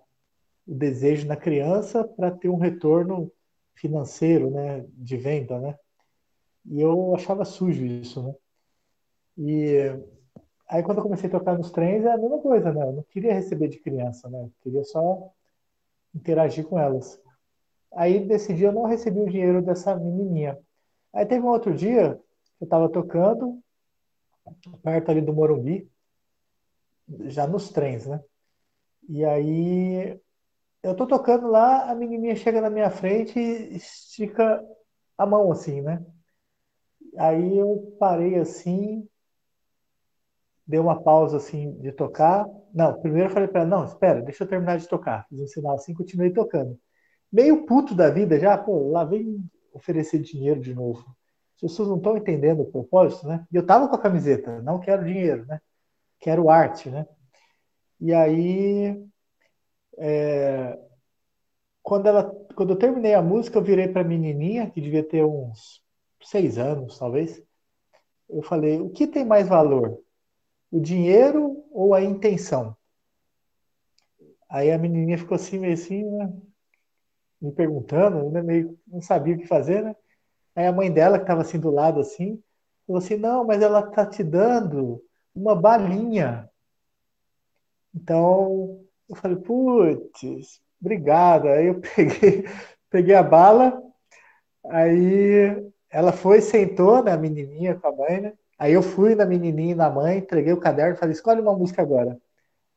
[0.67, 3.33] o desejo na criança para ter um retorno
[3.75, 4.85] financeiro, né?
[4.93, 5.79] De venda, né?
[6.67, 8.35] E eu achava sujo isso, né?
[9.39, 9.97] E
[10.69, 12.83] Aí quando eu comecei a tocar nos trens, é a mesma coisa, né?
[12.83, 14.43] Eu não queria receber de criança, né?
[14.43, 15.31] Eu queria só
[16.15, 17.21] interagir com elas.
[17.95, 20.59] Aí decidi eu não recebi o dinheiro dessa menininha.
[21.13, 22.21] Aí teve um outro dia,
[22.61, 23.61] eu estava tocando,
[24.83, 25.91] perto ali do Morumbi,
[27.27, 28.23] já nos trens, né?
[29.09, 30.19] E aí
[30.83, 34.63] eu tô tocando lá, a menininha chega na minha frente e estica
[35.17, 36.05] a mão assim, né?
[37.17, 39.09] Aí eu parei assim,
[40.67, 42.47] dei uma pausa assim de tocar.
[42.75, 45.27] Não, primeiro eu falei para ela, não, espera, deixa eu terminar de tocar.
[45.29, 46.79] Fiz um sinal assim, continuei tocando.
[47.33, 51.16] Meio puto da vida já, pô, lá vem oferecer dinheiro de novo.
[51.57, 53.47] As pessoas não estão entendendo o propósito, né?
[53.51, 55.61] E eu tava com a camiseta, não quero dinheiro, né?
[56.21, 57.07] Quero arte, né?
[58.01, 59.03] E aí,
[59.99, 60.79] é,
[61.83, 62.25] quando ela,
[62.55, 65.83] quando eu terminei a música, eu virei para a menininha que devia ter uns
[66.23, 67.43] seis anos, talvez.
[68.29, 70.03] Eu falei: o que tem mais valor,
[70.71, 72.77] o dinheiro ou a intenção?
[74.49, 76.33] Aí a menininha ficou assim, meio assim, né?
[77.41, 79.97] me perguntando, ainda meio não sabia o que fazer, né?
[80.57, 82.43] Aí a mãe dela, que estava assim do lado, assim,
[82.87, 85.03] falou assim, não, mas ela tá te dando
[85.35, 86.49] uma balinha.
[87.95, 91.51] Então, eu falei, putz, obrigada.
[91.51, 92.45] Aí eu peguei,
[92.91, 93.83] peguei a bala,
[94.65, 98.33] aí ela foi, sentou, né, a menininha com a mãe, né?
[98.59, 101.57] Aí eu fui na menininha e na mãe, entreguei o caderno e falei, escolhe uma
[101.57, 102.19] música agora.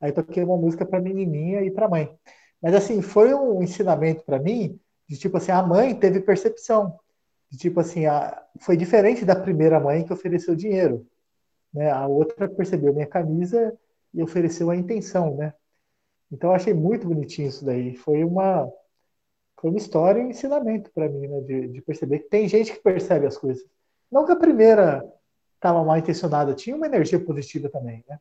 [0.01, 2.13] Aí toquei uma música para menininha e para mãe.
[2.61, 6.99] Mas assim, foi um ensinamento para mim de tipo assim, a mãe teve percepção.
[7.49, 11.05] De tipo assim, a, foi diferente da primeira mãe que ofereceu dinheiro.
[11.73, 11.89] Né?
[11.91, 13.77] A outra percebeu minha camisa
[14.13, 15.53] e ofereceu a intenção, né?
[16.31, 17.95] Então eu achei muito bonitinho isso daí.
[17.95, 18.71] Foi uma
[19.59, 21.41] foi uma história e um ensinamento para mim, né?
[21.41, 23.63] De, de perceber que tem gente que percebe as coisas.
[24.11, 25.03] Não que a primeira
[25.55, 28.19] estava mal intencionada, tinha uma energia positiva também, né?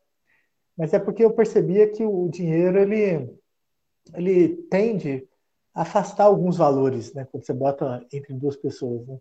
[0.77, 3.29] Mas é porque eu percebia que o dinheiro ele
[4.15, 5.29] ele tende
[5.75, 7.27] afastar alguns valores, né?
[7.31, 9.19] Quando você bota entre duas pessoas, né?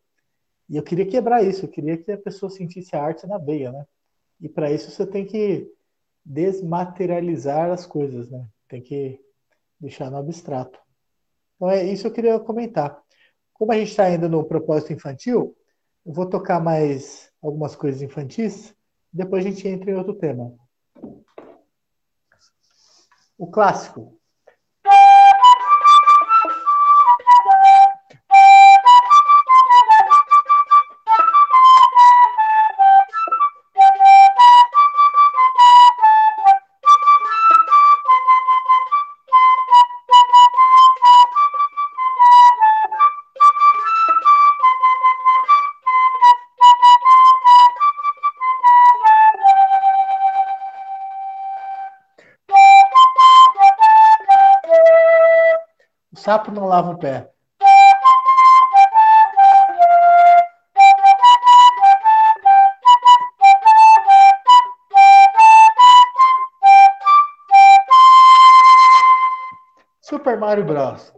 [0.69, 3.71] E eu queria quebrar isso, eu queria que a pessoa sentisse a arte na veia,
[3.71, 3.85] né?
[4.41, 5.71] E para isso você tem que
[6.25, 8.45] desmaterializar as coisas, né?
[8.67, 9.19] Tem que
[9.79, 10.77] deixar no abstrato.
[11.55, 13.01] Então é isso que eu queria comentar.
[13.53, 15.55] Como a gente está ainda no propósito infantil,
[16.05, 18.75] eu vou tocar mais algumas coisas infantis,
[19.11, 20.53] depois a gente entra em outro tema.
[23.37, 24.16] O clássico.
[56.27, 57.31] Sapo não lava o pé.
[70.01, 71.16] Super Mario Bros.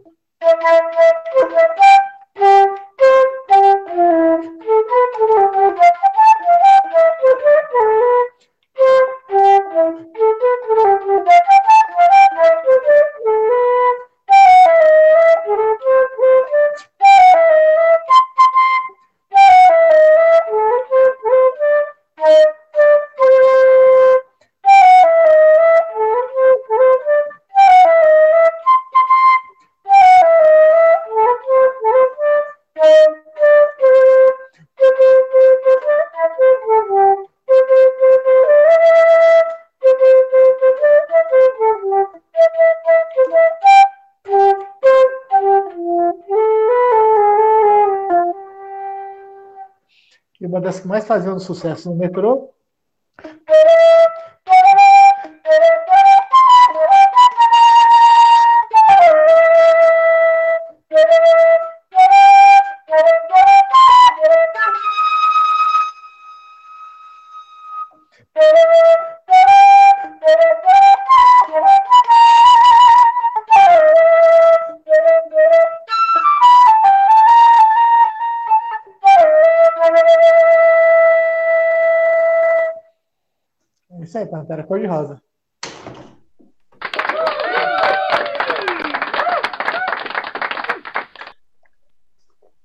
[50.80, 52.50] Que mais faziam sucesso no metrô.
[84.30, 85.20] Pantera Cor-de-Rosa.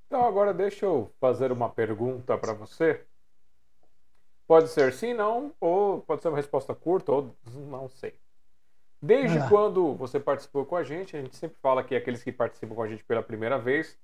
[0.06, 3.02] Então agora deixa eu fazer uma pergunta para você.
[4.48, 7.36] Pode ser sim, não, ou pode ser uma resposta curta, ou
[7.70, 8.14] não sei.
[9.02, 12.76] Desde quando você participou com a gente, a gente sempre fala que aqueles que participam
[12.76, 13.98] com a gente pela primeira vez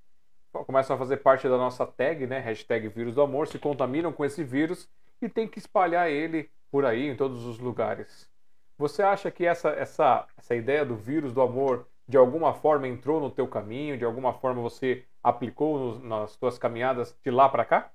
[0.52, 2.40] começam a fazer parte da nossa tag, né?
[2.40, 4.90] Hashtag vírus do amor, se contaminam com esse vírus
[5.22, 8.30] e tem que espalhar ele por aí, em todos os lugares.
[8.78, 13.22] Você acha que essa, essa, essa ideia do vírus do amor de alguma forma entrou
[13.22, 17.64] no teu caminho, de alguma forma você aplicou no, nas tuas caminhadas de lá para
[17.64, 17.92] cá?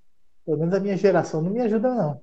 [0.44, 2.22] pelo menos a minha geração não me ajuda, não.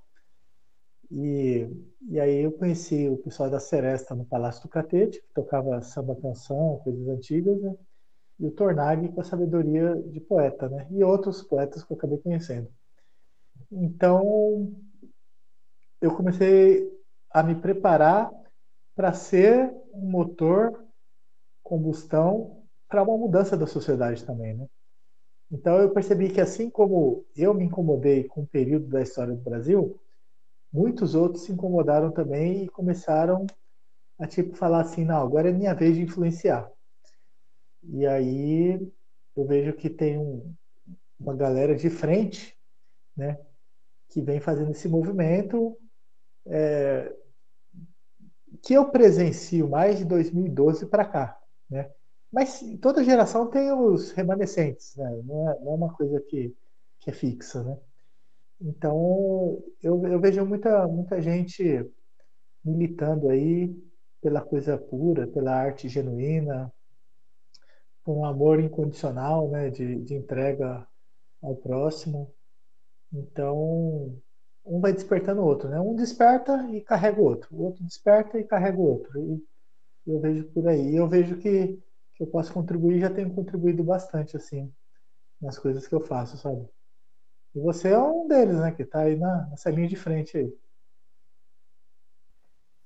[1.10, 1.68] E,
[2.10, 6.16] e aí eu conheci o pessoal da Seresta no Palácio do Catete, que tocava samba
[6.16, 7.76] canção, coisas antigas, né?
[8.40, 10.88] e o Tornag com a sabedoria de poeta, né?
[10.92, 12.70] e outros poetas que eu acabei conhecendo.
[13.72, 14.76] Então,
[16.02, 16.92] eu comecei
[17.32, 18.30] a me preparar
[18.96, 20.85] para ser um motor
[21.66, 24.68] combustão para uma mudança da sociedade também, né?
[25.52, 29.42] Então eu percebi que assim como eu me incomodei com um período da história do
[29.42, 30.00] Brasil,
[30.72, 33.48] muitos outros se incomodaram também e começaram
[34.20, 36.72] a tipo falar assim, não, agora é minha vez de influenciar.
[37.84, 38.92] E aí
[39.36, 40.54] eu vejo que tem um,
[41.20, 42.56] uma galera de frente,
[43.18, 43.40] né,
[44.10, 45.78] que vem fazendo esse movimento
[46.48, 47.14] é,
[48.64, 51.45] que eu presencio mais de 2012 para cá.
[51.70, 51.90] Né?
[52.32, 55.22] Mas toda geração tem os remanescentes, né?
[55.24, 56.56] não, é, não é uma coisa que,
[57.00, 57.64] que é fixa.
[57.64, 57.78] Né?
[58.62, 61.90] Então, eu, eu vejo muita, muita gente
[62.64, 63.76] militando aí
[64.22, 66.74] pela coisa pura, pela arte genuína,
[68.04, 70.88] com um amor incondicional, né, de, de entrega
[71.42, 72.34] ao próximo.
[73.12, 74.20] Então,
[74.66, 75.80] um vai despertando o outro, né?
[75.80, 79.20] Um desperta e carrega o outro, o outro desperta e carrega o outro.
[79.20, 79.44] E
[80.06, 80.96] eu vejo por aí.
[80.96, 81.80] Eu vejo que,
[82.14, 84.72] que eu posso contribuir, já tenho contribuído bastante, assim,
[85.42, 86.68] nas coisas que eu faço, sabe?
[87.54, 90.54] E você é um deles, né, que está aí na, nessa linha de frente aí.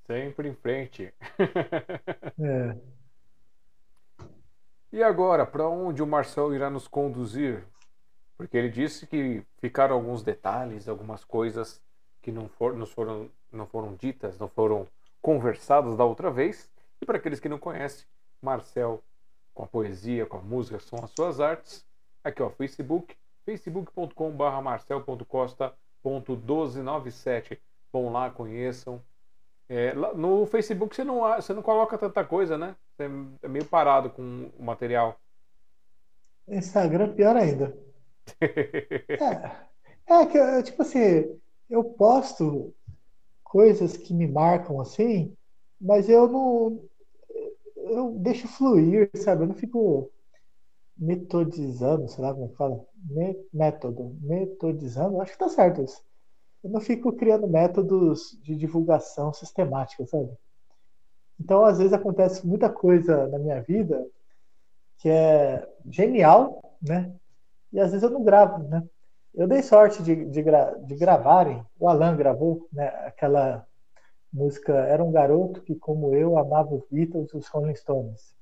[0.06, 1.12] Sempre em frente.
[2.40, 2.76] é.
[4.92, 7.64] E agora, para onde o Marcel irá nos conduzir?
[8.36, 11.80] Porque ele disse que ficaram alguns detalhes, algumas coisas
[12.20, 14.86] que não, for, não, foram, não foram ditas, não foram
[15.22, 16.68] conversadas da outra vez.
[17.00, 18.06] E para aqueles que não conhecem,
[18.42, 19.02] Marcel,
[19.54, 21.84] com a poesia, com a música, são as suas artes.
[22.22, 27.58] Aqui, ó, Facebook, facebook.com.br marcel.costa.1297.
[27.92, 29.02] Vão lá, conheçam.
[29.68, 32.74] É, no Facebook você não, você não coloca tanta coisa, né?
[32.96, 33.08] Você
[33.42, 35.18] é meio parado com o material.
[36.48, 37.78] Instagram, pior ainda.
[38.40, 39.52] é,
[40.12, 42.74] é que, tipo assim, eu posto
[43.44, 45.36] coisas que me marcam assim,
[45.80, 46.82] mas eu não,
[47.84, 49.44] eu deixo fluir, sabe?
[49.44, 50.10] Eu não fico
[50.96, 52.84] metodizando, sei lá como é que fala?
[53.52, 54.16] Método.
[54.20, 56.02] Metodizando, acho que tá certo isso.
[56.62, 60.30] Eu não fico criando métodos de divulgação sistemática, sabe?
[61.40, 64.06] Então, às vezes acontece muita coisa na minha vida
[64.98, 67.10] que é genial, né?
[67.72, 68.86] E às vezes eu não gravo, né?
[69.34, 72.88] Eu dei sorte de, de, gra, de gravarem, o Alan gravou, né?
[73.06, 73.66] Aquela
[74.32, 78.34] música Era um Garoto que, como eu, amava os Beatles e os Rolling Stones.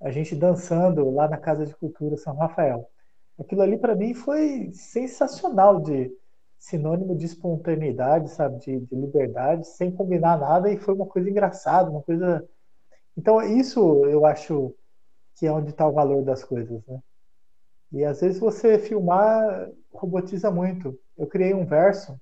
[0.00, 2.88] A gente dançando lá na Casa de Cultura São Rafael.
[3.38, 6.12] Aquilo ali para mim foi sensacional de
[6.58, 11.90] sinônimo de espontaneidade, sabe, de, de, liberdade, sem combinar nada e foi uma coisa engraçada,
[11.90, 12.48] uma coisa.
[13.16, 14.74] Então isso eu acho
[15.34, 17.00] que é onde está o valor das coisas, né?
[17.92, 20.98] E às vezes você filmar robotiza muito.
[21.18, 22.18] Eu criei um verso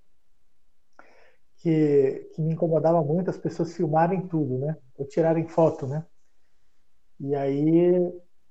[1.61, 4.77] que, que me incomodava muito as pessoas filmarem tudo, né?
[4.97, 6.05] Ou tirarem foto, né?
[7.19, 7.93] E aí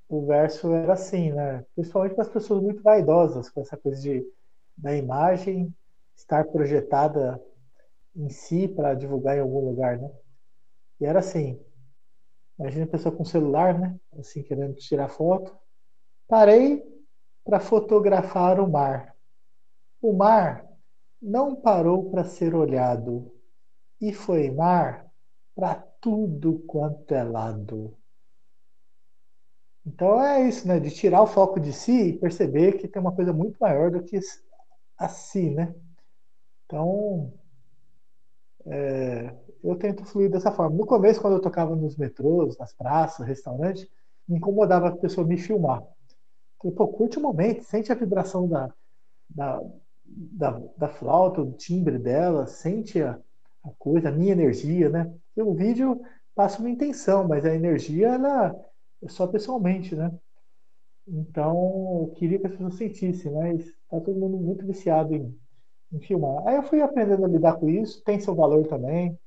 [0.07, 1.65] o verso era assim, né?
[1.76, 4.26] Principalmente para as pessoas muito vaidosas, com essa coisa de
[4.77, 5.76] da imagem
[6.15, 7.41] estar projetada
[8.15, 10.10] em si para divulgar em algum lugar, né?
[11.02, 11.60] E era assim.
[12.57, 13.98] Imagina a pessoa com celular, né?
[14.18, 15.57] Assim, querendo tirar foto.
[16.27, 16.84] Parei
[17.44, 19.15] para fotografar o mar.
[20.02, 20.68] O mar
[21.21, 23.31] não parou para ser olhado
[23.99, 25.05] e foi mar
[25.55, 27.97] para tudo quanto é lado.
[29.85, 30.79] Então é isso, né?
[30.79, 34.03] De tirar o foco de si e perceber que tem uma coisa muito maior do
[34.03, 34.19] que
[34.97, 35.73] a si, né?
[36.65, 37.33] Então,
[38.65, 40.75] é, eu tento fluir dessa forma.
[40.75, 43.87] No começo, quando eu tocava nos metrôs, nas praças, restaurantes,
[44.27, 45.83] me incomodava a pessoa me filmar.
[46.57, 48.71] Então, pô, curte o momento, sente a vibração da,
[49.29, 49.61] da,
[50.11, 53.19] da, da flauta, o timbre dela, sente a,
[53.64, 55.06] a coisa, a minha energia, né?
[55.27, 56.02] Porque o vídeo
[56.36, 58.56] passa uma intenção, mas a energia ela
[59.02, 60.11] é só pessoalmente, né?
[61.07, 65.36] Então, eu queria que as pessoas sentissem, mas tá todo mundo muito viciado em,
[65.91, 66.48] em filmar.
[66.48, 69.18] Aí eu fui aprendendo a lidar com isso, tem seu valor também,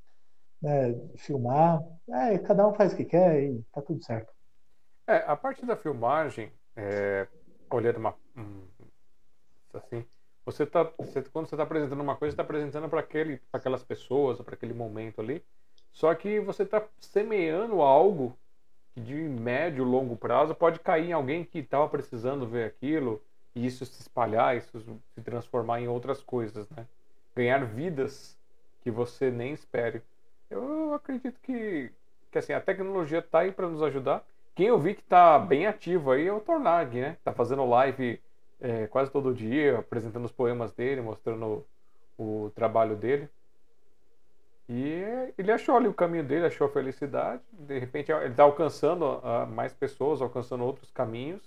[0.61, 0.95] né?
[1.17, 4.33] Filmar, é, cada um faz o que quer e tá tudo certo.
[5.07, 7.27] É, a parte da filmagem, é,
[7.69, 8.15] olhando uma,
[9.75, 10.05] assim,
[10.44, 13.05] você tá, você, quando você está apresentando uma coisa, está apresentando para
[13.52, 15.43] aquelas pessoas, para aquele momento ali.
[15.93, 18.36] Só que você está semeando algo
[18.94, 23.23] que de médio, longo prazo pode cair em alguém que estava precisando ver aquilo
[23.55, 24.81] e isso se espalhar, isso
[25.14, 26.86] se transformar em outras coisas, né?
[27.35, 28.36] Ganhar vidas
[28.82, 30.02] que você nem espere.
[30.51, 31.90] Eu acredito que,
[32.31, 34.24] que assim, a tecnologia está aí para nos ajudar.
[34.55, 37.16] Quem eu vi que está bem ativo aí é o Tornag, né?
[37.24, 38.20] Tá fazendo live
[38.62, 41.66] é, quase todo dia, apresentando os poemas dele, mostrando
[42.16, 43.28] o, o trabalho dele.
[44.68, 45.02] E
[45.36, 47.43] ele achou ali o caminho dele, achou a felicidade.
[47.52, 51.43] De repente ele está alcançando uh, mais pessoas, alcançando outros caminhos.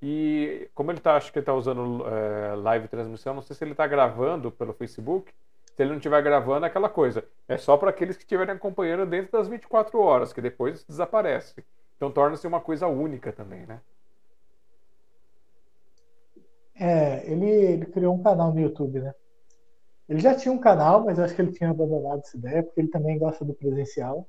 [0.00, 3.72] E como ele está, acho que está usando uh, live transmissão, não sei se ele
[3.72, 5.32] está gravando pelo Facebook.
[5.76, 7.24] Se ele não estiver gravando, é aquela coisa.
[7.46, 11.64] É só para aqueles que estiverem acompanhando dentro das 24 horas, que depois desaparece.
[11.96, 13.80] Então torna-se uma coisa única também, né?
[16.84, 19.14] É, ele, ele criou um canal no YouTube, né?
[20.08, 22.88] Ele já tinha um canal, mas acho que ele tinha abandonado essa ideia, porque ele
[22.88, 24.26] também gosta do presencial.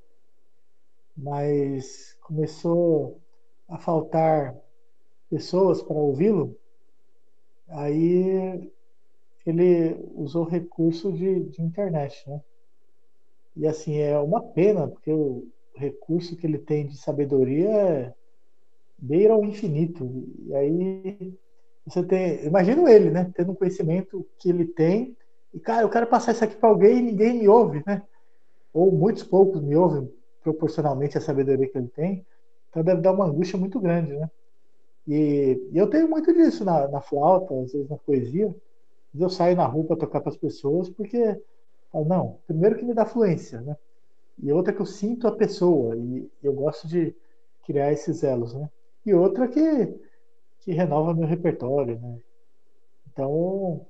[1.16, 3.20] Mas começou
[3.68, 4.56] a faltar
[5.28, 6.56] pessoas para ouvi-lo,
[7.66, 8.72] aí
[9.44, 12.40] ele usou recurso de, de internet, né?
[13.56, 15.44] E assim, é uma pena, porque o
[15.74, 18.14] recurso que ele tem de sabedoria é
[18.96, 20.24] beira ao infinito.
[20.46, 21.36] E aí
[21.86, 25.16] você tem, imagino ele, né, tendo um conhecimento que ele tem,
[25.54, 28.02] e cara, eu quero passar isso aqui para alguém e ninguém me ouve, né?
[28.72, 30.12] Ou muitos poucos me ouvem
[30.42, 32.26] proporcionalmente à sabedoria que ele tem.
[32.68, 34.28] Então deve dar uma angústia muito grande, né?
[35.06, 38.52] E, e eu tenho muito disso na, na, flauta, às vezes na poesia.
[39.16, 41.40] Eu saio na rua para tocar para as pessoas porque,
[41.92, 43.76] não, primeiro que me dá fluência, né?
[44.42, 47.14] E outra que eu sinto a pessoa e eu gosto de
[47.64, 48.68] criar esses elos, né?
[49.06, 49.94] E outra que
[50.64, 52.18] que renova meu repertório, né?
[53.12, 53.86] Então,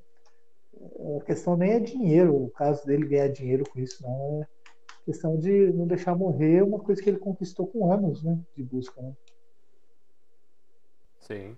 [1.20, 4.42] a questão nem é dinheiro, o caso dele ganhar dinheiro com isso, não.
[4.42, 8.38] É questão de não deixar morrer uma coisa que ele conquistou com anos, né?
[8.56, 9.12] De busca, né?
[11.20, 11.56] Sim.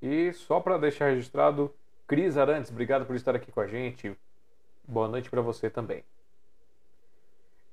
[0.00, 1.74] E só para deixar registrado,
[2.06, 4.16] Cris Arantes, obrigado por estar aqui com a gente.
[4.86, 6.04] Boa noite para você também.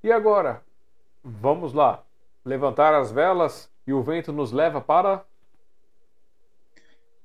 [0.03, 0.63] E agora,
[1.23, 2.03] vamos lá.
[2.43, 5.23] Levantar as velas e o vento nos leva para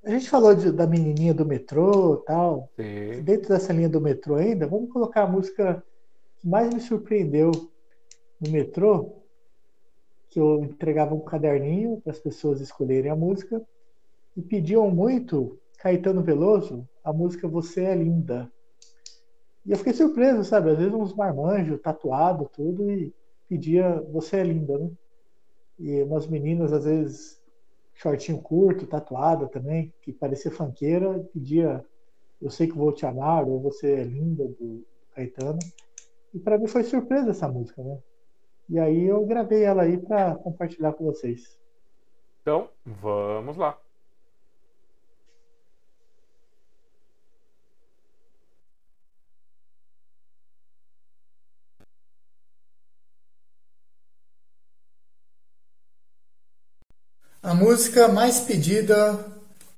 [0.05, 2.71] a gente falou de, da menininha do metrô tal.
[2.77, 3.23] Sim.
[3.23, 5.83] Dentro dessa linha do metrô ainda, vamos colocar a música
[6.41, 7.51] que mais me surpreendeu
[8.41, 9.23] no metrô,
[10.31, 13.61] que eu entregava um caderninho para as pessoas escolherem a música
[14.37, 18.51] e pediam muito Caetano Veloso, a música Você é Linda.
[19.67, 20.71] E eu fiquei surpreso, sabe?
[20.71, 23.13] Às vezes uns marmanjos, tatuado, tudo, e
[23.49, 24.91] pedia Você é Linda, né?
[25.79, 27.40] E umas meninas, às vezes,
[28.01, 31.85] shortinho curto, tatuada também, que parecia fanqueira, pedia
[32.41, 34.83] Eu Sei Que Vou Te Amar, ou Você é Linda, do
[35.15, 35.59] Caetano.
[36.33, 37.99] E para mim foi surpresa essa música, né?
[38.71, 41.59] E aí eu gravei ela aí para compartilhar com vocês.
[42.41, 43.79] Então, vamos lá.
[57.61, 59.23] Música mais pedida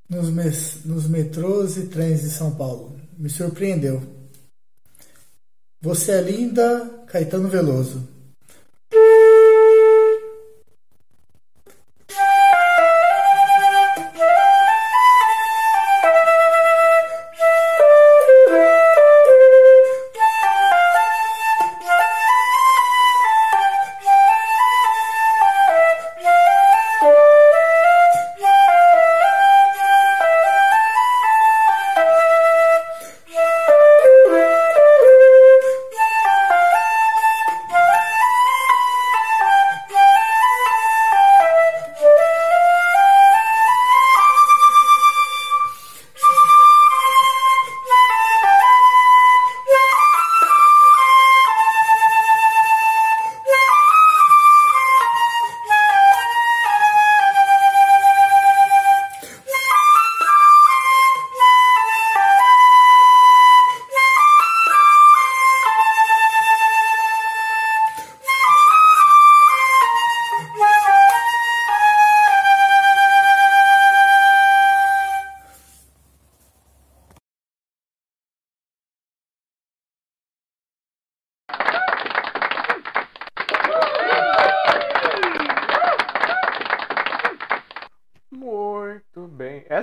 [0.08, 2.96] nos, nos metrôs e trens de São Paulo.
[3.18, 4.00] Me surpreendeu.
[5.80, 8.08] Você é linda, Caetano Veloso.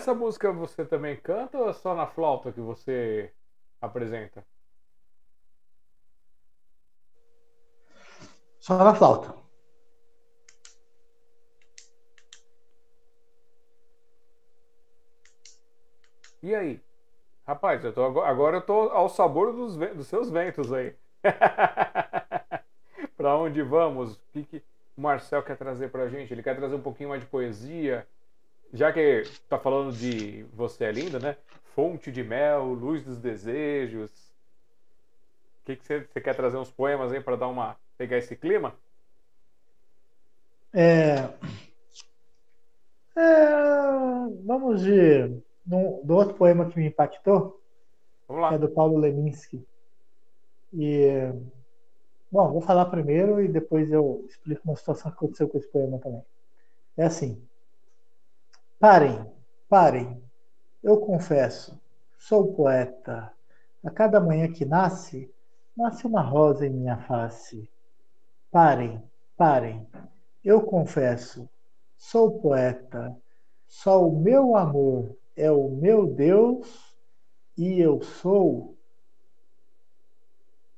[0.09, 3.31] Essa música você também canta ou é só na flauta que você
[3.79, 4.43] apresenta?
[8.59, 9.35] Só na flauta.
[16.41, 16.81] E aí?
[17.45, 20.95] Rapaz, eu tô, agora eu tô ao sabor dos, dos seus ventos aí.
[23.15, 24.15] para onde vamos?
[24.15, 24.63] O que, que
[24.97, 26.33] o Marcel quer trazer pra gente?
[26.33, 28.07] Ele quer trazer um pouquinho mais de poesia,
[28.73, 31.37] já que tá falando de Você é Linda, né?
[31.75, 34.11] Fonte de Mel, Luz dos Desejos.
[35.61, 38.35] O que, que você, você quer trazer uns poemas aí para dar uma pegar esse
[38.35, 38.75] clima?
[40.73, 41.29] É,
[43.15, 43.49] é,
[44.45, 45.27] vamos de
[45.65, 47.61] do, do, outro poema que me impactou,
[48.27, 48.53] vamos lá.
[48.53, 49.65] é do Paulo Leminski.
[50.73, 51.07] E
[52.31, 55.99] bom, vou falar primeiro e depois eu explico uma situação que aconteceu com esse poema
[55.99, 56.23] também.
[56.95, 57.48] É assim.
[58.79, 59.29] Parem,
[59.67, 60.23] parem.
[60.81, 61.77] Eu confesso,
[62.17, 63.29] sou poeta.
[63.83, 65.29] A cada manhã que nasce,
[65.75, 67.69] nasce uma rosa em minha face.
[68.49, 69.03] Parem,
[69.35, 69.85] parem.
[70.41, 71.49] Eu confesso,
[71.97, 73.13] sou poeta.
[73.67, 76.95] Só o meu amor é o meu Deus
[77.57, 78.77] e eu sou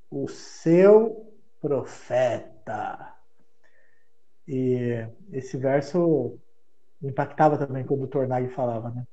[0.09, 3.15] o seu profeta.
[4.47, 6.40] E esse verso
[7.09, 9.05] impactava também quando o Tornag falava, né?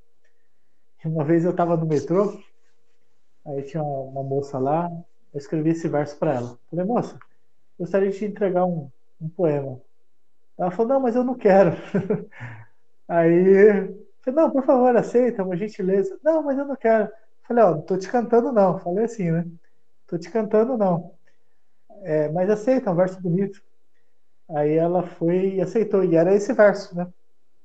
[1.04, 2.38] Uma vez eu estava no metrô,
[3.46, 4.88] aí tinha uma moça lá,
[5.32, 6.58] eu escrevi esse verso para ela.
[6.70, 7.18] Falei, moça,
[7.78, 8.90] gostaria de te entregar um,
[9.20, 9.80] um poema.
[10.58, 11.72] Ela falou, não, mas eu não quero.
[13.08, 13.88] aí,
[14.22, 16.18] falei, não, por favor, aceita, uma gentileza.
[16.22, 17.10] Não, mas eu não quero.
[17.46, 18.78] Falei, ó, não tô te cantando não.
[18.78, 19.46] Falei assim, né?
[20.06, 21.14] Tô te cantando não.
[22.02, 23.62] É, mas aceita, é um verso bonito.
[24.50, 26.04] Aí ela foi e aceitou.
[26.04, 27.06] E era esse verso, né?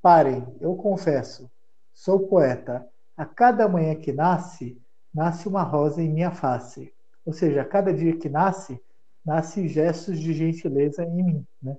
[0.03, 1.49] Parem, eu confesso,
[1.93, 2.85] sou poeta.
[3.15, 4.77] A cada manhã que nasce,
[5.13, 6.93] nasce uma rosa em minha face.
[7.25, 8.77] Ou seja, a cada dia que nasce,
[9.25, 11.47] nasce gestos de gentileza em mim.
[11.61, 11.77] Né?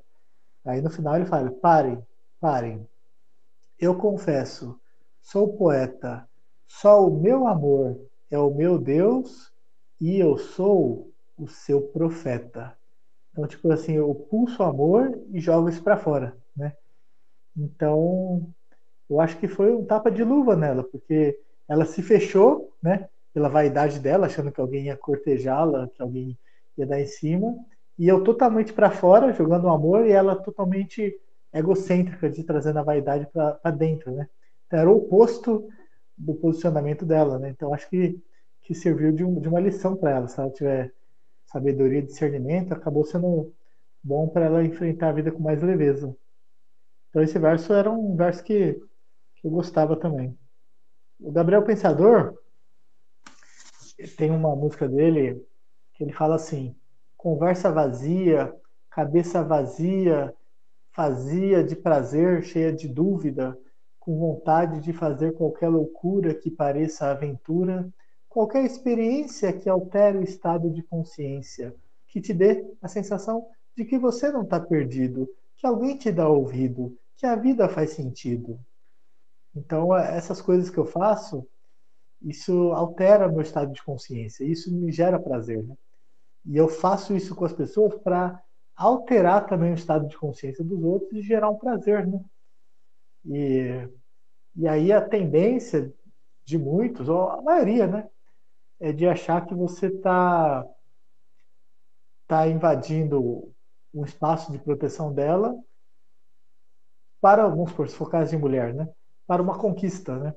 [0.65, 2.03] Aí no final ele fala: parem,
[2.41, 2.89] parem.
[3.79, 4.81] Eu confesso,
[5.21, 6.27] sou poeta.
[6.67, 9.53] Só o meu amor é o meu Deus
[10.01, 12.75] e eu sou o seu profeta.
[13.33, 16.35] Então, tipo assim, eu pulso amor e jogo isso para fora?
[17.57, 18.47] Então,
[19.09, 23.49] eu acho que foi um tapa de luva nela, porque ela se fechou, né, pela
[23.49, 26.39] vaidade dela, achando que alguém ia cortejá-la, que alguém
[26.77, 27.57] ia dar em cima,
[27.99, 31.19] e eu totalmente para fora, jogando o amor, e ela totalmente
[31.53, 34.29] egocêntrica de trazendo a vaidade para dentro, né?
[34.67, 35.69] Então, era o oposto
[36.17, 37.51] do posicionamento dela, né?
[37.51, 38.21] Então acho que,
[38.63, 40.29] que serviu de, um, de uma lição para ela.
[40.29, 40.93] Se ela tiver
[41.47, 43.53] sabedoria e discernimento, acabou sendo
[44.03, 46.15] bom para ela enfrentar a vida com mais leveza.
[47.15, 48.75] Então esse verso era um verso que,
[49.37, 50.37] que eu gostava também.
[51.21, 52.37] O Gabriel Pensador
[54.17, 55.41] tem uma música dele
[55.93, 56.75] que ele fala assim:
[57.17, 58.53] conversa vazia,
[58.91, 60.35] cabeça vazia,
[60.91, 63.57] fazia de prazer, cheia de dúvida,
[64.01, 67.89] com vontade de fazer qualquer loucura que pareça aventura,
[68.29, 71.77] qualquer experiência que altere o estado de consciência,
[72.09, 73.47] que te dê a sensação
[73.77, 77.91] de que você não está perdido, que alguém te dá ouvido, que a vida faz
[77.91, 78.59] sentido.
[79.55, 81.47] Então, é, essas coisas que eu faço,
[82.21, 85.63] isso altera meu estado de consciência, isso me gera prazer.
[85.63, 85.77] Né?
[86.47, 88.43] E eu faço isso com as pessoas para
[88.77, 92.07] alterar também o estado de consciência dos outros e gerar um prazer.
[92.07, 92.21] Né?
[93.27, 93.89] E,
[94.57, 95.93] e aí a tendência
[96.45, 98.09] de muitos, ou a maioria, né,
[98.81, 100.67] é de achar que você está
[102.27, 103.51] tá invadindo
[103.95, 105.57] um espaço de proteção dela
[107.25, 108.87] para, vamos supor, se for caso de mulher, né?
[109.27, 110.35] Para uma conquista, né?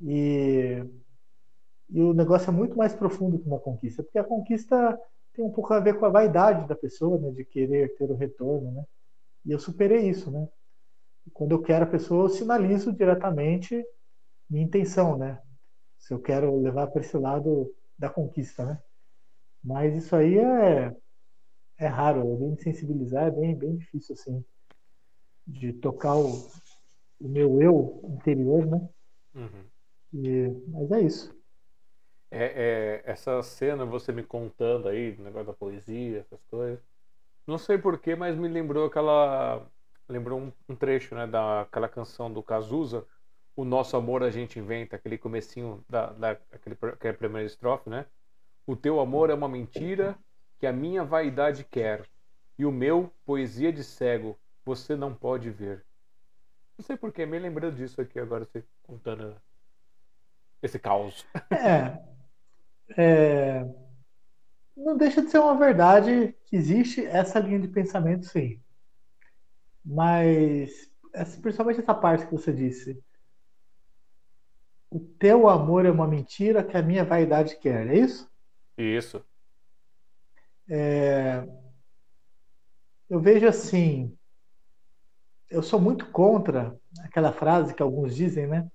[0.00, 0.84] E,
[1.90, 4.98] e o negócio é muito mais profundo que uma conquista, porque a conquista
[5.32, 7.30] tem um pouco a ver com a vaidade da pessoa, né?
[7.30, 8.84] De querer ter o retorno, né?
[9.46, 10.48] E eu superei isso, né?
[11.32, 13.80] Quando eu quero a pessoa, eu sinalizo diretamente
[14.50, 15.40] minha intenção, né?
[16.00, 18.82] Se eu quero levar para esse lado da conquista, né?
[19.62, 20.96] Mas isso aí é,
[21.78, 24.44] é raro, eu me sensibilizar é bem, bem difícil, assim
[25.46, 26.50] de tocar o,
[27.20, 28.88] o meu eu interior, né?
[29.34, 29.64] Uhum.
[30.14, 31.42] E, mas é isso.
[32.30, 36.82] É, é, essa cena, você me contando aí, do negócio da poesia, essas coisas.
[37.46, 39.66] Não sei porquê, mas me lembrou aquela.
[40.08, 41.26] Lembrou um, um trecho, né?
[41.26, 43.04] Daquela canção do Cazuza,
[43.54, 48.06] O Nosso Amor a Gente Inventa, aquele comecinho da, da aquele, aquela primeira estrofe, né?
[48.66, 50.16] O teu amor é uma mentira
[50.58, 52.06] que a minha vaidade quer,
[52.58, 55.84] e o meu, poesia de cego, você não pode ver.
[56.78, 59.36] Não sei porquê, me lembrando disso aqui agora, você contando
[60.62, 61.26] esse caos.
[61.50, 62.02] É,
[62.96, 63.64] é,
[64.76, 68.60] não deixa de ser uma verdade que existe essa linha de pensamento, sim.
[69.84, 70.90] Mas,
[71.40, 73.02] principalmente essa parte que você disse.
[74.90, 78.30] O teu amor é uma mentira que a minha vaidade quer, é isso?
[78.76, 79.24] Isso.
[80.68, 81.46] É,
[83.08, 84.16] eu vejo assim,
[85.52, 86.74] eu sou muito contra
[87.04, 88.66] aquela frase que alguns dizem, né?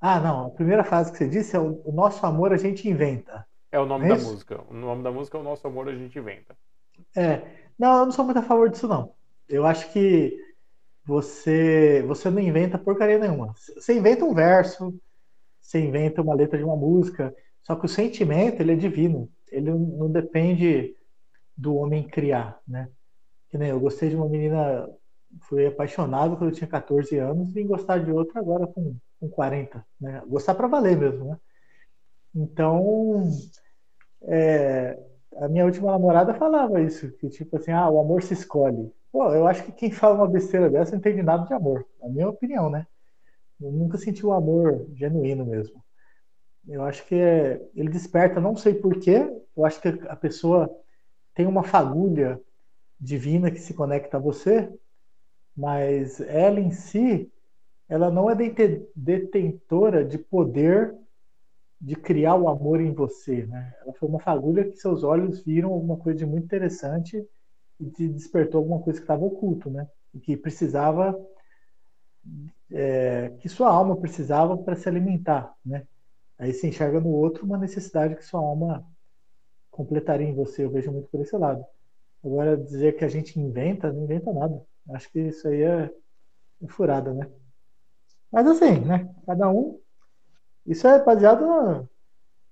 [0.00, 3.46] Ah, não, a primeira frase que você disse é o, nosso amor a gente inventa.
[3.72, 4.30] É o nome é da isso?
[4.30, 4.62] música.
[4.70, 6.56] O nome da música é o nosso amor a gente inventa.
[7.16, 7.42] É.
[7.78, 9.14] Não, eu não sou muito a favor disso, não.
[9.48, 10.36] Eu acho que
[11.04, 13.54] você, você não inventa porcaria nenhuma.
[13.54, 14.94] Você inventa um verso,
[15.60, 19.28] você inventa uma letra de uma música, só que o sentimento, ele é divino.
[19.50, 20.94] Ele não depende
[21.56, 22.88] do homem criar, né?
[23.48, 24.88] Que nem eu gostei de uma menina
[25.42, 29.28] fui apaixonado quando eu tinha 14 anos e vim gostar de outra agora com, com
[29.28, 29.84] 40.
[30.00, 30.22] Né?
[30.26, 31.38] Gostar para valer mesmo, né?
[32.34, 33.22] Então,
[34.22, 34.98] é,
[35.36, 38.92] a minha última namorada falava isso, que tipo assim, ah, o amor se escolhe.
[39.10, 42.08] Pô, eu acho que quem fala uma besteira dessa não entende nada de amor, na
[42.08, 42.86] minha opinião, né?
[43.60, 45.82] Eu nunca senti o um amor genuíno mesmo.
[46.68, 49.26] Eu acho que é, ele desperta, não sei porquê,
[49.56, 50.70] eu acho que a pessoa
[51.34, 52.40] tem uma fagulha
[53.00, 54.70] divina que se conecta a você,
[55.58, 57.28] mas ela em si,
[57.88, 58.36] ela não é
[58.94, 60.94] detentora de poder
[61.80, 63.74] de criar o amor em você, né?
[63.82, 67.24] Ela foi uma fagulha que seus olhos viram alguma coisa de muito interessante
[67.80, 69.88] e te despertou alguma coisa que estava oculto, né?
[70.14, 71.18] E que precisava,
[72.70, 75.84] é, que sua alma precisava para se alimentar, né?
[76.38, 78.86] Aí se enxerga no outro uma necessidade que sua alma
[79.72, 80.64] completaria em você.
[80.64, 81.64] Eu vejo muito por esse lado.
[82.24, 84.62] Agora dizer que a gente inventa, não inventa nada.
[84.94, 85.90] Acho que isso aí é,
[86.62, 87.30] é furada, né?
[88.30, 89.12] Mas assim, né?
[89.26, 89.80] Cada um.
[90.66, 91.88] Isso é baseado na,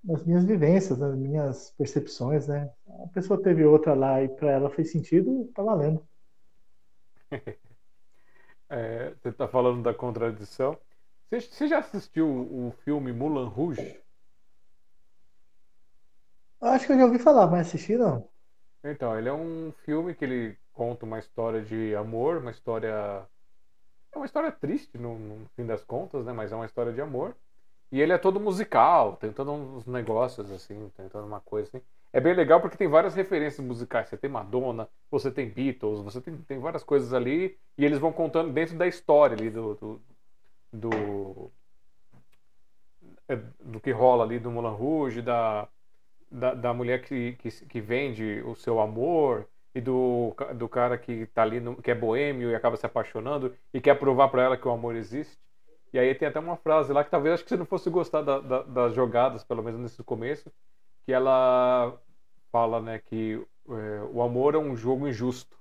[0.04, 2.70] nas minhas vivências, nas minhas percepções, né?
[3.04, 6.06] A pessoa teve outra lá e para ela fez sentido, tá valendo.
[8.68, 10.78] é, você tá falando da contradição.
[11.28, 14.00] Você, você já assistiu o filme Mulan Rouge?
[16.60, 18.28] Acho que eu já ouvi falar, mas assisti não.
[18.82, 23.26] Então, ele é um filme que ele conta uma história de amor, uma história.
[24.12, 26.32] É uma história triste no, no, fim das contas, né?
[26.32, 27.34] Mas é uma história de amor.
[27.90, 31.82] E ele é todo musical, tentando uns negócios assim, tentando uma coisa assim.
[32.12, 34.08] É bem legal porque tem várias referências musicais.
[34.08, 37.58] Você tem Madonna, você tem Beatles, você tem, tem várias coisas ali.
[37.78, 39.74] E eles vão contando dentro da história ali do.
[39.74, 40.00] do,
[40.72, 41.50] do,
[43.28, 45.68] é, do que rola ali do Moulin Rouge, da,
[46.30, 51.26] da, da mulher que, que, que, vende o seu amor e do, do cara que
[51.26, 54.56] tá ali, no, que é boêmio e acaba se apaixonando e quer provar para ela
[54.56, 55.38] que o amor existe.
[55.92, 58.22] E aí tem até uma frase lá que talvez acho que você não fosse gostar
[58.22, 60.50] da, da, das jogadas, pelo menos nesse começo,
[61.04, 61.94] que ela
[62.50, 63.38] fala né, que
[63.68, 65.58] é, o amor é um jogo injusto.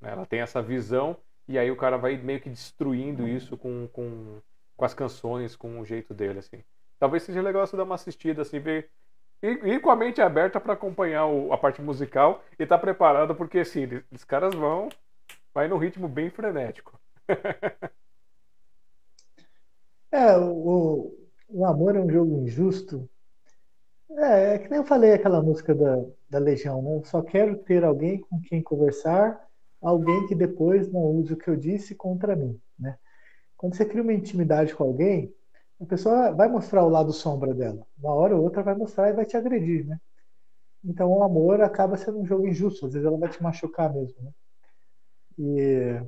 [0.00, 0.12] Né?
[0.12, 1.14] Ela tem essa visão
[1.46, 4.40] e aí o cara vai meio que destruindo isso com, com,
[4.74, 6.64] com as canções, com o jeito dele, assim.
[6.98, 8.88] Talvez seja legal você dar uma assistida, assim, ver
[9.44, 13.58] ir com a mente aberta para acompanhar o, a parte musical e tá preparado, porque
[13.58, 14.88] assim, os caras vão
[15.52, 16.98] vai no ritmo bem frenético.
[20.10, 21.14] é, o,
[21.48, 23.08] o amor é um jogo injusto.
[24.10, 27.00] É, é que nem eu falei aquela música da, da Legião, né?
[27.04, 29.48] Só quero ter alguém com quem conversar,
[29.80, 32.98] alguém que depois não use o que eu disse contra mim, né?
[33.56, 35.32] Quando você cria uma intimidade com alguém,
[35.80, 37.86] a pessoa vai mostrar o lado sombra dela.
[37.98, 40.00] Uma hora ou outra vai mostrar e vai te agredir, né?
[40.84, 44.22] Então o amor acaba sendo um jogo injusto, às vezes ela vai te machucar mesmo,
[44.22, 44.32] né?
[45.38, 46.00] E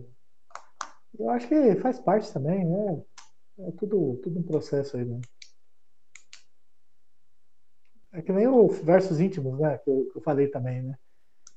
[1.19, 3.03] eu acho que faz parte também, né?
[3.59, 5.21] É tudo, tudo um processo aí, né?
[8.13, 9.79] É que nem o versos íntimos, né?
[9.79, 10.99] Que eu, que eu falei também, né?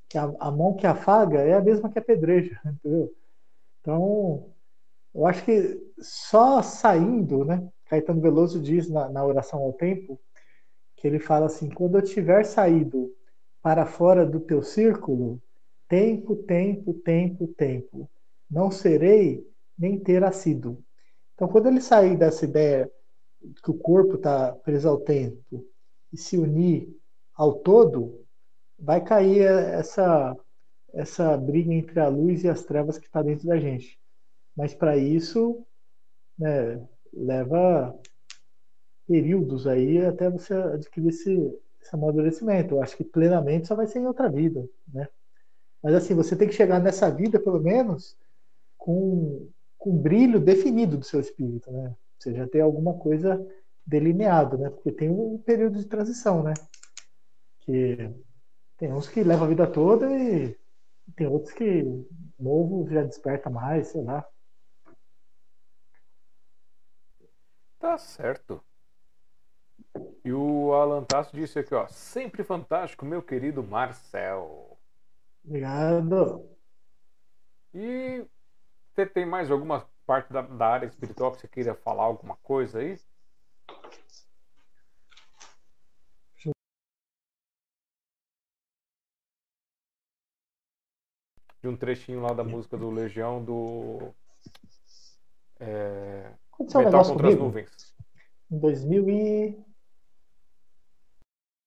[0.08, 3.14] Que a, a, mão que afaga é a mesma que apedreja, entendeu?
[3.82, 4.54] Então,
[5.14, 7.70] eu acho que só saindo, né?
[7.90, 10.20] Caetano Veloso diz na, na oração ao tempo,
[10.96, 13.12] que ele fala assim: quando eu tiver saído
[13.62, 15.42] para fora do teu círculo,
[15.88, 18.10] tempo, tempo, tempo, tempo,
[18.50, 19.46] não serei
[19.78, 20.84] nem terá sido.
[21.34, 22.90] Então, quando ele sair dessa ideia
[23.64, 25.66] que o corpo está preso ao tempo
[26.12, 26.90] e se unir
[27.34, 28.26] ao todo,
[28.78, 30.36] vai cair essa
[30.92, 34.00] essa briga entre a luz e as trevas que está dentro da gente.
[34.56, 35.64] Mas para isso,
[36.38, 36.84] né,
[37.14, 37.98] leva
[39.08, 41.34] períodos aí até você adquirir esse,
[41.82, 42.76] esse amadurecimento.
[42.76, 45.08] Eu acho que plenamente só vai ser em outra vida, né?
[45.82, 48.18] Mas assim, você tem que chegar nessa vida, pelo menos,
[48.78, 51.96] com, com um brilho definido do seu espírito, né?
[52.18, 53.44] Você já tem alguma coisa
[53.86, 54.70] delineado, né?
[54.70, 56.54] Porque tem um período de transição, né?
[57.62, 58.12] Que
[58.78, 60.56] tem uns que levam a vida toda e
[61.16, 61.84] tem outros que
[62.38, 64.26] novo já desperta mais, sei lá.
[67.80, 68.62] Tá certo.
[70.24, 74.78] E o Alan Tasso disse aqui, ó, sempre fantástico, meu querido Marcel.
[75.44, 76.46] Obrigado.
[77.74, 78.26] E
[78.94, 82.80] você tem mais alguma parte da, da área espiritual que você queira falar alguma coisa
[82.80, 83.00] aí?
[91.62, 94.14] De um trechinho lá da música do Legião do.
[95.60, 97.46] É, Aconteceu um negócio contra comigo.
[97.48, 97.96] as nuvens.
[98.52, 99.66] Em 2000 e...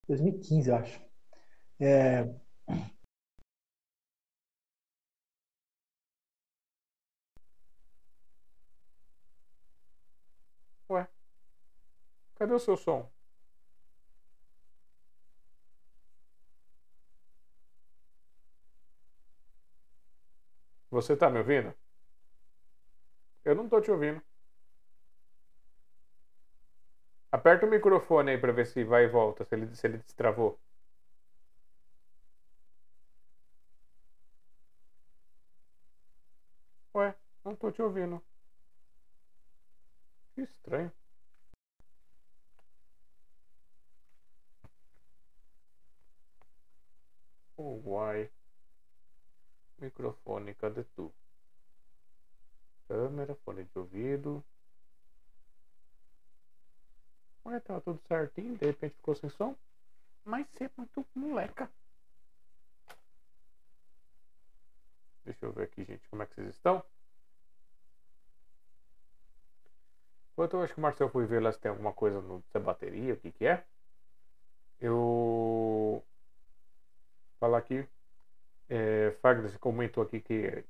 [0.07, 1.01] 2015, eu acho.
[1.79, 2.23] É...
[10.89, 11.07] Ué,
[12.35, 13.11] cadê o seu som?
[20.91, 21.73] Você tá me ouvindo?
[23.43, 24.21] Eu não tô te ouvindo.
[27.37, 30.57] Aperta o microfone aí para ver se vai e volta, se ele, se ele destravou.
[36.95, 37.13] Ué,
[37.45, 38.19] não tô te ouvindo.
[40.35, 40.91] Que estranho.
[47.57, 48.29] Oh, uai.
[49.77, 51.13] Microfone, cadê tu?
[52.87, 54.41] Câmera, fone de ouvido.
[57.45, 59.55] Ué, tava tudo certinho, de repente ficou sem som.
[60.23, 61.69] Mas você é muito moleca.
[65.25, 66.83] Deixa eu ver aqui, gente, como é que vocês estão.
[70.31, 72.59] Enquanto eu acho que o Marcel foi ver lá se tem alguma coisa no da
[72.59, 73.65] bateria, o que que é.
[74.79, 76.03] Eu
[77.39, 77.87] falar aqui.
[78.69, 80.65] É, Fagner, comentou aqui que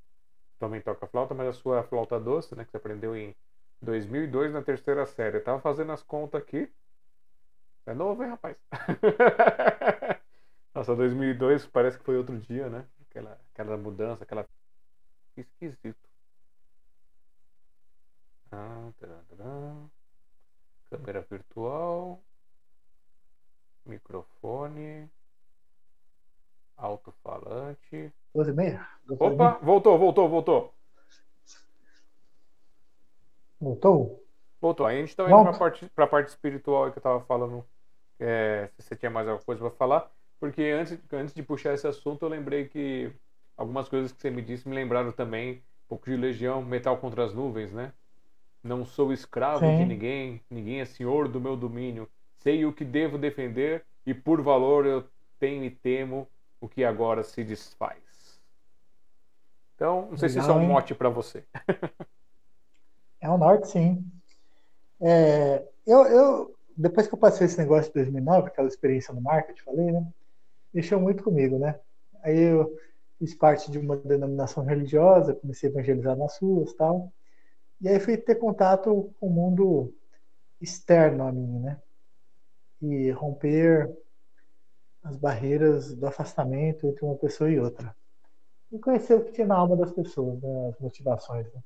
[0.59, 3.35] também toca flauta, mas a sua flauta doce, né, que você aprendeu em
[3.84, 5.38] 2002 na terceira série.
[5.38, 6.72] Eu tava fazendo as contas aqui.
[7.85, 8.57] É novo, hein, rapaz?
[10.73, 12.85] Nossa, 2002 parece que foi outro dia, né?
[13.10, 14.45] Aquela, aquela mudança, aquela.
[15.35, 16.10] Esquisito.
[18.51, 18.89] Ah,
[20.89, 22.23] Câmera virtual.
[23.85, 25.10] Microfone.
[26.77, 28.14] Alto-falante.
[28.34, 28.88] 12 meia?
[29.10, 30.73] Opa, voltou, voltou, voltou.
[33.64, 34.22] Voltou?
[34.60, 34.85] Voltou.
[34.85, 37.65] Aí a gente está indo para a parte, parte espiritual que eu estava falando.
[38.19, 40.11] É, se você tinha mais alguma coisa para falar.
[40.40, 43.11] Porque antes, antes de puxar esse assunto, eu lembrei que
[43.56, 47.23] algumas coisas que você me disse me lembraram também um pouco de Legião, Metal contra
[47.23, 47.94] as Nuvens, né?
[48.61, 49.77] Não sou escravo Sim.
[49.77, 52.10] de ninguém, ninguém é senhor do meu domínio.
[52.35, 55.06] Sei o que devo defender e por valor eu
[55.40, 56.27] tenho e temo
[56.60, 58.41] o que agora se desfaz.
[59.76, 61.44] Então, não sei Legal, se isso é um mote para você.
[63.23, 64.05] é um norte, sim.
[65.01, 69.61] É, eu, eu, depois que eu passei esse negócio de 2009, aquela experiência no marketing,
[69.61, 70.05] falei, né?
[70.73, 71.79] Mexeu muito comigo, né?
[72.21, 72.77] Aí eu
[73.17, 77.13] fiz parte de uma denominação religiosa, comecei a evangelizar nas ruas tal.
[77.79, 79.93] E aí fui ter contato com o mundo
[80.59, 81.81] externo a mim, né?
[82.81, 83.89] E romper
[85.01, 87.95] as barreiras do afastamento entre uma pessoa e outra.
[88.69, 90.69] E conhecer o que tinha na alma das pessoas, né?
[90.69, 91.45] as motivações.
[91.53, 91.61] Né?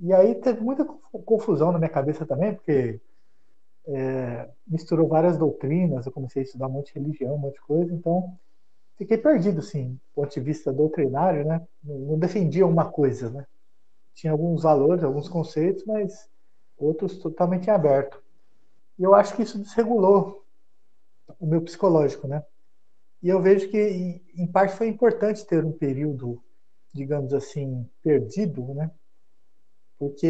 [0.00, 3.00] E aí teve muita confusão na minha cabeça também, porque
[3.86, 7.60] é, misturou várias doutrinas, eu comecei a estudar um monte de religião, um monte de
[7.62, 8.36] coisa, então
[8.96, 11.66] fiquei perdido, assim, do ponto de vista doutrinário, né?
[11.82, 13.46] Não, não defendia uma coisa, né?
[14.14, 16.28] Tinha alguns valores, alguns conceitos, mas
[16.76, 18.22] outros totalmente aberto.
[18.98, 20.44] E eu acho que isso desregulou
[21.38, 22.44] o meu psicológico, né?
[23.22, 26.42] E eu vejo que, em parte, foi importante ter um período,
[26.92, 28.90] digamos assim, perdido, né?
[30.04, 30.26] Porque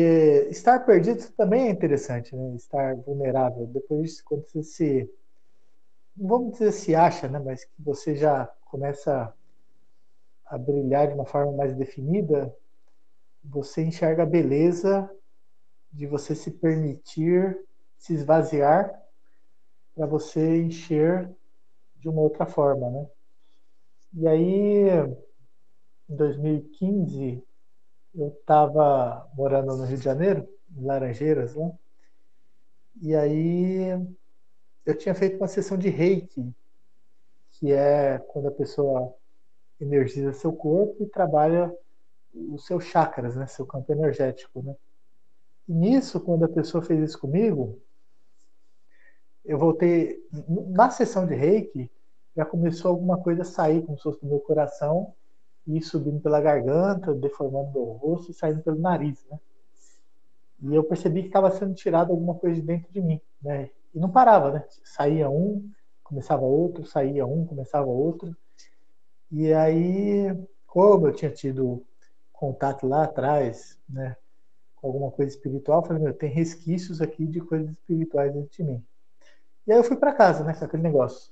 [0.51, 2.55] estar perdido também é interessante, né?
[2.55, 3.66] Estar vulnerável.
[3.66, 5.10] Depois, quando você se.
[6.16, 7.40] Não vamos dizer se acha, né?
[7.40, 9.34] Mas que você já começa
[10.46, 12.55] a brilhar de uma forma mais definida,
[13.42, 15.10] você enxerga a beleza
[15.92, 17.59] de você se permitir
[17.98, 18.94] se esvaziar
[19.92, 21.28] para você encher
[21.96, 23.06] de uma outra forma, né?
[24.12, 24.88] E aí,
[26.09, 27.42] em 2015,
[28.15, 31.73] eu estava morando no Rio de Janeiro, em Laranjeiras, né?
[33.03, 33.89] E aí
[34.86, 36.55] eu tinha feito uma sessão de reiki,
[37.53, 39.15] que é quando a pessoa
[39.81, 41.73] energiza seu corpo e trabalha
[42.32, 43.47] os seus chakras, né?
[43.47, 44.74] Seu campo energético, né?
[45.69, 47.81] E nisso, quando a pessoa fez isso comigo,
[49.45, 50.23] eu voltei
[50.70, 51.91] na sessão de reiki,
[52.36, 55.15] já começou alguma coisa a sair como se fosse do meu coração
[55.66, 59.39] e subindo pela garganta, deformando meu rosto e saindo pelo nariz, né?
[60.62, 63.70] E eu percebi que estava sendo tirado alguma coisa de dentro de mim, né?
[63.95, 64.65] E não parava, né?
[64.82, 65.70] Saía um,
[66.03, 68.36] começava outro, saía um, começava outro.
[69.31, 70.36] E aí,
[70.66, 71.85] como eu tinha tido
[72.32, 74.16] contato lá atrás, né,
[74.77, 78.62] com alguma coisa espiritual, eu falei, meu, tem resquícios aqui de coisas espirituais dentro de
[78.62, 78.85] mim.
[79.66, 81.31] E aí eu fui para casa, né, com aquele negócio.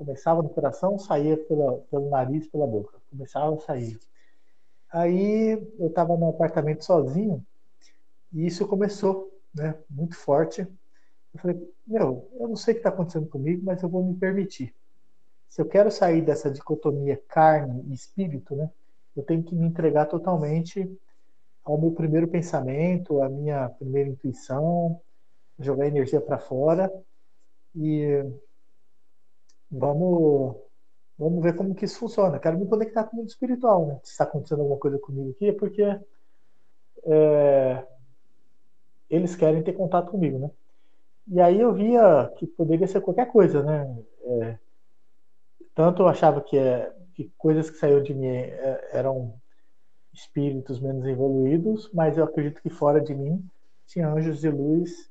[0.00, 2.96] Começava no coração, saía pela, pelo nariz, pela boca.
[3.10, 3.98] Começava, saía.
[4.90, 7.44] Aí eu estava no apartamento sozinho
[8.32, 10.62] e isso começou, né, muito forte.
[10.62, 14.14] Eu falei, meu, eu não sei o que está acontecendo comigo, mas eu vou me
[14.16, 14.74] permitir.
[15.50, 18.70] Se eu quero sair dessa dicotomia carne e espírito, né,
[19.14, 20.90] eu tenho que me entregar totalmente
[21.62, 24.98] ao meu primeiro pensamento, à minha primeira intuição,
[25.58, 26.90] jogar energia para fora
[27.74, 28.24] e
[29.70, 30.56] vamos,
[31.18, 32.38] vamos ver como que isso funciona.
[32.38, 34.00] Quero me conectar com o mundo espiritual, né?
[34.02, 35.82] Se está acontecendo alguma coisa comigo aqui, é porque
[37.04, 37.86] é,
[39.08, 40.50] eles querem ter contato comigo, né?
[41.28, 44.02] E aí eu via que poderia ser qualquer coisa, né?
[44.24, 44.58] É,
[45.74, 49.34] tanto eu achava que, é, que coisas que saíram de mim é, eram
[50.12, 53.44] espíritos menos evoluídos, mas eu acredito que fora de mim
[53.86, 55.10] tinha anjos de luz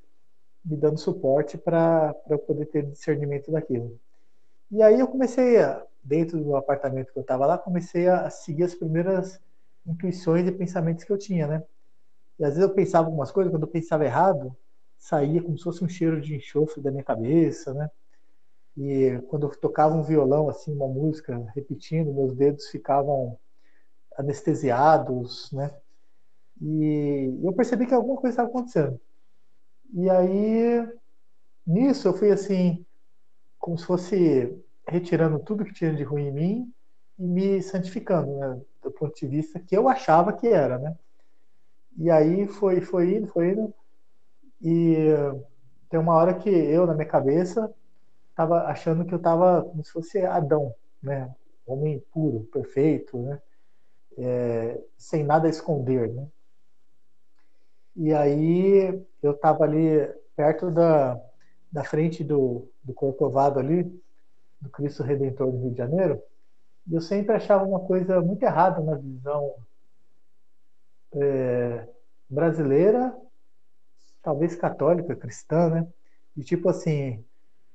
[0.63, 3.97] me dando suporte para eu poder ter discernimento daquilo.
[4.71, 8.63] E aí eu comecei, a, dentro do apartamento que eu estava lá, comecei a seguir
[8.63, 9.39] as primeiras
[9.85, 11.63] intuições e pensamentos que eu tinha, né?
[12.39, 14.55] E às vezes eu pensava algumas coisas, quando eu pensava errado,
[14.97, 17.89] saía como se fosse um cheiro de enxofre da minha cabeça, né?
[18.77, 23.37] E quando eu tocava um violão, assim, uma música, repetindo, meus dedos ficavam
[24.17, 25.73] anestesiados, né?
[26.61, 28.99] E eu percebi que alguma coisa estava acontecendo.
[29.93, 30.87] E aí,
[31.65, 32.85] nisso, eu fui assim,
[33.59, 34.57] como se fosse
[34.87, 36.73] retirando tudo que tinha de ruim em mim
[37.19, 38.61] e me santificando, né?
[38.81, 40.95] Do ponto de vista que eu achava que era, né?
[41.97, 43.73] E aí foi, foi indo, foi indo.
[44.61, 45.07] E
[45.89, 47.73] tem uma hora que eu, na minha cabeça,
[48.29, 50.73] estava achando que eu estava como se fosse Adão,
[51.03, 51.33] né?
[51.67, 53.41] Homem puro, perfeito, né?
[54.17, 56.27] É, sem nada a esconder, né?
[57.95, 61.19] E aí eu estava ali perto da,
[61.71, 63.83] da frente do, do Corcovado ali,
[64.59, 66.21] do Cristo Redentor do Rio de Janeiro,
[66.87, 69.55] e eu sempre achava uma coisa muito errada na visão
[71.13, 71.87] é,
[72.29, 73.15] brasileira,
[74.21, 75.87] talvez católica, cristã, né?
[76.35, 77.23] E tipo assim,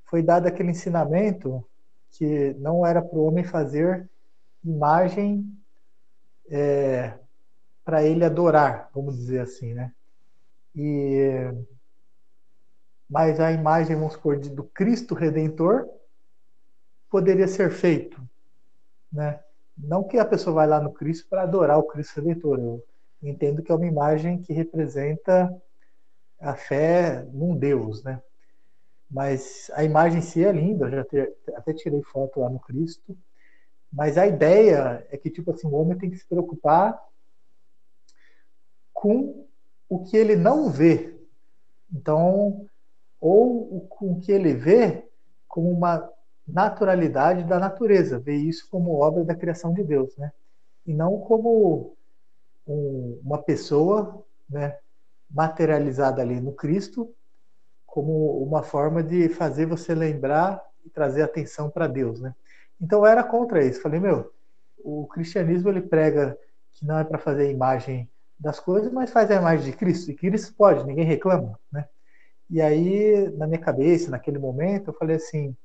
[0.05, 1.65] foi dado aquele ensinamento
[2.11, 4.09] que não era para o homem fazer
[4.63, 5.45] imagem
[6.49, 7.17] é,
[7.83, 9.93] para ele adorar, vamos dizer assim, né?
[10.75, 11.53] E
[13.09, 15.87] mas a imagem, vamos supor, do Cristo Redentor
[17.09, 18.21] poderia ser feito,
[19.11, 19.39] né?
[19.77, 22.59] Não que a pessoa vai lá no Cristo para adorar o Cristo Redentor.
[22.59, 22.83] Eu
[23.21, 25.53] entendo que é uma imagem que representa
[26.39, 28.21] a fé num Deus, né?
[29.09, 33.15] Mas a imagem em si é linda, eu já até tirei foto lá no Cristo.
[33.91, 36.99] Mas a ideia é que, tipo assim, o homem tem que se preocupar
[38.93, 39.47] com
[39.87, 41.15] o que ele não vê.
[41.93, 42.67] Então,
[43.19, 45.07] ou com o que ele vê
[45.47, 46.09] como uma
[46.47, 50.31] naturalidade da natureza, ver isso como obra da criação de Deus, né?
[50.85, 51.95] E não como
[52.67, 54.77] um, uma pessoa, né,
[55.29, 57.11] materializada ali no Cristo,
[57.85, 62.35] como uma forma de fazer você lembrar e trazer atenção para Deus, né?
[62.79, 63.81] Então eu era contra isso.
[63.81, 64.31] Falei, meu,
[64.83, 66.37] o cristianismo ele prega
[66.73, 68.09] que não é para fazer a imagem
[68.39, 70.11] das coisas, mas faz a imagem de Cristo.
[70.11, 71.87] E Cristo pode, ninguém reclama, né?
[72.49, 75.55] E aí, na minha cabeça, naquele momento, eu falei assim: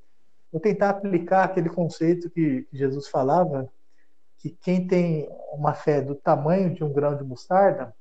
[0.51, 3.71] vou tentar aplicar aquele conceito que Jesus falava,
[4.39, 7.95] que quem tem uma fé do tamanho de um grão de mostarda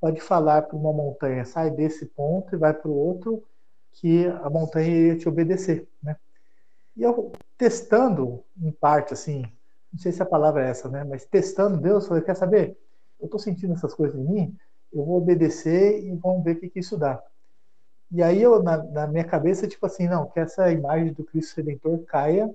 [0.00, 3.42] pode falar para uma montanha, sai desse ponto e vai para o outro,
[3.92, 6.16] que a montanha ia te obedecer, né?
[6.94, 9.42] E eu testando, em parte, assim,
[9.92, 11.02] não sei se a palavra é essa, né?
[11.04, 12.76] Mas testando Deus, falei, quer saber?
[13.18, 14.56] Eu estou sentindo essas coisas em mim,
[14.92, 17.22] eu vou obedecer e vamos ver o que, que isso dá.
[18.10, 21.56] E aí eu, na, na, minha cabeça, tipo assim, não, que essa imagem do Cristo
[21.56, 22.54] Redentor caia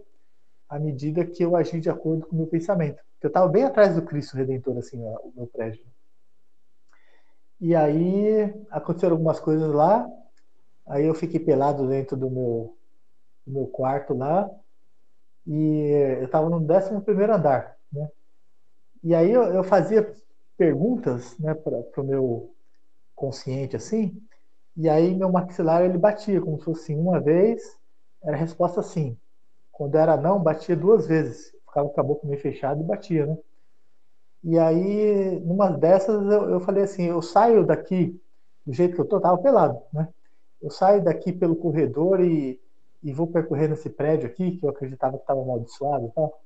[0.70, 3.04] à medida que eu agir de acordo com o meu pensamento.
[3.22, 5.86] Eu estava bem atrás do Cristo Redentor, assim, ó, o meu prédio.
[7.60, 10.10] E aí aconteceram algumas coisas lá,
[10.88, 12.76] aí eu fiquei pelado dentro do meu,
[13.46, 14.50] do meu quarto lá,
[15.46, 18.10] e eu estava no 11 primeiro andar, né?
[19.04, 20.12] E aí eu, eu fazia
[20.58, 22.56] perguntas, né, para o meu
[23.16, 24.20] consciente, assim,
[24.76, 27.62] e aí meu maxilar ele batia, como se fosse uma vez,
[28.24, 29.18] era a resposta sim.
[29.72, 31.52] Quando era não, batia duas vezes.
[31.68, 33.38] Ficava com a boca meio fechada e batia, né?
[34.44, 38.20] E aí, numa dessas, eu, eu falei assim, eu saio daqui
[38.66, 40.08] do jeito que eu tô, tava pelado, né?
[40.62, 42.60] Eu saio daqui pelo corredor e,
[43.04, 46.42] e vou percorrer nesse prédio aqui, que eu acreditava que estava amaldiçoado e tal.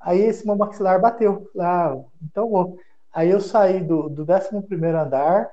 [0.00, 1.50] Aí esse meu maxilar bateu.
[1.58, 2.78] Ah, então vou.
[3.12, 5.50] Aí eu saí do, do 11 primeiro andar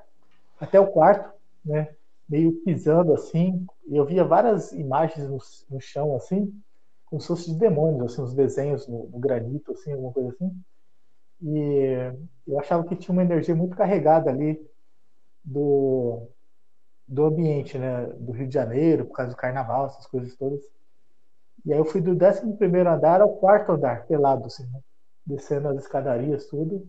[0.60, 1.32] até o quarto,
[1.64, 1.88] né?
[2.28, 5.38] Meio pisando assim, e eu via várias imagens no,
[5.70, 6.52] no chão assim,
[7.06, 10.50] como se fossem de demônios, assim, os desenhos no, no, granito, assim, alguma coisa assim.
[11.40, 12.12] E
[12.46, 14.60] eu achava que tinha uma energia muito carregada ali
[15.44, 16.28] do,
[17.06, 20.60] do ambiente, né, do Rio de Janeiro, por causa do carnaval, essas coisas todas.
[21.64, 24.80] E aí eu fui do 11 primeiro andar ao quarto andar, pelado, assim, né?
[25.24, 26.86] descendo as escadarias, tudo,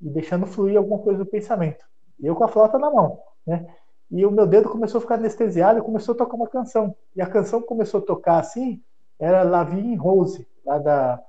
[0.00, 1.84] e deixando fluir alguma coisa do pensamento.
[2.18, 3.64] E eu com a flauta na mão, né?
[4.10, 6.96] E o meu dedo começou a ficar anestesiado e começou a tocar uma canção.
[7.14, 8.82] E a canção começou a tocar assim,
[9.18, 11.22] era La Vie Rose, lá da,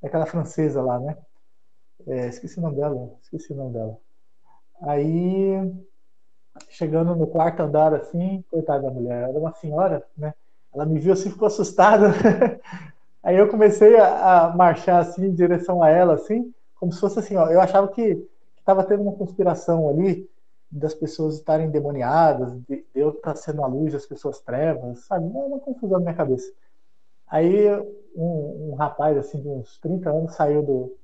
[0.00, 1.16] daquela francesa lá, né?
[2.06, 3.98] É, esqueci o nome dela, esqueci o nome dela.
[4.82, 5.72] Aí,
[6.68, 10.34] chegando no quarto andar assim, coitada da mulher, era uma senhora, né?
[10.74, 12.08] Ela me viu assim, ficou assustada.
[13.22, 17.18] Aí eu comecei a, a, marchar assim em direção a ela, assim, como se fosse
[17.18, 18.26] assim, ó, eu achava que
[18.58, 20.28] estava tendo uma conspiração ali,
[20.72, 25.26] das pessoas estarem demoniadas, de eu estar sendo a luz das pessoas trevas, sabe?
[25.26, 26.50] Uma, uma confusão na minha cabeça.
[27.28, 27.68] Aí
[28.16, 30.96] um, um, rapaz assim de uns 30 anos saiu do,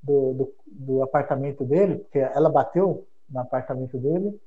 [0.00, 4.40] do, do, do, apartamento dele, porque ela bateu no apartamento dele,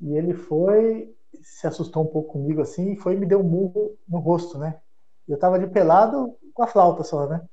[0.00, 3.44] e ele foi, se assustou um pouco comigo assim, e foi e me deu um
[3.44, 4.80] murro no rosto, né?
[5.28, 7.46] Eu tava de pelado com a flauta só, né?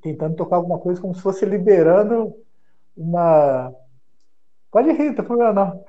[0.00, 2.34] Tentando tocar alguma coisa como se fosse liberando
[2.96, 3.74] uma
[4.76, 5.84] Pode rir, tem problema não.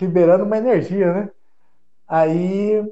[0.00, 1.30] Liberando uma energia, né?
[2.08, 2.82] Aí,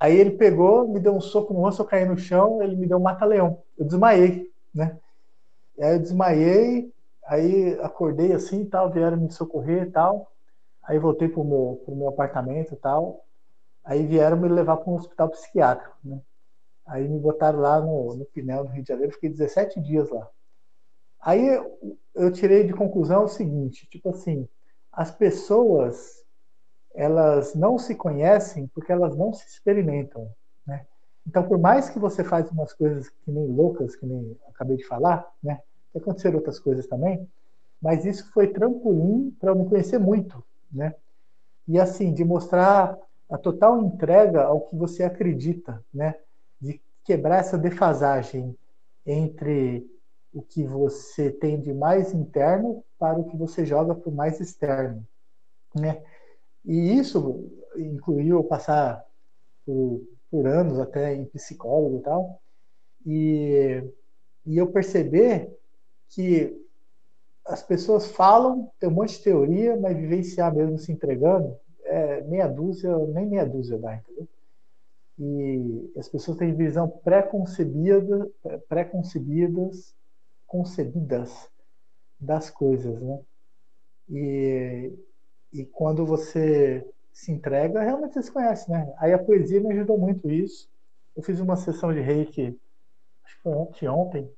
[0.00, 2.88] aí ele pegou, me deu um soco no rosto, eu caí no chão, ele me
[2.88, 3.62] deu um mata-leão.
[3.78, 4.98] Eu desmaiei, né?
[5.78, 6.92] E aí eu desmaiei,
[7.24, 10.32] aí acordei assim tal, vieram me socorrer e tal.
[10.82, 13.24] Aí voltei pro meu, pro meu apartamento e tal.
[13.84, 16.20] Aí vieram me levar para um hospital psiquiátrico, né?
[16.84, 20.28] Aí me botaram lá no, no Pinel, no Rio de Janeiro, fiquei 17 dias lá.
[21.20, 21.46] Aí
[22.14, 24.48] eu tirei de conclusão o seguinte, tipo assim,
[24.92, 26.22] as pessoas
[26.94, 30.30] elas não se conhecem porque elas não se experimentam,
[30.66, 30.86] né?
[31.26, 34.86] Então, por mais que você faz umas coisas que nem loucas, que nem acabei de
[34.86, 35.60] falar, né?
[35.94, 37.26] Aconteceram outras coisas também,
[37.80, 40.94] mas isso foi trampolim para me conhecer muito, né?
[41.66, 42.96] E assim, de mostrar
[43.30, 46.14] a total entrega ao que você acredita, né?
[46.60, 48.56] De quebrar essa defasagem
[49.06, 49.86] entre
[50.32, 54.40] o que você tem de mais interno para o que você joga para o mais
[54.40, 55.06] externo,
[55.74, 56.02] né?
[56.64, 59.04] E isso incluiu passar
[59.66, 62.42] por, por anos até em psicólogo e tal,
[63.04, 63.84] e,
[64.46, 65.50] e eu perceber
[66.08, 66.58] que
[67.44, 72.46] as pessoas falam, tem um monte de teoria, mas vivenciar mesmo se entregando, é meia
[72.46, 74.28] dúzia, nem meia dúzia dá, entendeu?
[75.18, 78.30] E as pessoas têm visão pré-concebida,
[78.68, 79.94] pré-concebidas,
[80.52, 81.50] concebidas
[82.20, 83.20] das coisas, né?
[84.10, 84.92] E,
[85.50, 88.92] e quando você se entrega, realmente você se conhece, né?
[88.98, 90.70] Aí a poesia me ajudou muito isso.
[91.16, 92.54] Eu fiz uma sessão de reiki,
[93.24, 94.32] acho que foi ontem, ontem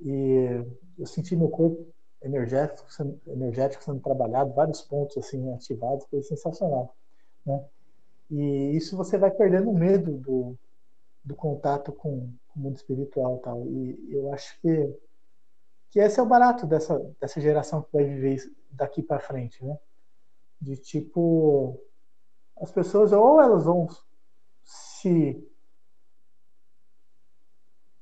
[0.00, 0.64] e
[0.98, 1.86] eu senti meu corpo
[2.22, 6.96] energético sendo, energético sendo trabalhado, vários pontos assim ativados, foi sensacional,
[7.44, 7.62] né?
[8.30, 10.58] E isso você vai perdendo o medo do,
[11.22, 13.66] do contato com, com o mundo espiritual tal.
[13.66, 14.96] E eu acho que
[15.96, 18.36] que esse é o barato dessa dessa geração que vai viver
[18.70, 19.78] daqui para frente, né?
[20.60, 21.80] De tipo
[22.60, 23.88] as pessoas ou elas vão
[24.62, 25.42] se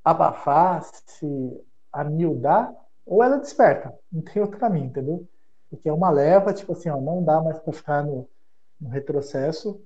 [0.03, 3.97] abafar, se amildar, ou ela desperta.
[4.11, 5.25] Não tem outro caminho, entendeu?
[5.69, 8.27] Porque é uma leva, tipo assim, ó, não dá mais para ficar no,
[8.77, 9.81] no retrocesso.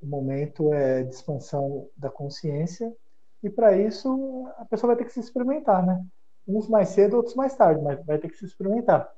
[0.00, 2.94] O momento é de expansão da consciência.
[3.42, 6.06] E para isso, a pessoa vai ter que se experimentar, né?
[6.46, 9.10] Uns mais cedo, outros mais tarde, mas vai ter que se experimentar.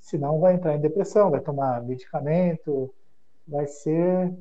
[0.00, 2.92] Senão vai entrar em depressão, vai tomar medicamento,
[3.46, 4.34] vai ser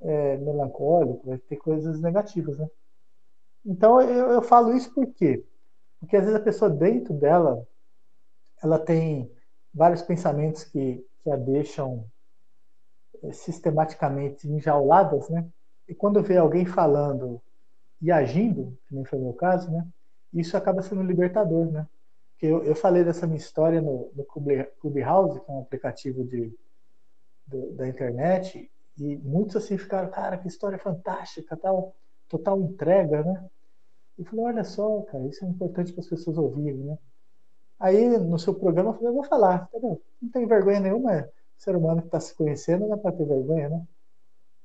[0.00, 2.68] é, melancólico, vai ter coisas negativas, né?
[3.64, 5.44] Então eu, eu falo isso por quê?
[6.00, 7.66] Porque às vezes a pessoa dentro dela,
[8.62, 9.30] ela tem
[9.72, 12.06] vários pensamentos que, que a deixam
[13.22, 15.48] eh, sistematicamente enjauladas, né?
[15.88, 17.40] E quando vê alguém falando
[18.00, 19.86] e agindo, que nem foi o meu caso, né?
[20.34, 21.86] Isso acaba sendo libertador, né?
[22.32, 26.52] Porque eu, eu falei dessa minha história no, no Clubhouse, que é um aplicativo de,
[27.46, 31.94] do, da internet, e muitos assim ficaram, cara, que história fantástica, tal,
[32.28, 33.48] total entrega, né?
[34.18, 36.98] E falei, olha só, cara, isso é importante para as pessoas ouvirem, né?
[37.78, 39.68] Aí, no seu programa, eu falei, eu vou falar,
[40.20, 43.24] Não tem vergonha nenhuma, é ser humano que está se conhecendo, não é para ter
[43.24, 43.86] vergonha, né?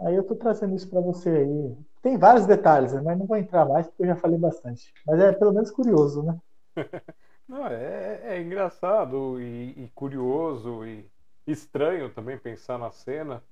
[0.02, 1.78] Aí eu estou trazendo isso para você aí.
[2.02, 3.02] Tem vários detalhes, né?
[3.02, 4.94] mas não vou entrar mais porque eu já falei bastante.
[5.06, 6.40] Mas é pelo menos curioso, né?
[7.48, 11.06] não, é, é engraçado e, e, curioso e
[11.46, 13.44] estranho também pensar na cena,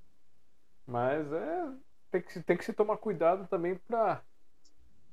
[0.85, 1.67] mas é,
[2.11, 4.21] tem, que, tem que se tomar cuidado também para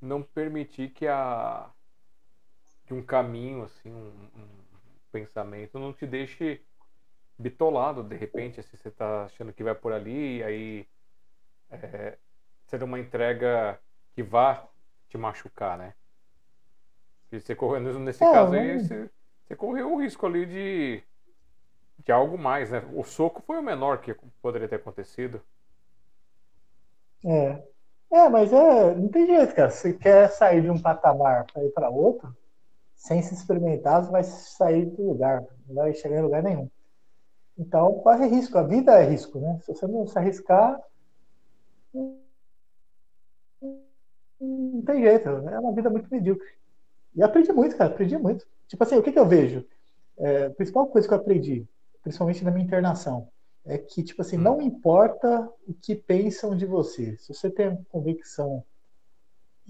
[0.00, 1.70] não permitir que a
[2.86, 4.48] que um caminho assim um, um
[5.10, 6.60] pensamento não te deixe
[7.38, 10.86] bitolado de repente se você está achando que vai por ali aí
[11.70, 12.18] é,
[12.66, 13.78] ser uma entrega
[14.12, 14.66] que vá
[15.08, 15.94] te machucar né
[17.30, 19.10] e você correu nesse é, caso aí você,
[19.44, 21.02] você correu o risco ali de
[22.04, 25.42] de algo mais né o soco foi o menor que poderia ter acontecido
[27.24, 27.62] é
[28.14, 29.70] é, mas é, não tem jeito, cara.
[29.70, 32.32] Se quer sair de um patamar para ir para outro,
[32.94, 36.70] sem se experimentar, você vai sair do lugar, não vai chegar em lugar nenhum.
[37.58, 38.56] Então, corre risco.
[38.56, 39.58] A vida é risco, né?
[39.62, 40.80] Se você não se arriscar,
[44.40, 45.28] não tem jeito.
[45.28, 46.48] É uma vida muito medíocre.
[47.14, 47.90] E aprendi muito, cara.
[47.92, 48.46] Aprendi muito.
[48.66, 49.64] Tipo assim, o que, que eu vejo?
[50.16, 51.66] É, a principal coisa que eu aprendi,
[52.02, 53.28] principalmente na minha internação,
[53.64, 57.16] é que, tipo assim, não importa o que pensam de você.
[57.16, 58.64] Se você tem convicção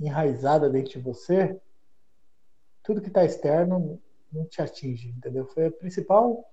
[0.01, 1.57] enraizada dentro de você,
[2.83, 4.01] tudo que está externo
[4.33, 5.47] não te atinge, entendeu?
[5.47, 6.45] Foi a principal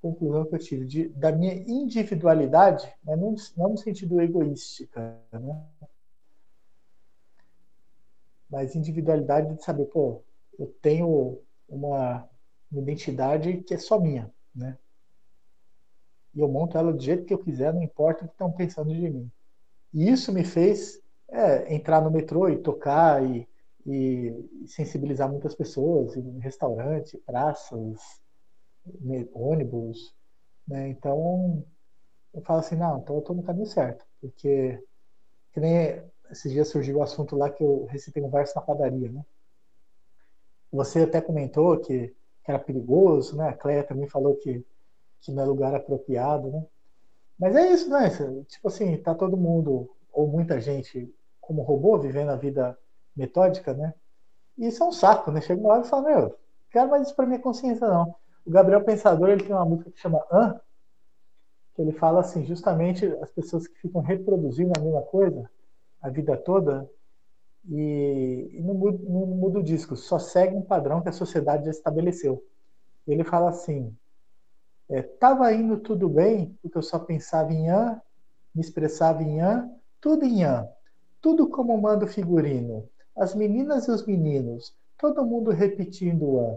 [0.00, 5.64] conclusão que eu tive de, da minha individualidade, mas não, não no sentido egoística, né?
[8.48, 10.22] Mas individualidade de saber, pô,
[10.58, 12.28] eu tenho uma,
[12.70, 14.76] uma identidade que é só minha, né?
[16.34, 18.94] e eu monto ela do jeito que eu quiser, não importa o que estão pensando
[18.94, 19.30] de mim.
[19.92, 23.48] E isso me fez é, entrar no metrô e tocar e,
[23.86, 24.32] e
[24.66, 28.20] sensibilizar muitas pessoas em restaurante, praças,
[29.34, 30.14] ônibus.
[30.66, 30.88] Né?
[30.88, 31.64] Então,
[32.34, 34.82] eu falo assim, não, então eu estou no caminho certo, porque
[35.52, 39.10] que nem esses dias surgiu o assunto lá que eu recitei um verso na padaria,
[39.10, 39.24] né?
[40.72, 43.48] Você até comentou que, que era perigoso, né?
[43.48, 44.64] A Cleia também falou que
[45.20, 46.66] que não é lugar apropriado, né?
[47.38, 48.10] Mas é isso, né?
[48.48, 52.78] Tipo assim, tá todo mundo, ou muita gente, como robô, vivendo a vida
[53.16, 53.94] metódica, né?
[54.58, 55.40] E isso é um saco, né?
[55.40, 56.38] Chega uma hora e fala, meu,
[56.70, 58.14] quero mais isso pra minha consciência, não.
[58.44, 60.58] O Gabriel Pensador, ele tem uma música que chama An,
[61.74, 65.48] que ele fala assim, justamente as pessoas que ficam reproduzindo a mesma coisa
[66.00, 66.88] a vida toda
[67.68, 71.66] e, e não, muda, não muda o disco, só segue um padrão que a sociedade
[71.66, 72.42] já estabeleceu.
[73.06, 73.94] Ele fala assim,
[74.88, 78.00] estava é, indo tudo bem, porque eu só pensava em An,
[78.54, 80.66] me expressava em An, tudo em An,
[81.20, 86.56] tudo como manda o figurino, as meninas e os meninos, todo mundo repetindo An.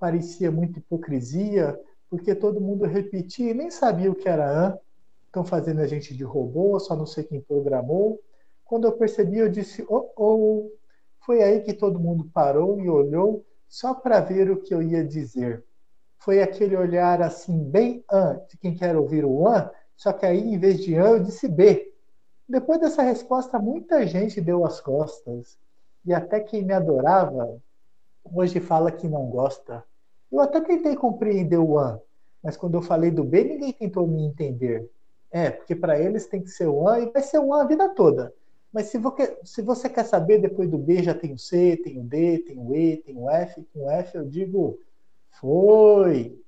[0.00, 1.78] Parecia muita hipocrisia,
[2.08, 4.78] porque todo mundo repetia e nem sabia o que era An.
[5.26, 8.20] Estão fazendo a gente de robô, só não sei quem programou.
[8.64, 10.70] Quando eu percebi, eu disse: Oh, oh.
[11.20, 15.04] Foi aí que todo mundo parou e olhou só para ver o que eu ia
[15.04, 15.62] dizer.
[16.18, 20.40] Foi aquele olhar assim, bem an, de quem quer ouvir o an, só que aí,
[20.40, 21.92] em vez de an, eu disse B.
[22.48, 25.58] Depois dessa resposta, muita gente deu as costas.
[26.04, 27.60] E até quem me adorava,
[28.24, 29.84] hoje fala que não gosta.
[30.30, 32.00] Eu até tentei compreender o an,
[32.42, 34.88] mas quando eu falei do B, ninguém tentou me entender.
[35.30, 37.66] É, porque para eles tem que ser o an e vai ser o an a
[37.66, 38.32] vida toda.
[38.72, 41.98] Mas se você, se você quer saber, depois do B já tem o C, tem
[41.98, 43.64] o D, tem o E, tem o F.
[43.72, 44.78] Com o F eu digo
[45.40, 46.38] foi.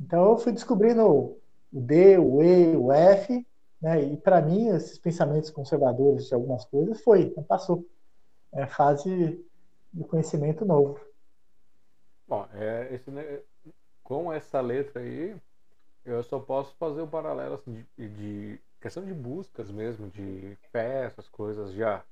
[0.00, 1.40] Então eu fui descobrindo o
[1.72, 3.46] D, o E, o F,
[3.80, 4.02] né?
[4.02, 7.84] E para mim esses pensamentos conservadores de algumas coisas foi, passou.
[8.52, 9.44] É fase
[9.92, 10.98] de conhecimento novo.
[12.28, 13.10] Bom, é, esse,
[14.02, 15.34] com essa letra aí,
[16.04, 20.56] eu só posso fazer o um paralelo assim, de, de, questão de buscas mesmo, de
[20.72, 21.72] essas coisas.
[21.72, 22.04] Já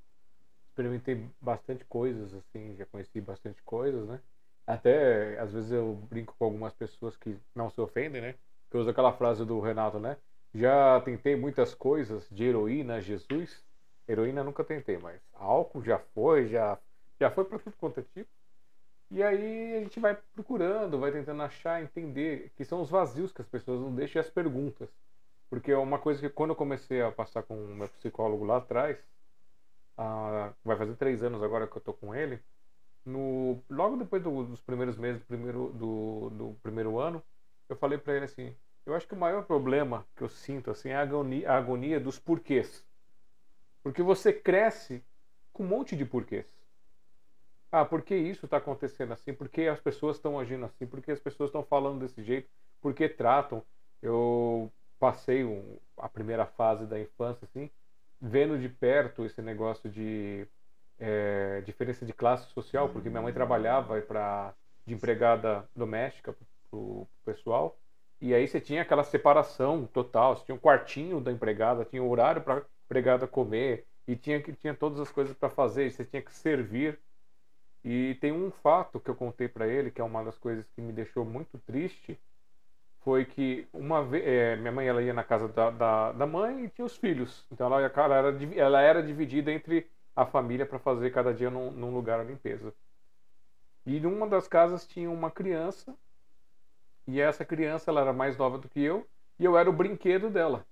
[0.68, 4.20] experimentei bastante coisas, assim, já conheci bastante coisas, né?
[4.66, 8.34] Até, às vezes eu brinco com algumas pessoas que não se ofendem, né?
[8.70, 10.16] Que usa aquela frase do Renato, né?
[10.54, 13.62] Já tentei muitas coisas de heroína, Jesus.
[14.08, 16.78] Heroína nunca tentei, mas álcool já foi, já,
[17.20, 18.30] já foi para tudo quanto é tipo.
[19.10, 23.40] E aí a gente vai procurando, vai tentando achar, entender, que são os vazios que
[23.40, 24.88] as pessoas não deixam e as perguntas.
[25.48, 28.56] Porque é uma coisa que quando eu comecei a passar com o meu psicólogo lá
[28.58, 28.98] atrás,
[29.96, 32.40] ah, vai fazer três anos agora que eu tô com ele,
[33.04, 37.22] no, logo depois do, dos primeiros meses do primeiro, do, do primeiro ano,
[37.68, 38.54] eu falei para ele assim,
[38.84, 42.00] eu acho que o maior problema que eu sinto assim é a agonia, a agonia
[42.00, 42.84] dos porquês.
[43.82, 45.04] Porque você cresce
[45.52, 46.44] com um monte de porquês.
[47.70, 49.34] Ah, por que isso está acontecendo assim?
[49.34, 50.86] Por que as pessoas estão agindo assim?
[50.86, 52.48] Por que as pessoas estão falando desse jeito?
[52.80, 53.62] Por que tratam?
[54.00, 57.70] Eu passei um, a primeira fase da infância assim,
[58.20, 60.46] vendo de perto esse negócio de
[60.98, 64.54] é, diferença de classe social, porque minha mãe trabalhava para
[64.86, 67.76] de empregada doméstica para o pessoal.
[68.20, 72.08] E aí você tinha aquela separação total, você tinha um quartinho da empregada, tinha um
[72.08, 76.04] horário para a empregada comer, e tinha, tinha todas as coisas para fazer, e você
[76.04, 76.98] tinha que servir
[77.88, 80.82] e tem um fato que eu contei para ele, que é uma das coisas que
[80.82, 82.18] me deixou muito triste,
[83.04, 86.64] foi que uma vez é, minha mãe ela ia na casa da, da, da, mãe
[86.64, 87.46] e tinha os filhos.
[87.52, 91.70] Então ela, ela, era, ela era dividida entre a família para fazer cada dia num,
[91.70, 92.74] num lugar a limpeza.
[93.86, 95.96] E numa das casas tinha uma criança
[97.06, 99.06] e essa criança ela era mais nova do que eu
[99.38, 100.66] e eu era o brinquedo dela.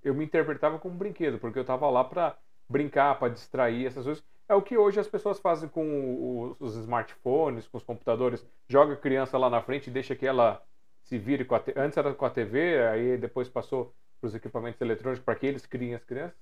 [0.00, 4.31] Eu me interpretava como brinquedo porque eu estava lá para brincar, para distrair essas coisas.
[4.52, 8.46] É o que hoje as pessoas fazem com os smartphones, com os computadores.
[8.68, 10.62] Joga a criança lá na frente e deixa que ela
[11.04, 11.72] se vire com a te...
[11.74, 15.64] Antes era com a TV, aí depois passou para os equipamentos eletrônicos para que eles
[15.64, 16.36] criem as crianças.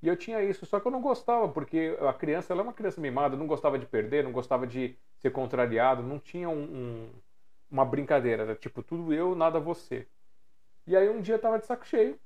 [0.00, 2.72] E eu tinha isso, só que eu não gostava, porque a criança ela é uma
[2.72, 7.10] criança mimada, não gostava de perder, não gostava de ser contrariado, não tinha um, um,
[7.68, 10.06] uma brincadeira, era tipo tudo eu, nada você.
[10.86, 12.16] E aí um dia eu tava de saco cheio,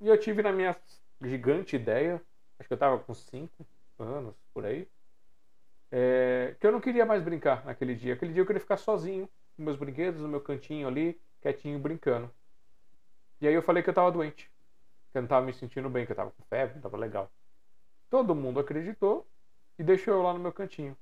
[0.00, 0.74] e eu tive na minha
[1.20, 2.22] gigante ideia,
[2.58, 3.66] acho que eu tava com 5,
[4.02, 4.88] anos, por aí,
[5.94, 8.14] é, que eu não queria mais brincar naquele dia.
[8.14, 12.30] Aquele dia eu queria ficar sozinho, com meus brinquedos, no meu cantinho ali, quietinho, brincando.
[13.40, 14.50] E aí eu falei que eu estava doente,
[15.10, 17.30] que eu não estava me sentindo bem, que eu estava com febre, não estava legal.
[18.08, 19.26] Todo mundo acreditou
[19.78, 20.96] e deixou eu lá no meu cantinho.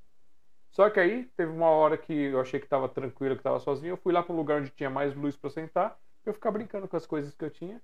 [0.71, 3.93] Só que aí teve uma hora que eu achei que estava tranquilo, que estava sozinho.
[3.93, 6.89] Eu fui lá para um lugar onde tinha mais luz para sentar, eu ficar brincando
[6.89, 7.81] com as coisas que eu tinha.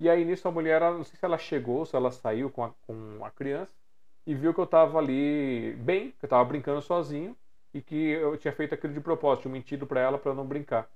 [0.00, 2.70] E aí nisso a mulher, não sei se ela chegou, se ela saiu com a,
[2.86, 3.79] com a criança
[4.26, 7.36] e viu que eu estava ali bem, que eu estava brincando sozinho
[7.72, 10.90] e que eu tinha feito aquilo de propósito, tinha mentido para ela para não brincar.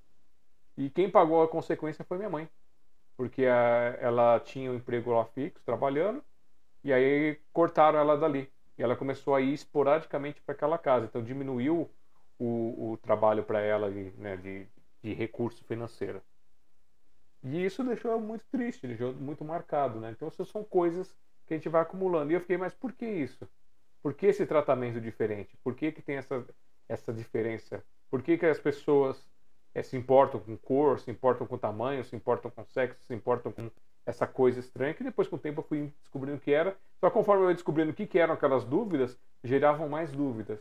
[0.77, 2.49] E quem pagou a consequência foi minha mãe,
[3.17, 6.23] porque a, ela tinha um emprego lá fixo, trabalhando,
[6.83, 8.51] e aí cortaram ela dali.
[8.77, 11.89] E ela começou a ir esporadicamente para aquela casa, então diminuiu
[12.39, 14.67] o, o trabalho para ela né, de,
[15.03, 16.21] de recurso financeiro.
[17.43, 20.11] E isso deixou muito triste, deixou muito marcado, né?
[20.11, 21.15] Então, essas são coisas
[21.45, 22.31] que a gente vai acumulando.
[22.31, 23.47] E eu fiquei, mas por que isso?
[24.01, 25.57] Por que esse tratamento diferente?
[25.63, 26.45] Por que, que tem essa,
[26.87, 27.83] essa diferença?
[28.09, 29.23] Por que, que as pessoas
[29.73, 33.51] é, se importam com cor, se importam com tamanho, se importam com sexo, se importam
[33.51, 33.69] com
[34.05, 36.77] essa coisa estranha, que depois com o tempo eu fui descobrindo o que era.
[36.99, 40.59] Só conforme eu ia descobrindo o que, que eram aquelas dúvidas, geravam mais dúvidas.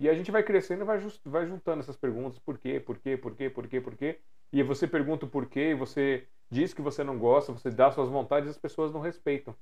[0.00, 2.98] E a gente vai crescendo e vai, just, vai juntando essas perguntas, por quê, por
[2.98, 4.20] quê, por quê, por quê, por quê.
[4.52, 8.46] E você pergunta o porquê, você diz que você não gosta, você dá suas vontades
[8.46, 9.54] e as pessoas não respeitam.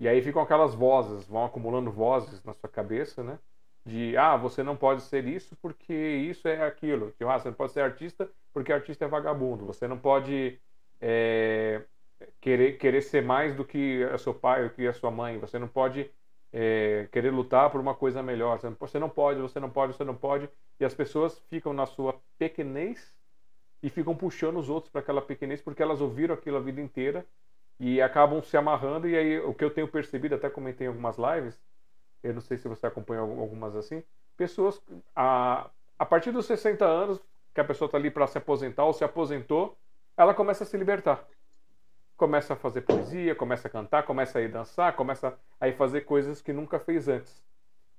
[0.00, 3.38] E aí ficam aquelas vozes, vão acumulando vozes na sua cabeça, né?
[3.86, 7.10] De, ah, você não pode ser isso porque isso é aquilo.
[7.12, 9.66] Tipo, ah, você não pode ser artista porque artista é vagabundo.
[9.66, 10.58] Você não pode
[11.00, 11.82] é,
[12.40, 15.38] querer, querer ser mais do que a seu pai, do que a sua mãe.
[15.38, 16.10] Você não pode
[16.52, 18.58] é, querer lutar por uma coisa melhor.
[18.58, 20.48] Você não, você não pode, você não pode, você não pode.
[20.80, 23.14] E as pessoas ficam na sua pequenez
[23.82, 27.26] e ficam puxando os outros para aquela pequenez porque elas ouviram aquilo a vida inteira
[27.78, 29.08] e acabam se amarrando.
[29.08, 31.60] E aí, o que eu tenho percebido, até comentei em algumas lives,
[32.22, 34.02] eu não sei se você acompanhou algumas assim,
[34.36, 34.80] pessoas,
[35.14, 37.20] a, a partir dos 60 anos,
[37.54, 39.76] que a pessoa está ali para se aposentar ou se aposentou,
[40.16, 41.24] ela começa a se libertar.
[42.16, 46.02] Começa a fazer poesia, começa a cantar, começa a ir dançar, começa a ir fazer
[46.02, 47.42] coisas que nunca fez antes.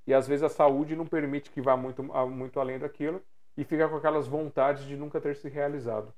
[0.07, 3.21] E às vezes a saúde não permite que vá muito, muito além daquilo
[3.57, 6.13] e fica com aquelas vontades de nunca ter se realizado.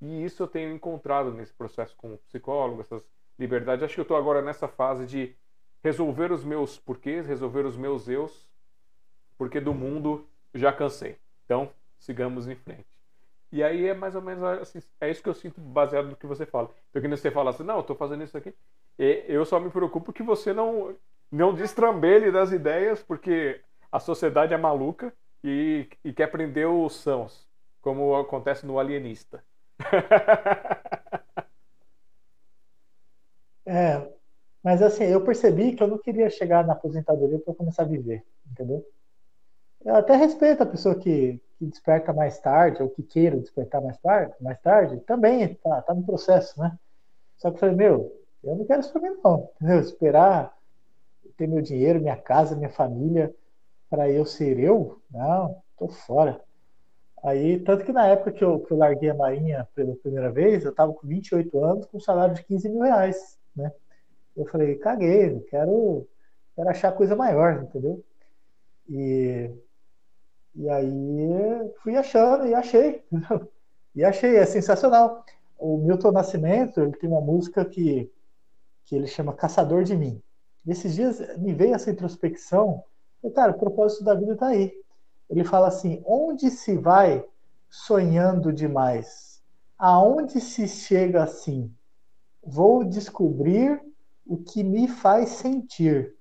[0.00, 3.04] E isso eu tenho encontrado nesse processo com o psicólogo, essas
[3.38, 3.82] liberdades.
[3.82, 5.34] Acho que eu estou agora nessa fase de
[5.82, 8.48] resolver os meus porquês, resolver os meus eus,
[9.36, 11.16] porque do mundo já cansei.
[11.44, 12.86] Então, sigamos em frente.
[13.52, 16.26] E aí é mais ou menos assim, é isso que eu sinto baseado no que
[16.26, 16.68] você fala.
[16.92, 18.54] Porque quando você fala assim, não, eu estou fazendo isso aqui,
[18.98, 20.94] eu só me preocupo que você não
[21.30, 23.60] não destrambelhe das ideias, porque
[23.92, 25.12] a sociedade é maluca
[25.44, 27.48] e, e quer prender os sãos,
[27.80, 29.42] como acontece no Alienista.
[33.66, 34.10] é,
[34.62, 38.24] mas assim, eu percebi que eu não queria chegar na aposentadoria para começar a viver,
[38.50, 38.84] entendeu?
[39.84, 43.98] Eu até respeito a pessoa que, que desperta mais tarde, ou que queira despertar mais
[43.98, 46.76] tarde, mais tarde também tá, tá no processo, né?
[47.38, 48.12] Só que eu falei, meu,
[48.44, 49.80] eu não quero isso pra mim não, entendeu?
[49.80, 50.54] Esperar
[51.36, 53.34] ter meu dinheiro, minha casa, minha família,
[53.90, 55.00] para eu ser eu?
[55.10, 56.40] Não, tô fora.
[57.22, 60.64] Aí, tanto que na época que eu, que eu larguei a Marinha pela primeira vez,
[60.64, 63.70] eu estava com 28 anos, com um salário de 15 mil reais, né?
[64.36, 66.08] Eu falei, caguei, quero,
[66.56, 68.02] quero achar coisa maior, entendeu?
[68.88, 69.50] E,
[70.54, 73.50] e aí fui achando e achei, entendeu?
[73.92, 75.24] E achei, é sensacional.
[75.58, 78.08] O Milton Nascimento, ele tem uma música que,
[78.84, 80.22] que ele chama Caçador de Mim.
[80.64, 82.84] E esses dias me veio essa introspecção,
[83.24, 84.72] e cara, o propósito da vida está aí
[85.30, 87.24] ele fala assim: onde se vai
[87.70, 89.40] sonhando demais?
[89.78, 91.72] Aonde se chega assim?
[92.42, 93.80] Vou descobrir
[94.26, 96.14] o que me faz sentir,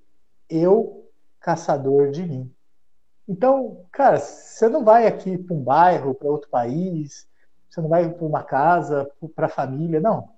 [0.49, 2.53] eu, caçador de mim.
[3.27, 7.27] Então, cara, você não vai aqui para um bairro, para outro país,
[7.69, 10.29] você não vai para uma casa, para a família, não.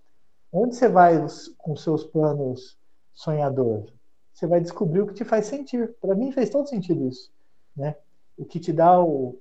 [0.52, 1.16] Onde você vai
[1.58, 2.78] com seus planos
[3.14, 3.94] sonhadores?
[4.34, 5.96] Você vai descobrir o que te faz sentir.
[6.02, 7.32] Para mim fez todo sentido isso,
[7.76, 7.96] né?
[8.42, 9.40] O que te dá o,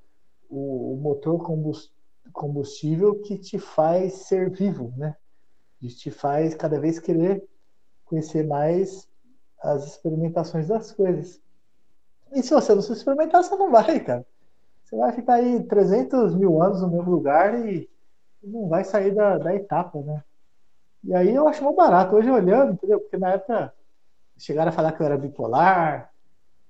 [0.50, 1.42] o, o motor
[2.32, 5.16] combustível que te faz ser vivo, né?
[5.78, 7.42] Que te faz cada vez querer
[8.04, 9.08] conhecer mais
[9.62, 11.40] as experimentações das coisas.
[12.30, 14.26] E se você não se experimentar, você não vai, cara.
[14.84, 17.88] Você vai ficar aí 300 mil anos no mesmo lugar e
[18.42, 20.22] não vai sair da, da etapa, né?
[21.04, 22.14] E aí eu acho muito barato.
[22.14, 23.00] Hoje olhando, entendeu?
[23.00, 23.72] Porque na época
[24.36, 26.09] chegaram a falar que eu era bipolar,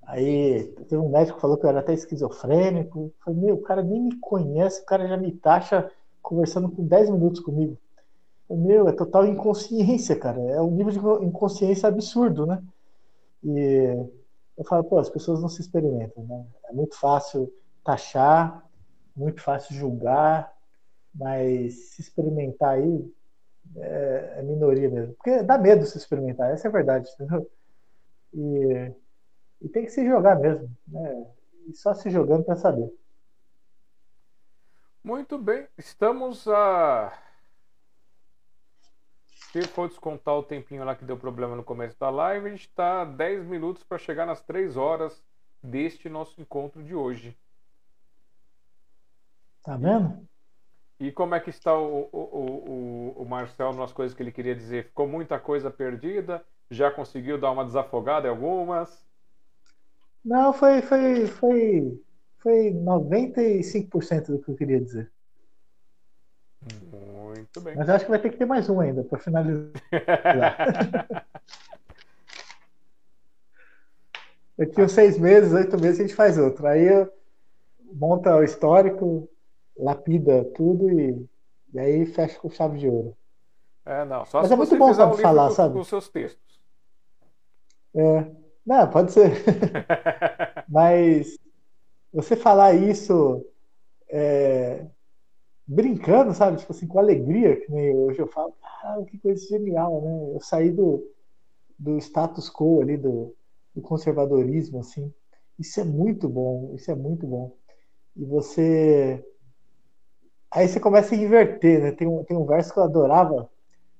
[0.02, 2.98] Aí tem um médico que falou que eu era até esquizofrênico.
[2.98, 6.84] Eu falei, meu, o cara nem me conhece, o cara já me taxa conversando com
[6.84, 7.78] 10 minutos comigo.
[8.48, 10.40] Eu falei, meu, é total inconsciência, cara.
[10.40, 12.62] É um nível de inconsciência absurdo, né?
[13.44, 14.06] E
[14.58, 16.44] eu falo, pô, as pessoas não se experimentam, né?
[16.68, 17.52] É muito fácil
[17.84, 18.64] taxar,
[19.16, 20.52] muito fácil julgar,
[21.14, 23.12] mas se experimentar aí
[23.76, 25.14] é, é minoria mesmo.
[25.14, 27.50] Porque dá medo se experimentar, essa é a verdade, entendeu?
[28.34, 28.92] E
[29.60, 30.74] e tem que se jogar mesmo.
[30.88, 31.26] Né?
[31.66, 32.90] E só se jogando para saber.
[35.02, 35.66] Muito bem.
[35.76, 37.12] Estamos a.
[39.26, 42.68] Se for descontar o tempinho lá que deu problema no começo da live, a gente
[42.68, 45.24] está 10 minutos para chegar nas 3 horas
[45.62, 47.36] deste nosso encontro de hoje.
[49.62, 50.26] Tá vendo?
[51.00, 54.54] E como é que está o, o, o, o Marcel nas coisas que ele queria
[54.54, 54.84] dizer?
[54.84, 56.44] Ficou muita coisa perdida?
[56.70, 59.09] Já conseguiu dar uma desafogada em algumas?
[60.24, 62.00] Não, foi, foi, foi,
[62.38, 65.10] foi 95% do que eu queria dizer.
[66.92, 67.74] Muito bem.
[67.76, 69.72] Mas acho que vai ter que ter mais um ainda para finalizar.
[74.58, 76.66] Daqui uns seis meses, oito meses, a gente faz outro.
[76.66, 76.86] Aí
[77.92, 79.26] monta o histórico,
[79.76, 81.26] lapida tudo e,
[81.72, 83.16] e aí fecha com chave de ouro.
[83.86, 84.26] É, não.
[84.26, 85.74] Só Mas é muito bom sabe, falar, com, sabe?
[85.74, 86.60] com seus textos.
[87.94, 88.30] É.
[88.70, 89.32] Não, pode ser.
[90.70, 91.36] Mas
[92.12, 93.44] você falar isso
[94.08, 94.86] é,
[95.66, 96.58] brincando, sabe?
[96.58, 100.36] Tipo assim, com alegria, que nem hoje eu falo, ah, que coisa genial, né?
[100.36, 101.04] Eu saí do,
[101.76, 103.34] do status quo ali, do,
[103.74, 105.12] do conservadorismo, assim.
[105.58, 107.56] Isso é muito bom, isso é muito bom.
[108.16, 109.20] E você.
[110.48, 111.90] Aí você começa a inverter, né?
[111.90, 113.50] Tem um, tem um verso que eu adorava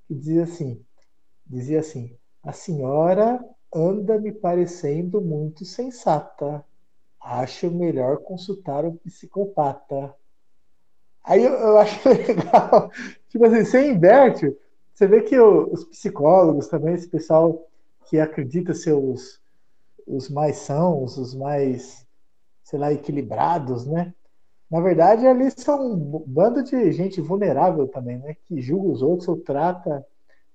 [0.07, 0.81] que dizia assim:
[1.45, 6.65] dizia assim, a senhora anda me parecendo muito sensata.
[7.21, 10.15] Acho melhor consultar um psicopata.
[11.23, 12.91] Aí eu, eu acho legal,
[13.29, 14.57] tipo assim, você inverte,
[14.95, 17.67] você vê que o, os psicólogos também, esse pessoal
[18.07, 19.41] que acredita ser os,
[20.07, 22.07] os mais sãos, os mais,
[22.65, 24.15] sei lá, equilibrados, né?
[24.71, 28.37] Na verdade, ali são um bando de gente vulnerável também, né?
[28.47, 30.07] Que julga os outros ou trata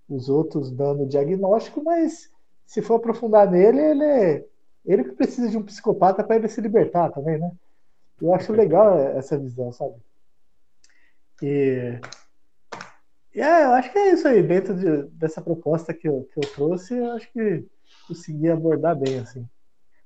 [0.07, 2.29] os outros dando diagnóstico, mas
[2.65, 4.45] se for aprofundar nele, ele é
[4.85, 7.51] ele que precisa de um psicopata para ele se libertar também, né?
[8.21, 9.95] Eu acho legal essa visão, sabe?
[11.41, 11.99] E,
[13.33, 14.43] e é, eu acho que é isso aí.
[14.43, 17.65] Dentro de, dessa proposta que eu, que eu trouxe, eu acho que
[18.07, 19.47] consegui abordar bem, assim.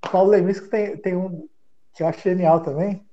[0.05, 1.47] O Paulo Lemisco tem, tem um
[1.93, 3.05] que eu acho genial também.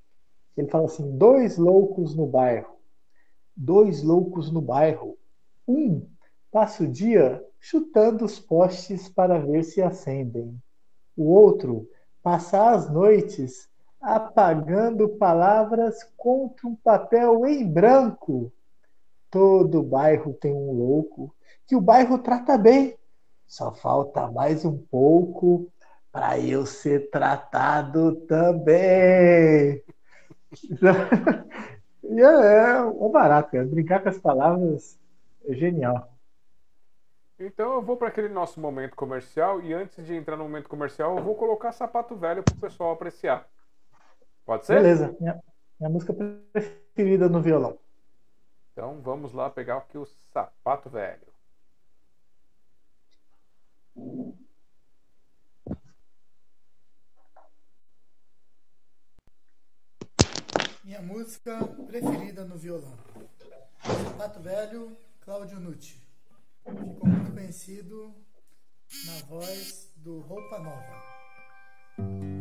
[0.57, 2.77] Ele fala assim: dois loucos no bairro.
[3.57, 5.19] Dois loucos no bairro.
[5.67, 6.07] Um
[6.51, 10.57] passa o dia chutando os postes para ver se acendem.
[11.17, 11.89] O outro
[12.23, 13.69] passa as noites
[14.01, 18.53] apagando palavras contra um papel em branco.
[19.29, 21.35] Todo bairro tem um louco
[21.67, 22.97] que o bairro trata bem.
[23.49, 25.69] Só falta mais um pouco
[26.13, 29.83] para eu ser tratado também.
[32.05, 33.67] e é, é um barato, cara.
[33.67, 34.97] Brincar com as palavras
[35.49, 36.16] é genial.
[37.39, 41.19] Então eu vou para aquele nosso momento comercial e antes de entrar no momento comercial
[41.19, 43.47] eu vou colocar sapato velho para o pessoal apreciar.
[44.45, 44.77] Pode ser?
[44.77, 45.15] Beleza.
[45.21, 45.43] Minha,
[45.79, 46.15] minha música
[46.53, 47.79] preferida no violão.
[48.73, 51.27] Então vamos lá pegar aqui o sapato velho.
[60.83, 62.97] Minha música preferida no violão.
[63.83, 66.06] Sapato Velho, Cláudio Nucci.
[66.67, 68.13] Ficou muito conhecido
[69.07, 72.36] na voz do Roupa Nova.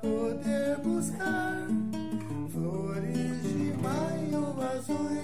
[0.00, 1.66] Poder buscar
[2.52, 5.15] flores de maio azuis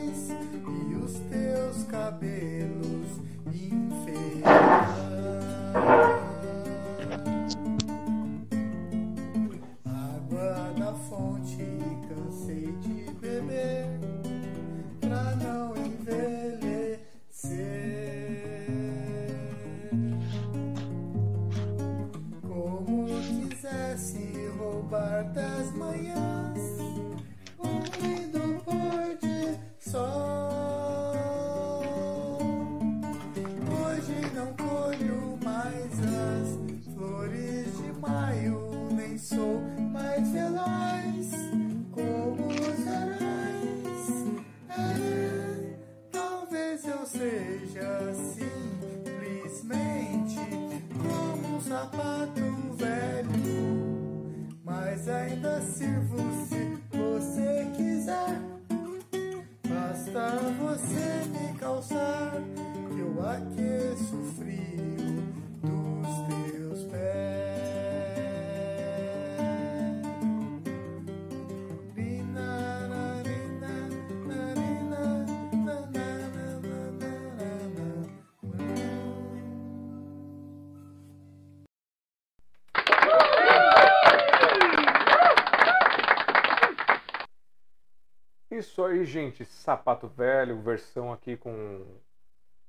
[90.52, 91.82] Velho, versão aqui com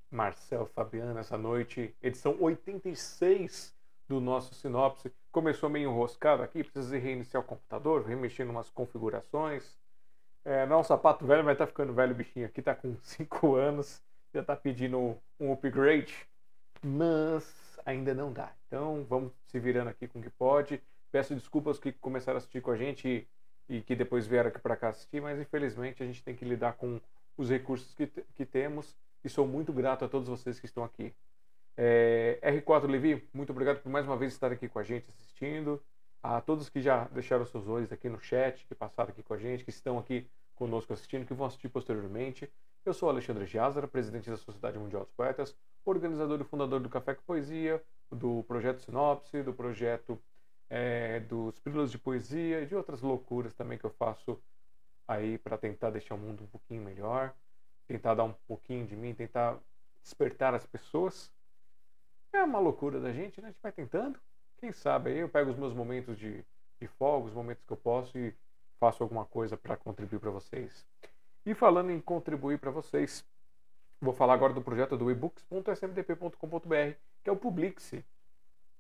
[0.10, 1.94] Marcel Fabiano essa noite.
[2.02, 3.76] Edição 86
[4.08, 5.12] do nosso Sinopse.
[5.32, 9.78] Começou meio enroscado aqui, precisa reiniciar o computador, remexer em umas configurações.
[10.46, 13.56] É, não, é sapato velho, mas tá ficando velho o bichinho aqui, tá com 5
[13.56, 14.02] anos,
[14.34, 16.16] já tá pedindo um upgrade,
[16.82, 18.52] mas ainda não dá.
[18.68, 20.82] Então vamos se virando aqui com o que pode.
[21.12, 23.28] Peço desculpas que começaram a assistir com a gente
[23.68, 26.74] e que depois vieram aqui para cá assistir, mas infelizmente a gente tem que lidar
[26.74, 27.00] com
[27.38, 31.14] os recursos que, que temos e sou muito grato a todos vocês que estão aqui.
[31.76, 35.82] É, R4 Levi, muito obrigado por mais uma vez estar aqui com a gente assistindo.
[36.22, 39.38] A todos que já deixaram seus olhos aqui no chat, que passaram aqui com a
[39.38, 42.50] gente, que estão aqui conosco assistindo, que vão assistir posteriormente.
[42.86, 45.56] Eu sou Alexandre Giazara, presidente da Sociedade Mundial dos Poetas,
[45.86, 50.20] organizador e fundador do Café com Poesia, do projeto Sinopse, do projeto
[50.70, 54.40] é, dos Pílulas de Poesia e de outras loucuras também que eu faço
[55.08, 57.34] aí para tentar deixar o mundo um pouquinho melhor,
[57.88, 59.58] tentar dar um pouquinho de mim, tentar
[60.02, 61.32] despertar as pessoas.
[62.32, 63.50] É uma loucura da gente, né?
[63.50, 64.20] A gente vai tentando.
[64.58, 66.44] Quem sabe aí eu pego os meus momentos de,
[66.80, 68.34] de folga, os momentos que eu posso e
[68.80, 70.86] faço alguma coisa para contribuir para vocês.
[71.46, 73.26] E falando em contribuir para vocês,
[74.00, 78.04] vou falar agora do projeto do ebooks.smdp.com.br, que é o Publixe,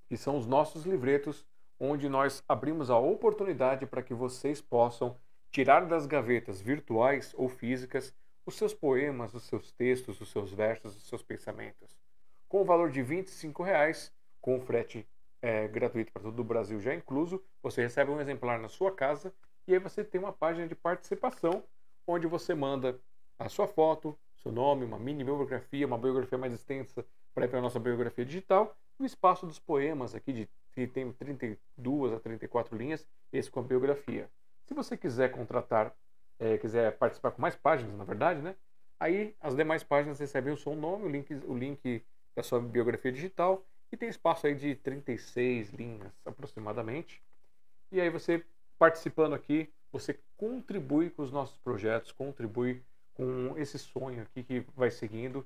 [0.07, 1.45] que são os nossos livretos
[1.79, 5.17] onde nós abrimos a oportunidade para que vocês possam
[5.53, 8.11] tirar das gavetas virtuais ou físicas
[8.43, 12.01] os seus poemas, os seus textos, os seus versos, os seus pensamentos.
[12.49, 15.07] Com o valor de R$ 25,00, com frete
[15.43, 19.31] é, gratuito para todo o Brasil já incluso, você recebe um exemplar na sua casa
[19.67, 21.63] e aí você tem uma página de participação
[22.07, 22.99] onde você manda
[23.37, 27.79] a sua foto, seu nome, uma mini biografia, uma biografia mais extensa para a nossa
[27.79, 33.51] biografia digital, o espaço dos poemas aqui de que tem 32 a 34 linhas, esse
[33.51, 34.27] com a biografia.
[34.65, 35.93] Se você quiser contratar,
[36.39, 38.55] é, quiser participar com mais páginas, na verdade, né?
[38.99, 42.03] Aí as demais páginas recebem o seu nome, o link, o link
[42.35, 47.21] da sua biografia digital e tem espaço aí de 36 linhas aproximadamente.
[47.91, 48.43] E aí você
[48.79, 52.81] participando aqui, você contribui com os nossos projetos, contribui
[53.13, 55.45] com esse sonho aqui que vai seguindo.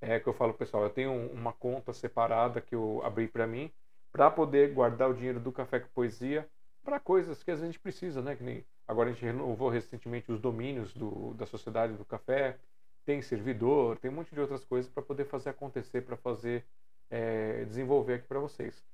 [0.00, 3.70] É que eu falo, pessoal, eu tenho uma conta separada que eu abri para mim,
[4.10, 6.48] para poder guardar o dinheiro do Café com Poesia
[6.84, 8.36] para coisas que a gente precisa, né?
[8.36, 12.58] Que nem agora a gente renovou recentemente os domínios do, da sociedade do café,
[13.04, 16.64] tem servidor, tem um monte de outras coisas para poder fazer acontecer, para fazer
[17.10, 18.84] é, desenvolver aqui para vocês.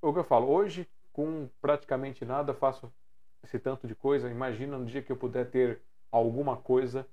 [0.00, 2.92] O que eu falo, hoje com praticamente nada faço
[3.42, 4.30] esse tanto de coisa.
[4.30, 5.80] Imagina no dia que eu puder ter
[6.12, 7.06] alguma coisa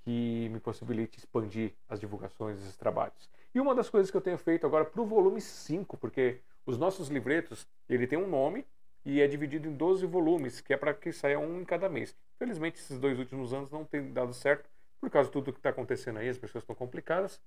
[0.00, 3.30] que me possibilite expandir as divulgações desses trabalhos.
[3.54, 6.76] E uma das coisas que eu tenho feito agora para o volume 5, porque os
[6.76, 8.66] nossos livretos, ele tem um nome
[9.08, 12.14] e é dividido em 12 volumes, que é para que saia um em cada mês.
[12.38, 14.68] Felizmente, esses dois últimos anos não tem dado certo,
[15.00, 17.40] por causa de tudo que está acontecendo aí, as pessoas estão complicadas.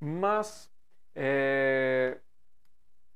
[0.00, 0.70] Mas
[1.14, 2.16] é,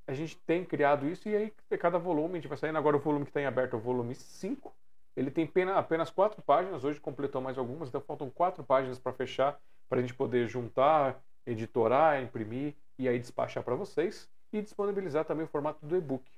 [0.06, 3.00] a gente tem criado isso e aí cada volume, a gente vai saindo agora o
[3.00, 4.70] volume que está em aberto é o volume 5.
[5.16, 9.58] Ele tem apenas quatro páginas, hoje completou mais algumas, então faltam quatro páginas para fechar,
[9.88, 15.46] para a gente poder juntar, editorar, imprimir e aí despachar para vocês e disponibilizar também
[15.46, 16.37] o formato do e-book.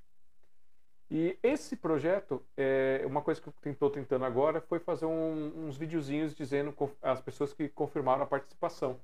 [1.10, 5.76] E esse projeto, é, uma coisa que eu estou tentando agora foi fazer um, uns
[5.76, 6.72] videozinhos dizendo
[7.02, 8.96] as pessoas que confirmaram a participação.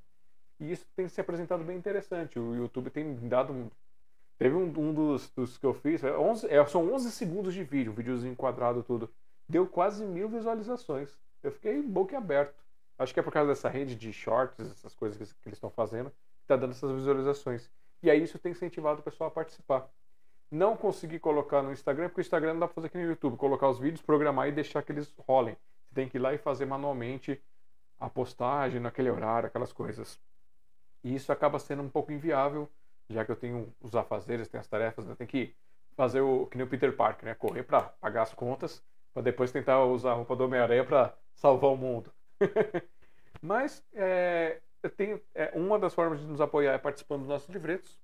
[0.60, 2.39] E isso tem se apresentado bem interessante.
[2.39, 3.73] O YouTube tem dado.
[4.39, 7.65] Teve um, um dos, dos, que eu fiz, é 11, é, são 11 segundos de
[7.65, 9.10] vídeo, um videozinho enquadrado tudo.
[9.49, 11.18] Deu quase mil visualizações.
[11.43, 12.62] Eu fiquei boca aberto.
[12.99, 15.70] Acho que é por causa dessa rede de shorts, essas coisas que, que eles estão
[15.70, 17.68] fazendo, que está dando essas visualizações.
[18.02, 19.91] E aí isso tem incentivado o pessoal a participar.
[20.50, 23.36] Não consegui colocar no Instagram, porque o Instagram não dá para fazer aqui no YouTube,
[23.36, 25.57] colocar os vídeos, programar e deixar que eles rolem.
[25.84, 27.42] Você tem que ir lá e fazer manualmente
[27.99, 30.20] a postagem naquele horário, aquelas coisas.
[31.02, 32.68] E isso acaba sendo um pouco inviável,
[33.08, 35.15] já que eu tenho os afazeres, tenho as tarefas, né?
[35.15, 35.55] tem que
[35.97, 37.34] fazer o que nem o Peter Parker, né?
[37.34, 38.83] Correr para pagar as contas,
[39.15, 42.12] para depois tentar usar a roupa do Homem-Aranha para salvar o mundo.
[43.41, 47.49] Mas é, eu tenho, é, uma das formas de nos apoiar é participando dos nossos
[47.49, 47.99] livretos.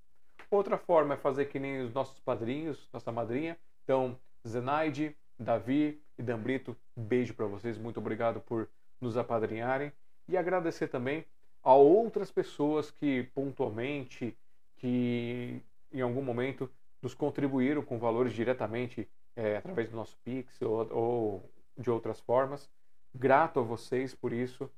[0.52, 3.56] Outra forma é fazer que nem os nossos padrinhos, nossa madrinha.
[3.84, 7.78] Então, Zenaide, Davi e Dambrito, beijo para vocês.
[7.78, 8.68] Muito obrigado por
[9.00, 9.90] nos apadrinharem.
[10.28, 11.24] E agradecer também
[11.62, 14.36] a outras pessoas que pontualmente,
[14.76, 15.58] que
[15.90, 16.68] em algum momento
[17.00, 22.68] nos contribuíram com valores diretamente é, através do nosso Pix ou, ou de outras formas.
[23.14, 24.70] Grato a vocês por isso.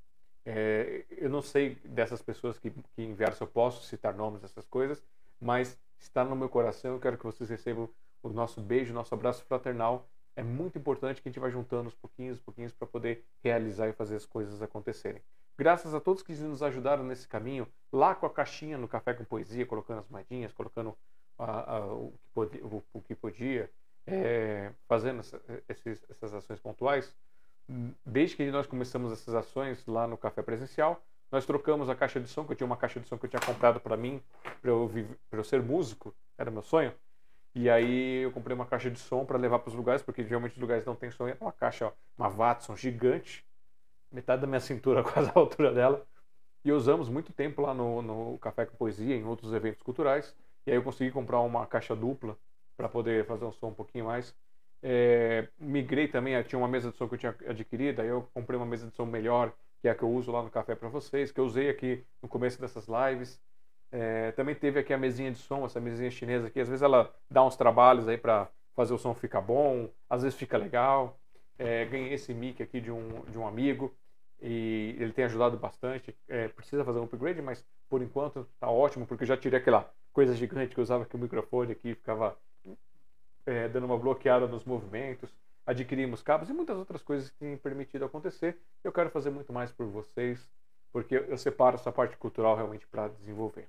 [0.47, 4.69] É, eu não sei dessas pessoas que, que enviaram, se eu posso citar nomes dessas
[4.69, 5.03] coisas,
[5.41, 6.93] mas está no meu coração.
[6.93, 7.89] Eu quero que vocês recebam
[8.23, 11.89] o nosso beijo, o nosso abraço fraternal é muito importante que a gente vá juntando
[11.89, 15.23] os pouquinhos, pouquinhos para poder realizar e fazer as coisas acontecerem.
[15.57, 19.25] Graças a todos que nos ajudaram nesse caminho, lá com a caixinha no Café com
[19.25, 20.97] Poesia, colocando as moedinhas, colocando
[21.39, 23.71] a, a, o, que podia, o, o, que podia
[24.07, 27.15] é, fazendo essa, esses, essas ações pontuais.
[28.05, 31.01] Desde que nós começamos essas ações lá no Café Presencial,
[31.35, 33.31] nós trocamos a caixa de som, que eu tinha uma caixa de som que eu
[33.31, 34.23] tinha comprado para mim,
[34.63, 34.89] para eu,
[35.33, 36.95] eu ser músico, era meu sonho.
[37.53, 40.53] E aí eu comprei uma caixa de som para levar para os lugares, porque geralmente
[40.53, 41.27] os lugares não tem som.
[41.27, 43.45] É uma caixa, ó, uma Watson gigante,
[44.13, 46.07] metade da minha cintura, quase a altura dela.
[46.65, 50.37] E usamos muito tempo lá no, no Café com Poesia, em outros eventos culturais.
[50.65, 52.39] E aí eu consegui comprar uma caixa dupla
[52.77, 54.33] para poder fazer um som um pouquinho mais.
[54.81, 58.57] É, migrei também, tinha uma mesa de som que eu tinha adquirido, aí eu comprei
[58.57, 59.53] uma mesa de som melhor,
[59.85, 62.03] que é a que eu uso lá no café para vocês, que eu usei aqui
[62.23, 63.39] no começo dessas lives.
[63.93, 66.59] É, também teve aqui a mesinha de som, essa mesinha chinesa aqui.
[66.59, 70.39] Às vezes ela dá uns trabalhos aí para fazer o som ficar bom, às vezes
[70.39, 71.21] fica legal.
[71.59, 73.95] É, ganhei esse mic aqui de um, de um amigo
[74.41, 76.17] e ele tem ajudado bastante.
[76.29, 79.93] É, precisa fazer um upgrade, mas por enquanto tá ótimo, porque eu já tirei aquela
[80.15, 82.39] coisa gigante que eu usava aqui o microfone aqui, ficava
[83.45, 85.29] é, dando uma bloqueada nos movimentos.
[85.67, 88.59] Adquirimos cabos e muitas outras coisas que têm permitido acontecer.
[88.83, 90.51] Eu quero fazer muito mais por vocês,
[90.93, 93.69] porque eu separo essa parte cultural realmente para desenvolver.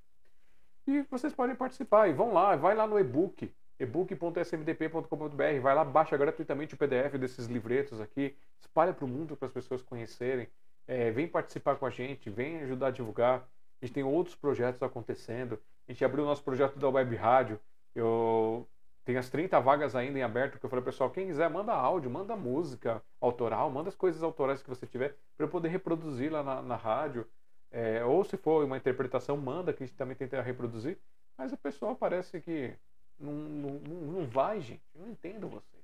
[0.88, 6.16] E vocês podem participar e vão lá, vai lá no e-book, ebook.smdp.com.br, vai lá, baixa
[6.18, 10.48] gratuitamente o PDF desses livretos aqui, espalha para o mundo para as pessoas conhecerem,
[10.88, 13.48] é, vem participar com a gente, vem ajudar a divulgar.
[13.82, 15.60] A gente tem outros projetos acontecendo.
[15.88, 17.60] A gente abriu o nosso projeto da Web Rádio.
[17.94, 18.68] Eu
[19.06, 22.10] tenho as 30 vagas ainda em aberto, que eu falei, pessoal, quem quiser, manda áudio,
[22.10, 26.42] manda música autoral, manda as coisas autorais que você tiver para eu poder reproduzir lá
[26.42, 27.28] na, na rádio.
[27.72, 30.98] É, ou se for uma interpretação, manda, que a gente também tenta reproduzir.
[31.38, 32.74] Mas o pessoal parece que
[33.20, 34.82] não, não, não vai, gente.
[34.96, 35.84] Eu não entendo vocês.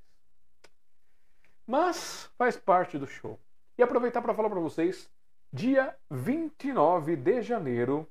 [1.68, 3.40] Mas faz parte do show.
[3.78, 5.12] E aproveitar para falar para vocês,
[5.54, 8.08] dia 29 de janeiro,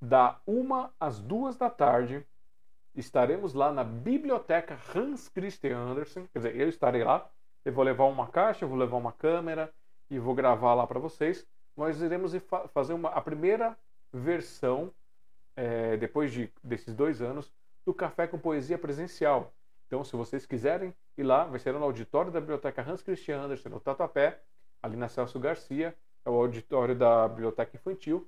[0.00, 2.26] da 1 às 2 da tarde,
[2.94, 6.28] estaremos lá na biblioteca Hans Christian Andersen.
[6.32, 7.28] Quer dizer, eu estarei lá.
[7.64, 9.72] Eu vou levar uma caixa, vou levar uma câmera
[10.10, 12.32] e vou gravar lá para vocês nós iremos
[12.72, 13.76] fazer uma, a primeira
[14.12, 14.92] versão,
[15.56, 17.52] é, depois de, desses dois anos,
[17.84, 19.52] do Café com Poesia presencial.
[19.86, 23.70] Então, se vocês quiserem ir lá, vai ser no auditório da Biblioteca Hans Christian Andersen,
[23.70, 24.40] no Tatuapé,
[24.82, 28.26] ali na Celso Garcia, é o auditório da Biblioteca Infantil.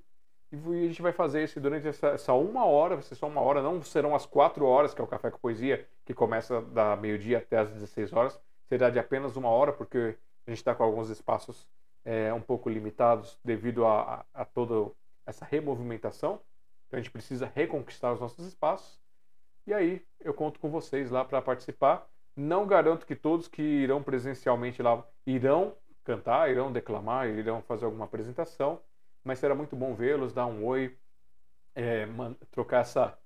[0.53, 3.41] E a gente vai fazer isso durante essa, essa, uma hora, vai ser só uma
[3.41, 6.95] hora, não serão as quatro horas, que é o Café com Poesia, que começa da
[6.95, 8.41] meio-dia até as 16 horas.
[8.69, 10.17] Será de apenas uma hora, porque
[10.47, 11.67] a gente está com alguns espaços
[12.05, 14.93] é, um pouco limitados devido a, a, a toda
[15.27, 16.41] essa removimentação.
[16.87, 19.01] Então a gente precisa reconquistar os nossos espaços.
[19.67, 22.09] E aí eu conto com vocês lá para participar.
[22.37, 28.05] Não garanto que todos que irão presencialmente lá irão cantar, irão declamar, irão fazer alguma
[28.05, 28.81] apresentação,
[29.27, 30.97] mas será muito bom vê-los, dar um oi,
[31.75, 32.07] é,
[32.53, 33.19] trocar essa,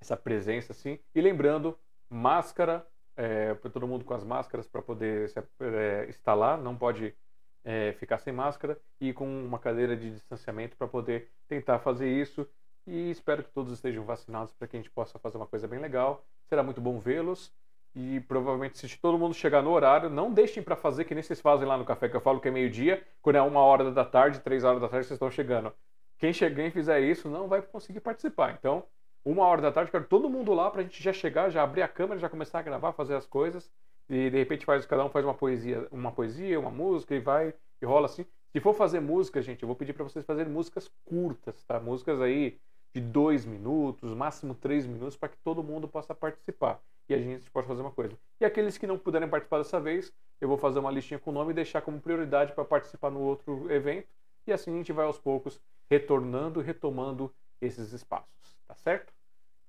[0.00, 0.98] essa presença assim.
[1.14, 1.78] E lembrando,
[2.10, 2.84] máscara,
[3.16, 7.14] é, para todo mundo com as máscaras para poder se, é, lá, não pode
[7.62, 12.44] é, ficar sem máscara e com uma cadeira de distanciamento para poder tentar fazer isso.
[12.84, 15.78] E espero que todos estejam vacinados para que a gente possa fazer uma coisa bem
[15.78, 16.26] legal.
[16.48, 17.52] Será muito bom vê-los.
[17.94, 21.40] E provavelmente, se todo mundo chegar no horário, não deixem para fazer que nem vocês
[21.40, 24.04] fazem lá no café, que eu falo que é meio-dia, quando é uma hora da
[24.04, 25.72] tarde, três horas da tarde, vocês estão chegando.
[26.18, 28.56] Quem chegar e fizer isso não vai conseguir participar.
[28.58, 28.84] Então,
[29.24, 31.82] uma hora da tarde, quero todo mundo lá para a gente já chegar, já abrir
[31.82, 33.70] a câmera, já começar a gravar, fazer as coisas
[34.08, 37.54] e de repente faz cada um faz uma poesia, uma poesia, uma música e vai
[37.80, 38.26] e rola assim.
[38.52, 41.80] Se for fazer música, gente, eu vou pedir para vocês fazerem músicas curtas, tá?
[41.80, 42.58] Músicas aí
[42.94, 47.50] de dois minutos, máximo três minutos, para que todo mundo possa participar e a gente
[47.50, 48.16] pode fazer uma coisa.
[48.40, 51.34] E aqueles que não puderem participar dessa vez, eu vou fazer uma listinha com o
[51.34, 54.08] nome e deixar como prioridade para participar no outro evento.
[54.46, 59.12] E assim a gente vai aos poucos retornando e retomando esses espaços, tá certo?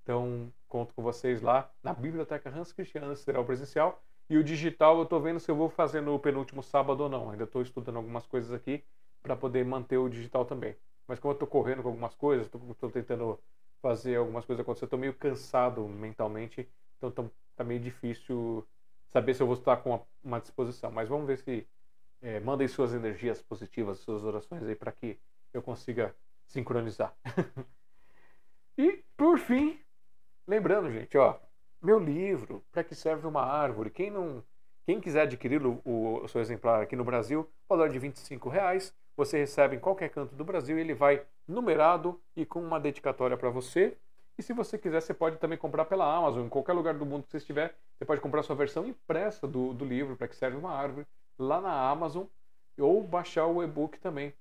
[0.03, 4.01] Então, conto com vocês lá na Biblioteca Hans Christian, será o presencial.
[4.29, 7.31] E o digital eu estou vendo se eu vou fazer no penúltimo sábado ou não.
[7.31, 8.83] Ainda estou estudando algumas coisas aqui
[9.21, 10.75] para poder manter o digital também.
[11.08, 13.40] Mas como eu estou correndo com algumas coisas, estou tentando
[13.82, 16.67] fazer algumas coisas acontecer, estou meio cansado mentalmente,
[16.98, 17.09] então
[17.51, 18.67] está meio difícil
[19.09, 20.92] saber se eu vou estar com uma, uma disposição.
[20.92, 21.67] Mas vamos ver se
[22.22, 25.19] é, mandem suas energias positivas, suas orações aí para que
[25.53, 26.16] eu consiga
[26.48, 27.16] sincronizar.
[28.77, 29.80] e por fim,
[30.48, 31.38] lembrando, gente, ó,
[31.82, 33.92] meu livro, para que serve uma árvore?
[33.92, 34.43] Quem não,
[34.85, 38.93] quem quiser adquirir o, o, o seu exemplar aqui no Brasil, valor de 25 reais,
[39.16, 43.50] você recebe em qualquer canto do Brasil, ele vai numerado e com uma dedicatória para
[43.50, 43.98] você.
[44.38, 47.24] E se você quiser, você pode também comprar pela Amazon, em qualquer lugar do mundo
[47.24, 50.58] que você estiver, você pode comprar sua versão impressa do, do livro, para que serve
[50.58, 51.08] uma árvore,
[51.40, 52.26] lá na Amazon,
[52.77, 54.34] ou baixar o e-book também.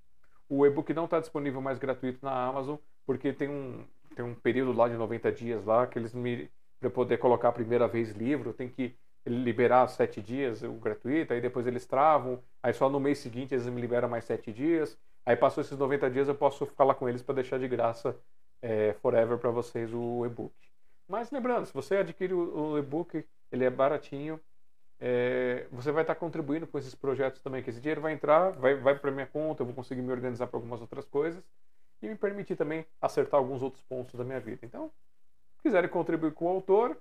[0.49, 3.85] O e-book não está disponível mais gratuito na Amazon, porque tem um,
[4.17, 6.51] tem um período lá de 90 dias lá que eles me.
[6.81, 8.95] Para poder colocar a primeira vez livro, tem que
[9.27, 13.67] liberar sete dias o gratuito, aí depois eles travam, aí só no mês seguinte eles
[13.67, 17.23] me liberam mais sete dias, aí passou esses 90 dias eu posso falar com eles
[17.23, 18.17] para deixar de graça
[18.61, 20.55] é, forever para vocês o e-book.
[21.09, 24.41] Mas lembrando, se você adquire o e-book, ele é baratinho,
[25.01, 28.75] é, você vai estar contribuindo com esses projetos também, que esse dinheiro vai entrar, vai,
[28.75, 31.43] vai para minha conta, eu vou conseguir me organizar para algumas outras coisas
[32.01, 34.61] e me permitir também acertar alguns outros pontos da minha vida.
[34.63, 34.91] Então,
[35.57, 36.97] se quiserem contribuir com o autor,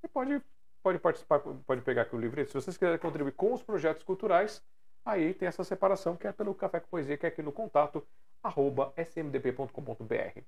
[0.00, 0.40] você pode,
[0.82, 2.44] pode participar, pode pegar aqui o livro.
[2.46, 4.62] Se vocês quiserem contribuir com os projetos culturais,
[5.04, 8.04] aí tem essa separação que é pelo Café com Poesia, que é aqui no contato
[8.42, 10.40] arroba smdp.com.br.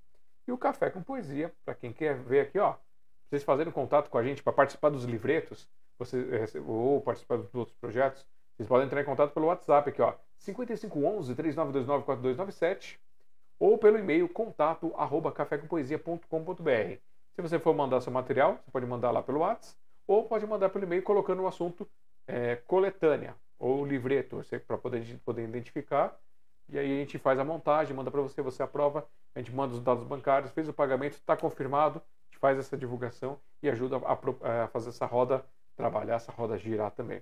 [0.47, 2.75] E o Café com Poesia, para quem quer ver aqui, ó,
[3.29, 7.55] vocês fazerem contato com a gente para participar dos livretos, você, eh, ou participar dos
[7.55, 12.99] outros projetos, vocês podem entrar em contato pelo WhatsApp aqui, ó, 5511 3929 4297
[13.57, 16.99] ou pelo e-mail contato arroba cafécompoesia.com.br.
[17.33, 20.69] Se você for mandar seu material, você pode mandar lá pelo WhatsApp ou pode mandar
[20.69, 21.87] pelo e-mail colocando o assunto
[22.27, 26.17] é, coletânea ou livreto, para poder, poder identificar.
[26.69, 29.73] E aí a gente faz a montagem, manda para você, você aprova, a gente manda
[29.73, 33.97] os dados bancários, fez o pagamento, está confirmado, a gente faz essa divulgação e ajuda
[33.97, 37.21] a, a fazer essa roda trabalhar, essa roda girar também.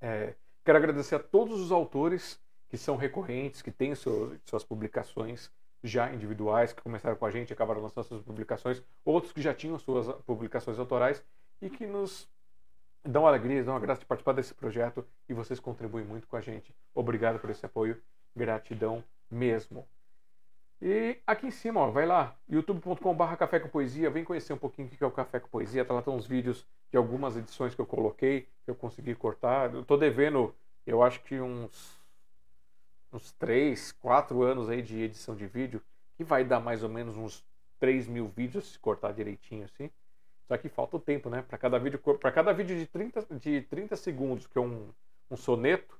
[0.00, 5.50] É, quero agradecer a todos os autores que são recorrentes, que têm seu, suas publicações
[5.82, 9.78] já individuais, que começaram com a gente acabaram lançando suas publicações, outros que já tinham
[9.78, 11.24] suas publicações autorais
[11.60, 12.28] e que nos
[13.04, 16.40] dão alegria, dão a graça de participar desse projeto e vocês contribuem muito com a
[16.40, 16.74] gente.
[16.94, 18.00] Obrigado por esse apoio,
[18.34, 19.86] gratidão mesmo.
[20.82, 24.88] E aqui em cima, ó, vai lá, youtube.com.br Café com Poesia, vem conhecer um pouquinho
[24.88, 27.74] o que é o Café com Poesia, tá lá tem uns vídeos de algumas edições
[27.74, 29.74] que eu coloquei, que eu consegui cortar.
[29.74, 30.54] Eu tô devendo,
[30.86, 32.00] eu acho que uns
[33.12, 35.82] uns 3, 4 anos aí de edição de vídeo,
[36.16, 37.44] que vai dar mais ou menos uns
[37.78, 39.90] 3 mil vídeos se cortar direitinho assim.
[40.50, 41.42] Só que falta o tempo, né?
[41.42, 44.88] Para cada vídeo, para cada vídeo de 30, de 30 segundos, que é um,
[45.30, 45.96] um soneto,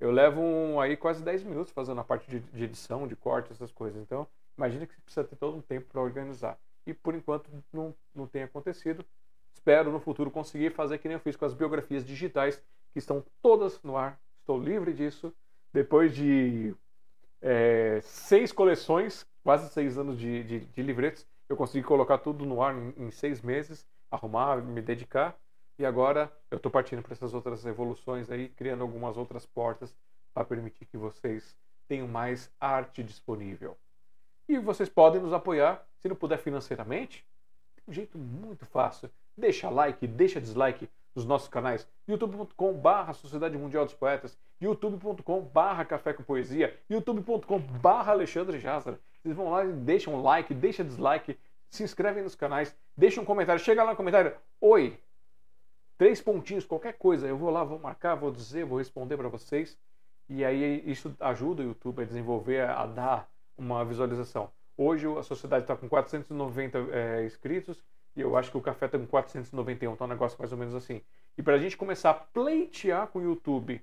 [0.00, 3.52] eu levo um, aí quase 10 minutos fazendo a parte de, de, edição, de corte,
[3.52, 4.02] essas coisas.
[4.02, 4.26] Então,
[4.58, 6.58] imagina que você precisa ter todo um tempo para organizar.
[6.84, 9.04] E por enquanto não, não tem acontecido.
[9.54, 12.60] Espero no futuro conseguir fazer que nem eu fiz com as biografias digitais,
[12.92, 14.20] que estão todas no ar.
[14.40, 15.32] Estou livre disso
[15.72, 16.74] depois de
[17.40, 22.62] é, seis coleções, quase seis anos de, de, de, livretos, eu consegui colocar tudo no
[22.62, 25.36] ar em, em seis meses, arrumar, me dedicar.
[25.78, 29.94] E agora eu estou partindo para essas outras evoluções aí, criando algumas outras portas
[30.32, 33.76] para permitir que vocês tenham mais arte disponível.
[34.48, 37.26] E vocês podem nos apoiar, se não puder financeiramente,
[37.76, 39.10] de um jeito muito fácil.
[39.36, 46.22] Deixa like, deixa dislike, nos nossos canais youtube.com/barra Sociedade Mundial dos Poetas, youtube.com/barra Café com
[46.22, 49.00] Poesia, youtube.com/barra Alexandre Jazara.
[49.26, 51.36] Vocês vão lá e deixam um like, deixa dislike,
[51.68, 54.96] se inscrevem nos canais, deixa um comentário, chega lá no comentário, oi,
[55.98, 59.76] três pontinhos, qualquer coisa, eu vou lá, vou marcar, vou dizer, vou responder para vocês.
[60.28, 64.48] E aí isso ajuda o YouTube a desenvolver, a dar uma visualização.
[64.76, 67.82] Hoje a sociedade está com 490 é, inscritos
[68.14, 70.74] e eu acho que o café está com 491, tá um negócio mais ou menos
[70.74, 71.02] assim.
[71.36, 73.82] E para a gente começar a pleitear com o YouTube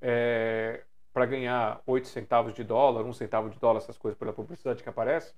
[0.00, 0.82] é,
[1.12, 4.88] para ganhar 8 centavos de dólar, 1 centavo de dólar, essas coisas pela publicidade que
[4.88, 5.34] aparece,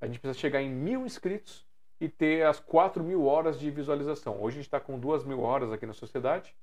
[0.00, 1.66] a gente precisa chegar em mil inscritos
[2.00, 4.34] e ter as 4 mil horas de visualização.
[4.40, 6.54] Hoje a gente está com 2 mil horas aqui na sociedade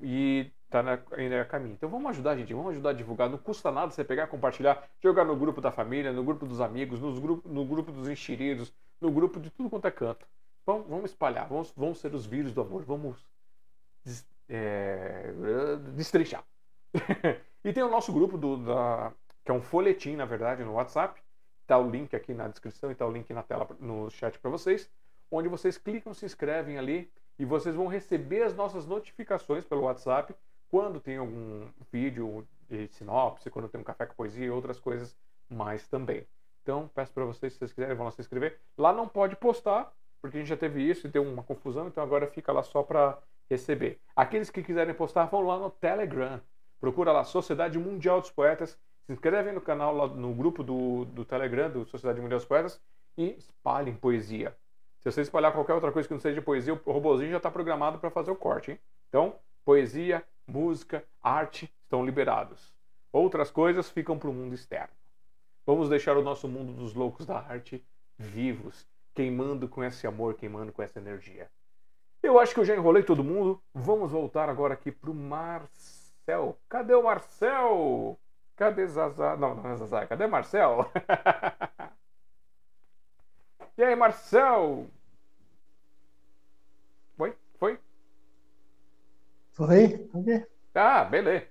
[0.00, 1.74] e está ainda a caminho.
[1.74, 3.28] Então vamos ajudar, gente, vamos ajudar a divulgar.
[3.28, 7.00] Não custa nada você pegar, compartilhar, jogar no grupo da família, no grupo dos amigos,
[7.00, 10.26] nos grupo, no grupo dos enxeridos, no grupo de tudo quanto é canto.
[10.64, 13.16] Vamos, vamos espalhar, vamos, vamos ser os vírus do amor, vamos
[14.48, 15.32] é,
[15.94, 16.44] destrinchar.
[17.68, 19.12] e tem o nosso grupo do, da,
[19.44, 21.20] que é um folhetim, na verdade, no WhatsApp.
[21.60, 24.50] Está o link aqui na descrição e está o link na tela no chat para
[24.50, 24.90] vocês,
[25.30, 30.34] onde vocês clicam, se inscrevem ali e vocês vão receber as nossas notificações pelo WhatsApp
[30.70, 35.14] quando tem algum vídeo de sinopse, quando tem um café com poesia e outras coisas
[35.46, 36.26] mais também.
[36.62, 38.58] Então, peço para vocês, se vocês quiserem, vão lá se inscrever.
[38.78, 42.02] Lá não pode postar, porque a gente já teve isso e deu uma confusão, então
[42.02, 43.18] agora fica lá só para
[43.50, 44.00] receber.
[44.16, 46.40] Aqueles que quiserem postar, vão lá no Telegram.
[46.80, 51.24] Procura lá Sociedade Mundial dos Poetas, se inscrevem no canal, lá no grupo do, do
[51.24, 52.80] Telegram, do Sociedade Mundial dos Poetas,
[53.16, 54.56] e espalhem poesia.
[55.00, 57.98] Se você espalhar qualquer outra coisa que não seja poesia, o robozinho já está programado
[57.98, 58.72] para fazer o corte.
[58.72, 58.78] Hein?
[59.08, 59.34] Então,
[59.64, 62.72] poesia, música, arte estão liberados.
[63.12, 64.92] Outras coisas ficam para o mundo externo.
[65.66, 67.84] Vamos deixar o nosso mundo dos loucos da arte
[68.16, 71.50] vivos queimando com esse amor, queimando com essa energia.
[72.22, 73.60] Eu acho que eu já enrolei todo mundo.
[73.74, 75.12] Vamos voltar agora aqui pro
[76.28, 76.58] Marcel.
[76.68, 78.18] Cadê o Marcel?
[78.54, 79.36] Cadê Zazá?
[79.36, 80.06] Não, não é Zazá.
[80.06, 80.84] Cadê Marcel?
[83.78, 84.86] e aí, Marcel?
[87.16, 87.34] Foi?
[87.58, 87.78] Foi?
[89.52, 90.10] Foi?
[90.12, 90.46] Ok.
[90.74, 91.48] Ah, beleza.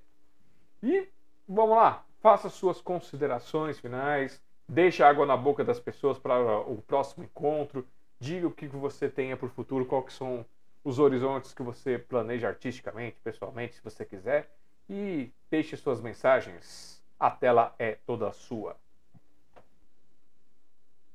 [0.83, 1.07] E
[1.47, 2.05] vamos lá.
[2.21, 4.39] Faça suas considerações finais.
[4.69, 7.87] Deixe água na boca das pessoas para o próximo encontro.
[8.19, 10.45] Diga o que você tenha para o futuro, quais são
[10.83, 14.56] os horizontes que você planeja artisticamente, pessoalmente, se você quiser.
[14.89, 17.01] E deixe suas mensagens.
[17.19, 18.77] A tela é toda sua.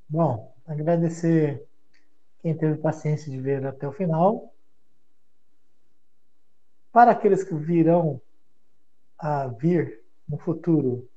[0.09, 1.67] Bom, agradecer
[2.41, 4.53] quem teve paciência de ver até o final.
[6.91, 8.21] Para aqueles que virão
[9.19, 11.09] a vir no futuro,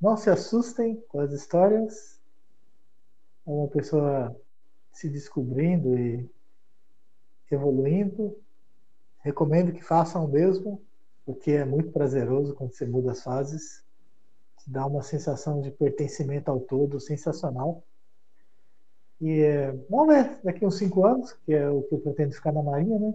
[0.00, 2.20] não se assustem com as histórias.
[3.46, 4.38] É uma pessoa
[4.92, 6.28] se descobrindo e
[7.50, 8.36] evoluindo.
[9.20, 10.84] Recomendo que façam o mesmo,
[11.24, 13.82] porque é muito prazeroso quando você muda as fases.
[14.66, 17.82] Dá uma sensação de pertencimento ao todo sensacional.
[19.20, 22.52] E é, vamos ver, daqui uns cinco anos, que é o que eu pretendo ficar
[22.52, 23.14] na Marinha, né?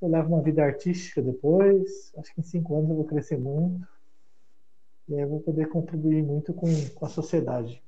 [0.00, 2.12] Eu levo uma vida artística depois.
[2.16, 3.86] Acho que em cinco anos eu vou crescer muito.
[5.08, 7.82] E aí eu vou poder contribuir muito com, com a sociedade.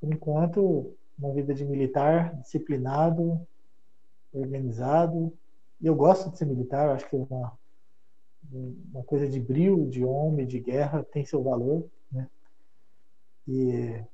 [0.00, 3.40] Por enquanto, uma vida de militar, disciplinado,
[4.32, 5.32] organizado.
[5.80, 7.52] E eu gosto de ser militar, acho que é uma,
[8.52, 11.88] uma coisa de brilho, de homem, de guerra, tem seu valor.
[12.10, 12.28] Né?
[13.48, 14.04] E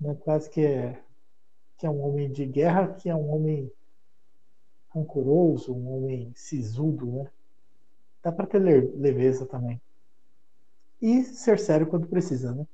[0.00, 1.02] não é quase que é,
[1.78, 3.70] que é um homem de guerra, que é um homem
[4.94, 7.30] rancoroso, um homem sisudo, né?
[8.22, 9.80] Dá para ter leveza também.
[11.00, 12.66] E ser sério quando precisa, né?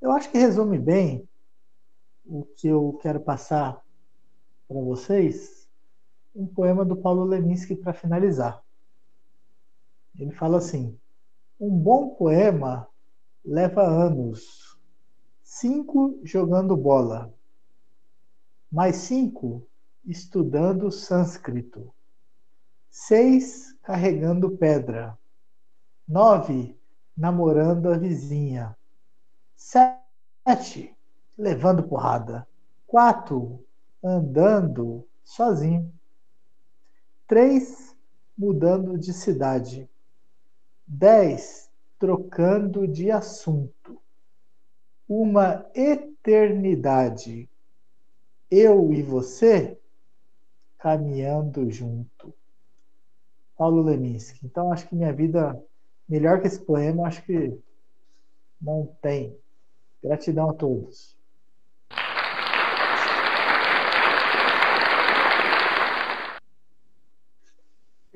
[0.00, 1.28] Eu acho que resume bem
[2.24, 3.82] o que eu quero passar
[4.68, 5.68] para vocês,
[6.34, 8.62] um poema do Paulo Leminski para finalizar.
[10.18, 10.98] Ele fala assim:
[11.60, 12.88] Um bom poema
[13.44, 14.78] leva anos,
[15.42, 17.32] cinco jogando bola,
[18.70, 19.66] mais cinco
[20.04, 21.92] estudando sânscrito,
[22.90, 25.18] seis carregando pedra,
[26.08, 26.78] nove
[27.16, 28.76] namorando a vizinha,
[29.54, 30.96] sete
[31.36, 32.46] levando porrada,
[32.86, 33.64] quatro
[34.02, 35.92] andando sozinho,
[37.26, 37.96] três
[38.36, 39.88] mudando de cidade,
[40.86, 44.00] dez trocando de assunto,
[45.08, 47.48] uma eternidade,
[48.50, 49.78] eu e você
[50.78, 52.34] caminhando junto.
[53.56, 54.44] Paulo Leminski.
[54.44, 55.60] Então acho que minha vida
[56.08, 57.58] melhor que esse poema, acho que
[58.60, 59.36] não tem.
[60.02, 61.15] Gratidão a todos.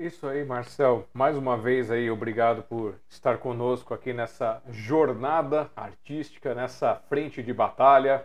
[0.00, 1.06] Isso aí, Marcel.
[1.12, 7.52] Mais uma vez aí, obrigado por estar conosco aqui nessa jornada artística, nessa frente de
[7.52, 8.24] batalha.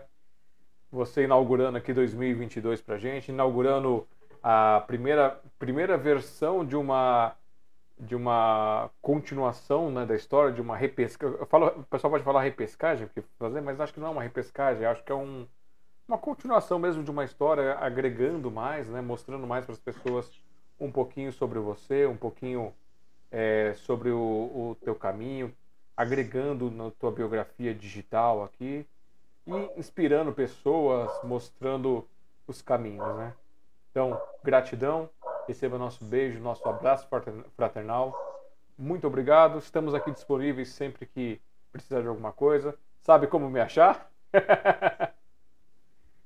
[0.90, 4.08] Você inaugurando aqui 2022 pra gente, inaugurando
[4.42, 7.36] a primeira, primeira versão de uma
[8.00, 11.38] de uma continuação né, da história, de uma repescagem.
[11.42, 15.04] O pessoal pode falar repescagem, porque fazer, mas acho que não é uma repescagem, acho
[15.04, 15.46] que é um,
[16.08, 20.32] uma continuação mesmo de uma história, agregando mais, né, mostrando mais para as pessoas
[20.80, 22.74] um pouquinho sobre você, um pouquinho
[23.32, 25.54] é, sobre o, o teu caminho,
[25.96, 28.86] agregando na tua biografia digital aqui
[29.48, 32.08] e inspirando pessoas, mostrando
[32.48, 33.34] os caminhos, né?
[33.92, 35.10] Então, gratidão,
[35.48, 37.08] receba nosso beijo, nosso abraço
[37.56, 38.14] fraternal.
[38.78, 41.40] Muito obrigado, estamos aqui disponíveis sempre que
[41.72, 42.78] precisar de alguma coisa.
[43.02, 44.12] Sabe como me achar?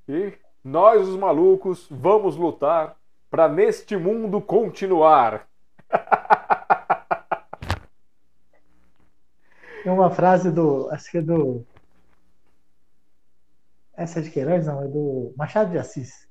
[0.08, 2.99] e nós, os malucos, vamos lutar
[3.30, 5.48] para neste mundo continuar.
[9.84, 10.90] Tem uma frase do.
[10.92, 11.66] Acho que é do.
[13.96, 16.28] Essa é de Queiroz, não, é do Machado de Assis.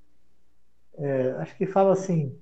[0.96, 2.36] É, acho que fala assim.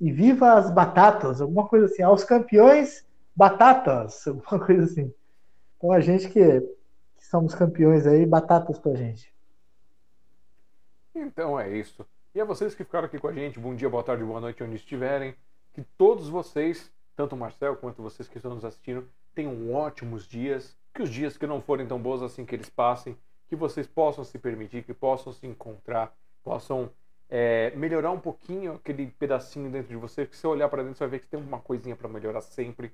[0.00, 2.02] E viva as batatas, alguma coisa assim.
[2.02, 5.12] Aos campeões, batatas, alguma coisa assim.
[5.76, 9.32] Então a gente que, que somos campeões aí, batatas pra gente.
[11.14, 12.06] Então é isso.
[12.34, 14.62] E a vocês que ficaram aqui com a gente, bom dia, boa tarde, boa noite,
[14.62, 15.34] onde estiverem.
[15.72, 20.76] Que todos vocês, tanto o Marcel quanto vocês que estão nos assistindo, tenham ótimos dias.
[20.92, 23.16] Que os dias que não forem tão bons assim que eles passem,
[23.48, 26.90] que vocês possam se permitir, que possam se encontrar, possam
[27.30, 30.26] é, melhorar um pouquinho aquele pedacinho dentro de você.
[30.26, 32.42] Que se você olhar para dentro, você vai ver que tem uma coisinha para melhorar
[32.42, 32.92] sempre.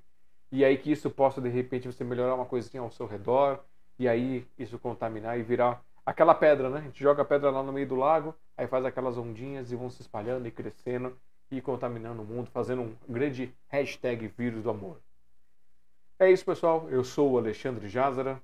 [0.49, 3.59] E aí que isso possa, de repente, você melhorar uma coisinha ao seu redor.
[3.99, 6.79] E aí isso contaminar e virar aquela pedra, né?
[6.79, 9.75] A gente joga a pedra lá no meio do lago, aí faz aquelas ondinhas e
[9.75, 11.17] vão se espalhando e crescendo
[11.49, 14.97] e contaminando o mundo, fazendo um grande hashtag vírus do amor.
[16.19, 16.87] É isso, pessoal.
[16.89, 18.41] Eu sou o Alexandre Jázara,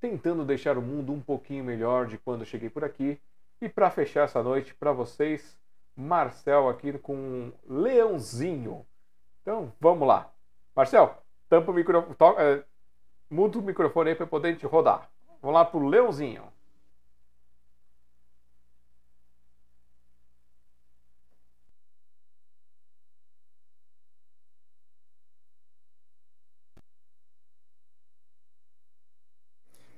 [0.00, 3.20] tentando deixar o mundo um pouquinho melhor de quando cheguei por aqui.
[3.60, 5.56] E para fechar essa noite, para vocês,
[5.96, 8.84] Marcel aqui com um leãozinho.
[9.40, 10.30] Então, vamos lá.
[10.74, 11.16] Marcel,
[11.48, 12.64] tampa o microfone, é,
[13.30, 15.08] muda o microfone aí para poder te rodar.
[15.40, 16.42] Vamos lá pro leãozinho.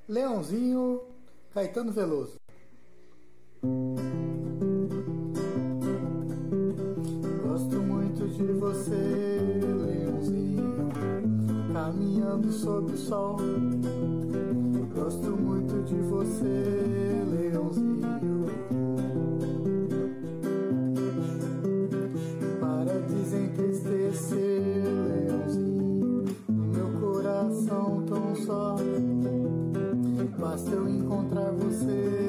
[0.08, 1.02] Leãozinho,
[1.52, 2.40] Caetano Veloso.
[7.42, 10.88] Gosto muito de você, Leãozinho,
[11.74, 13.36] caminhando sob o sol.
[14.94, 18.17] Gosto muito de você, Leãozinho.
[31.78, 32.27] Você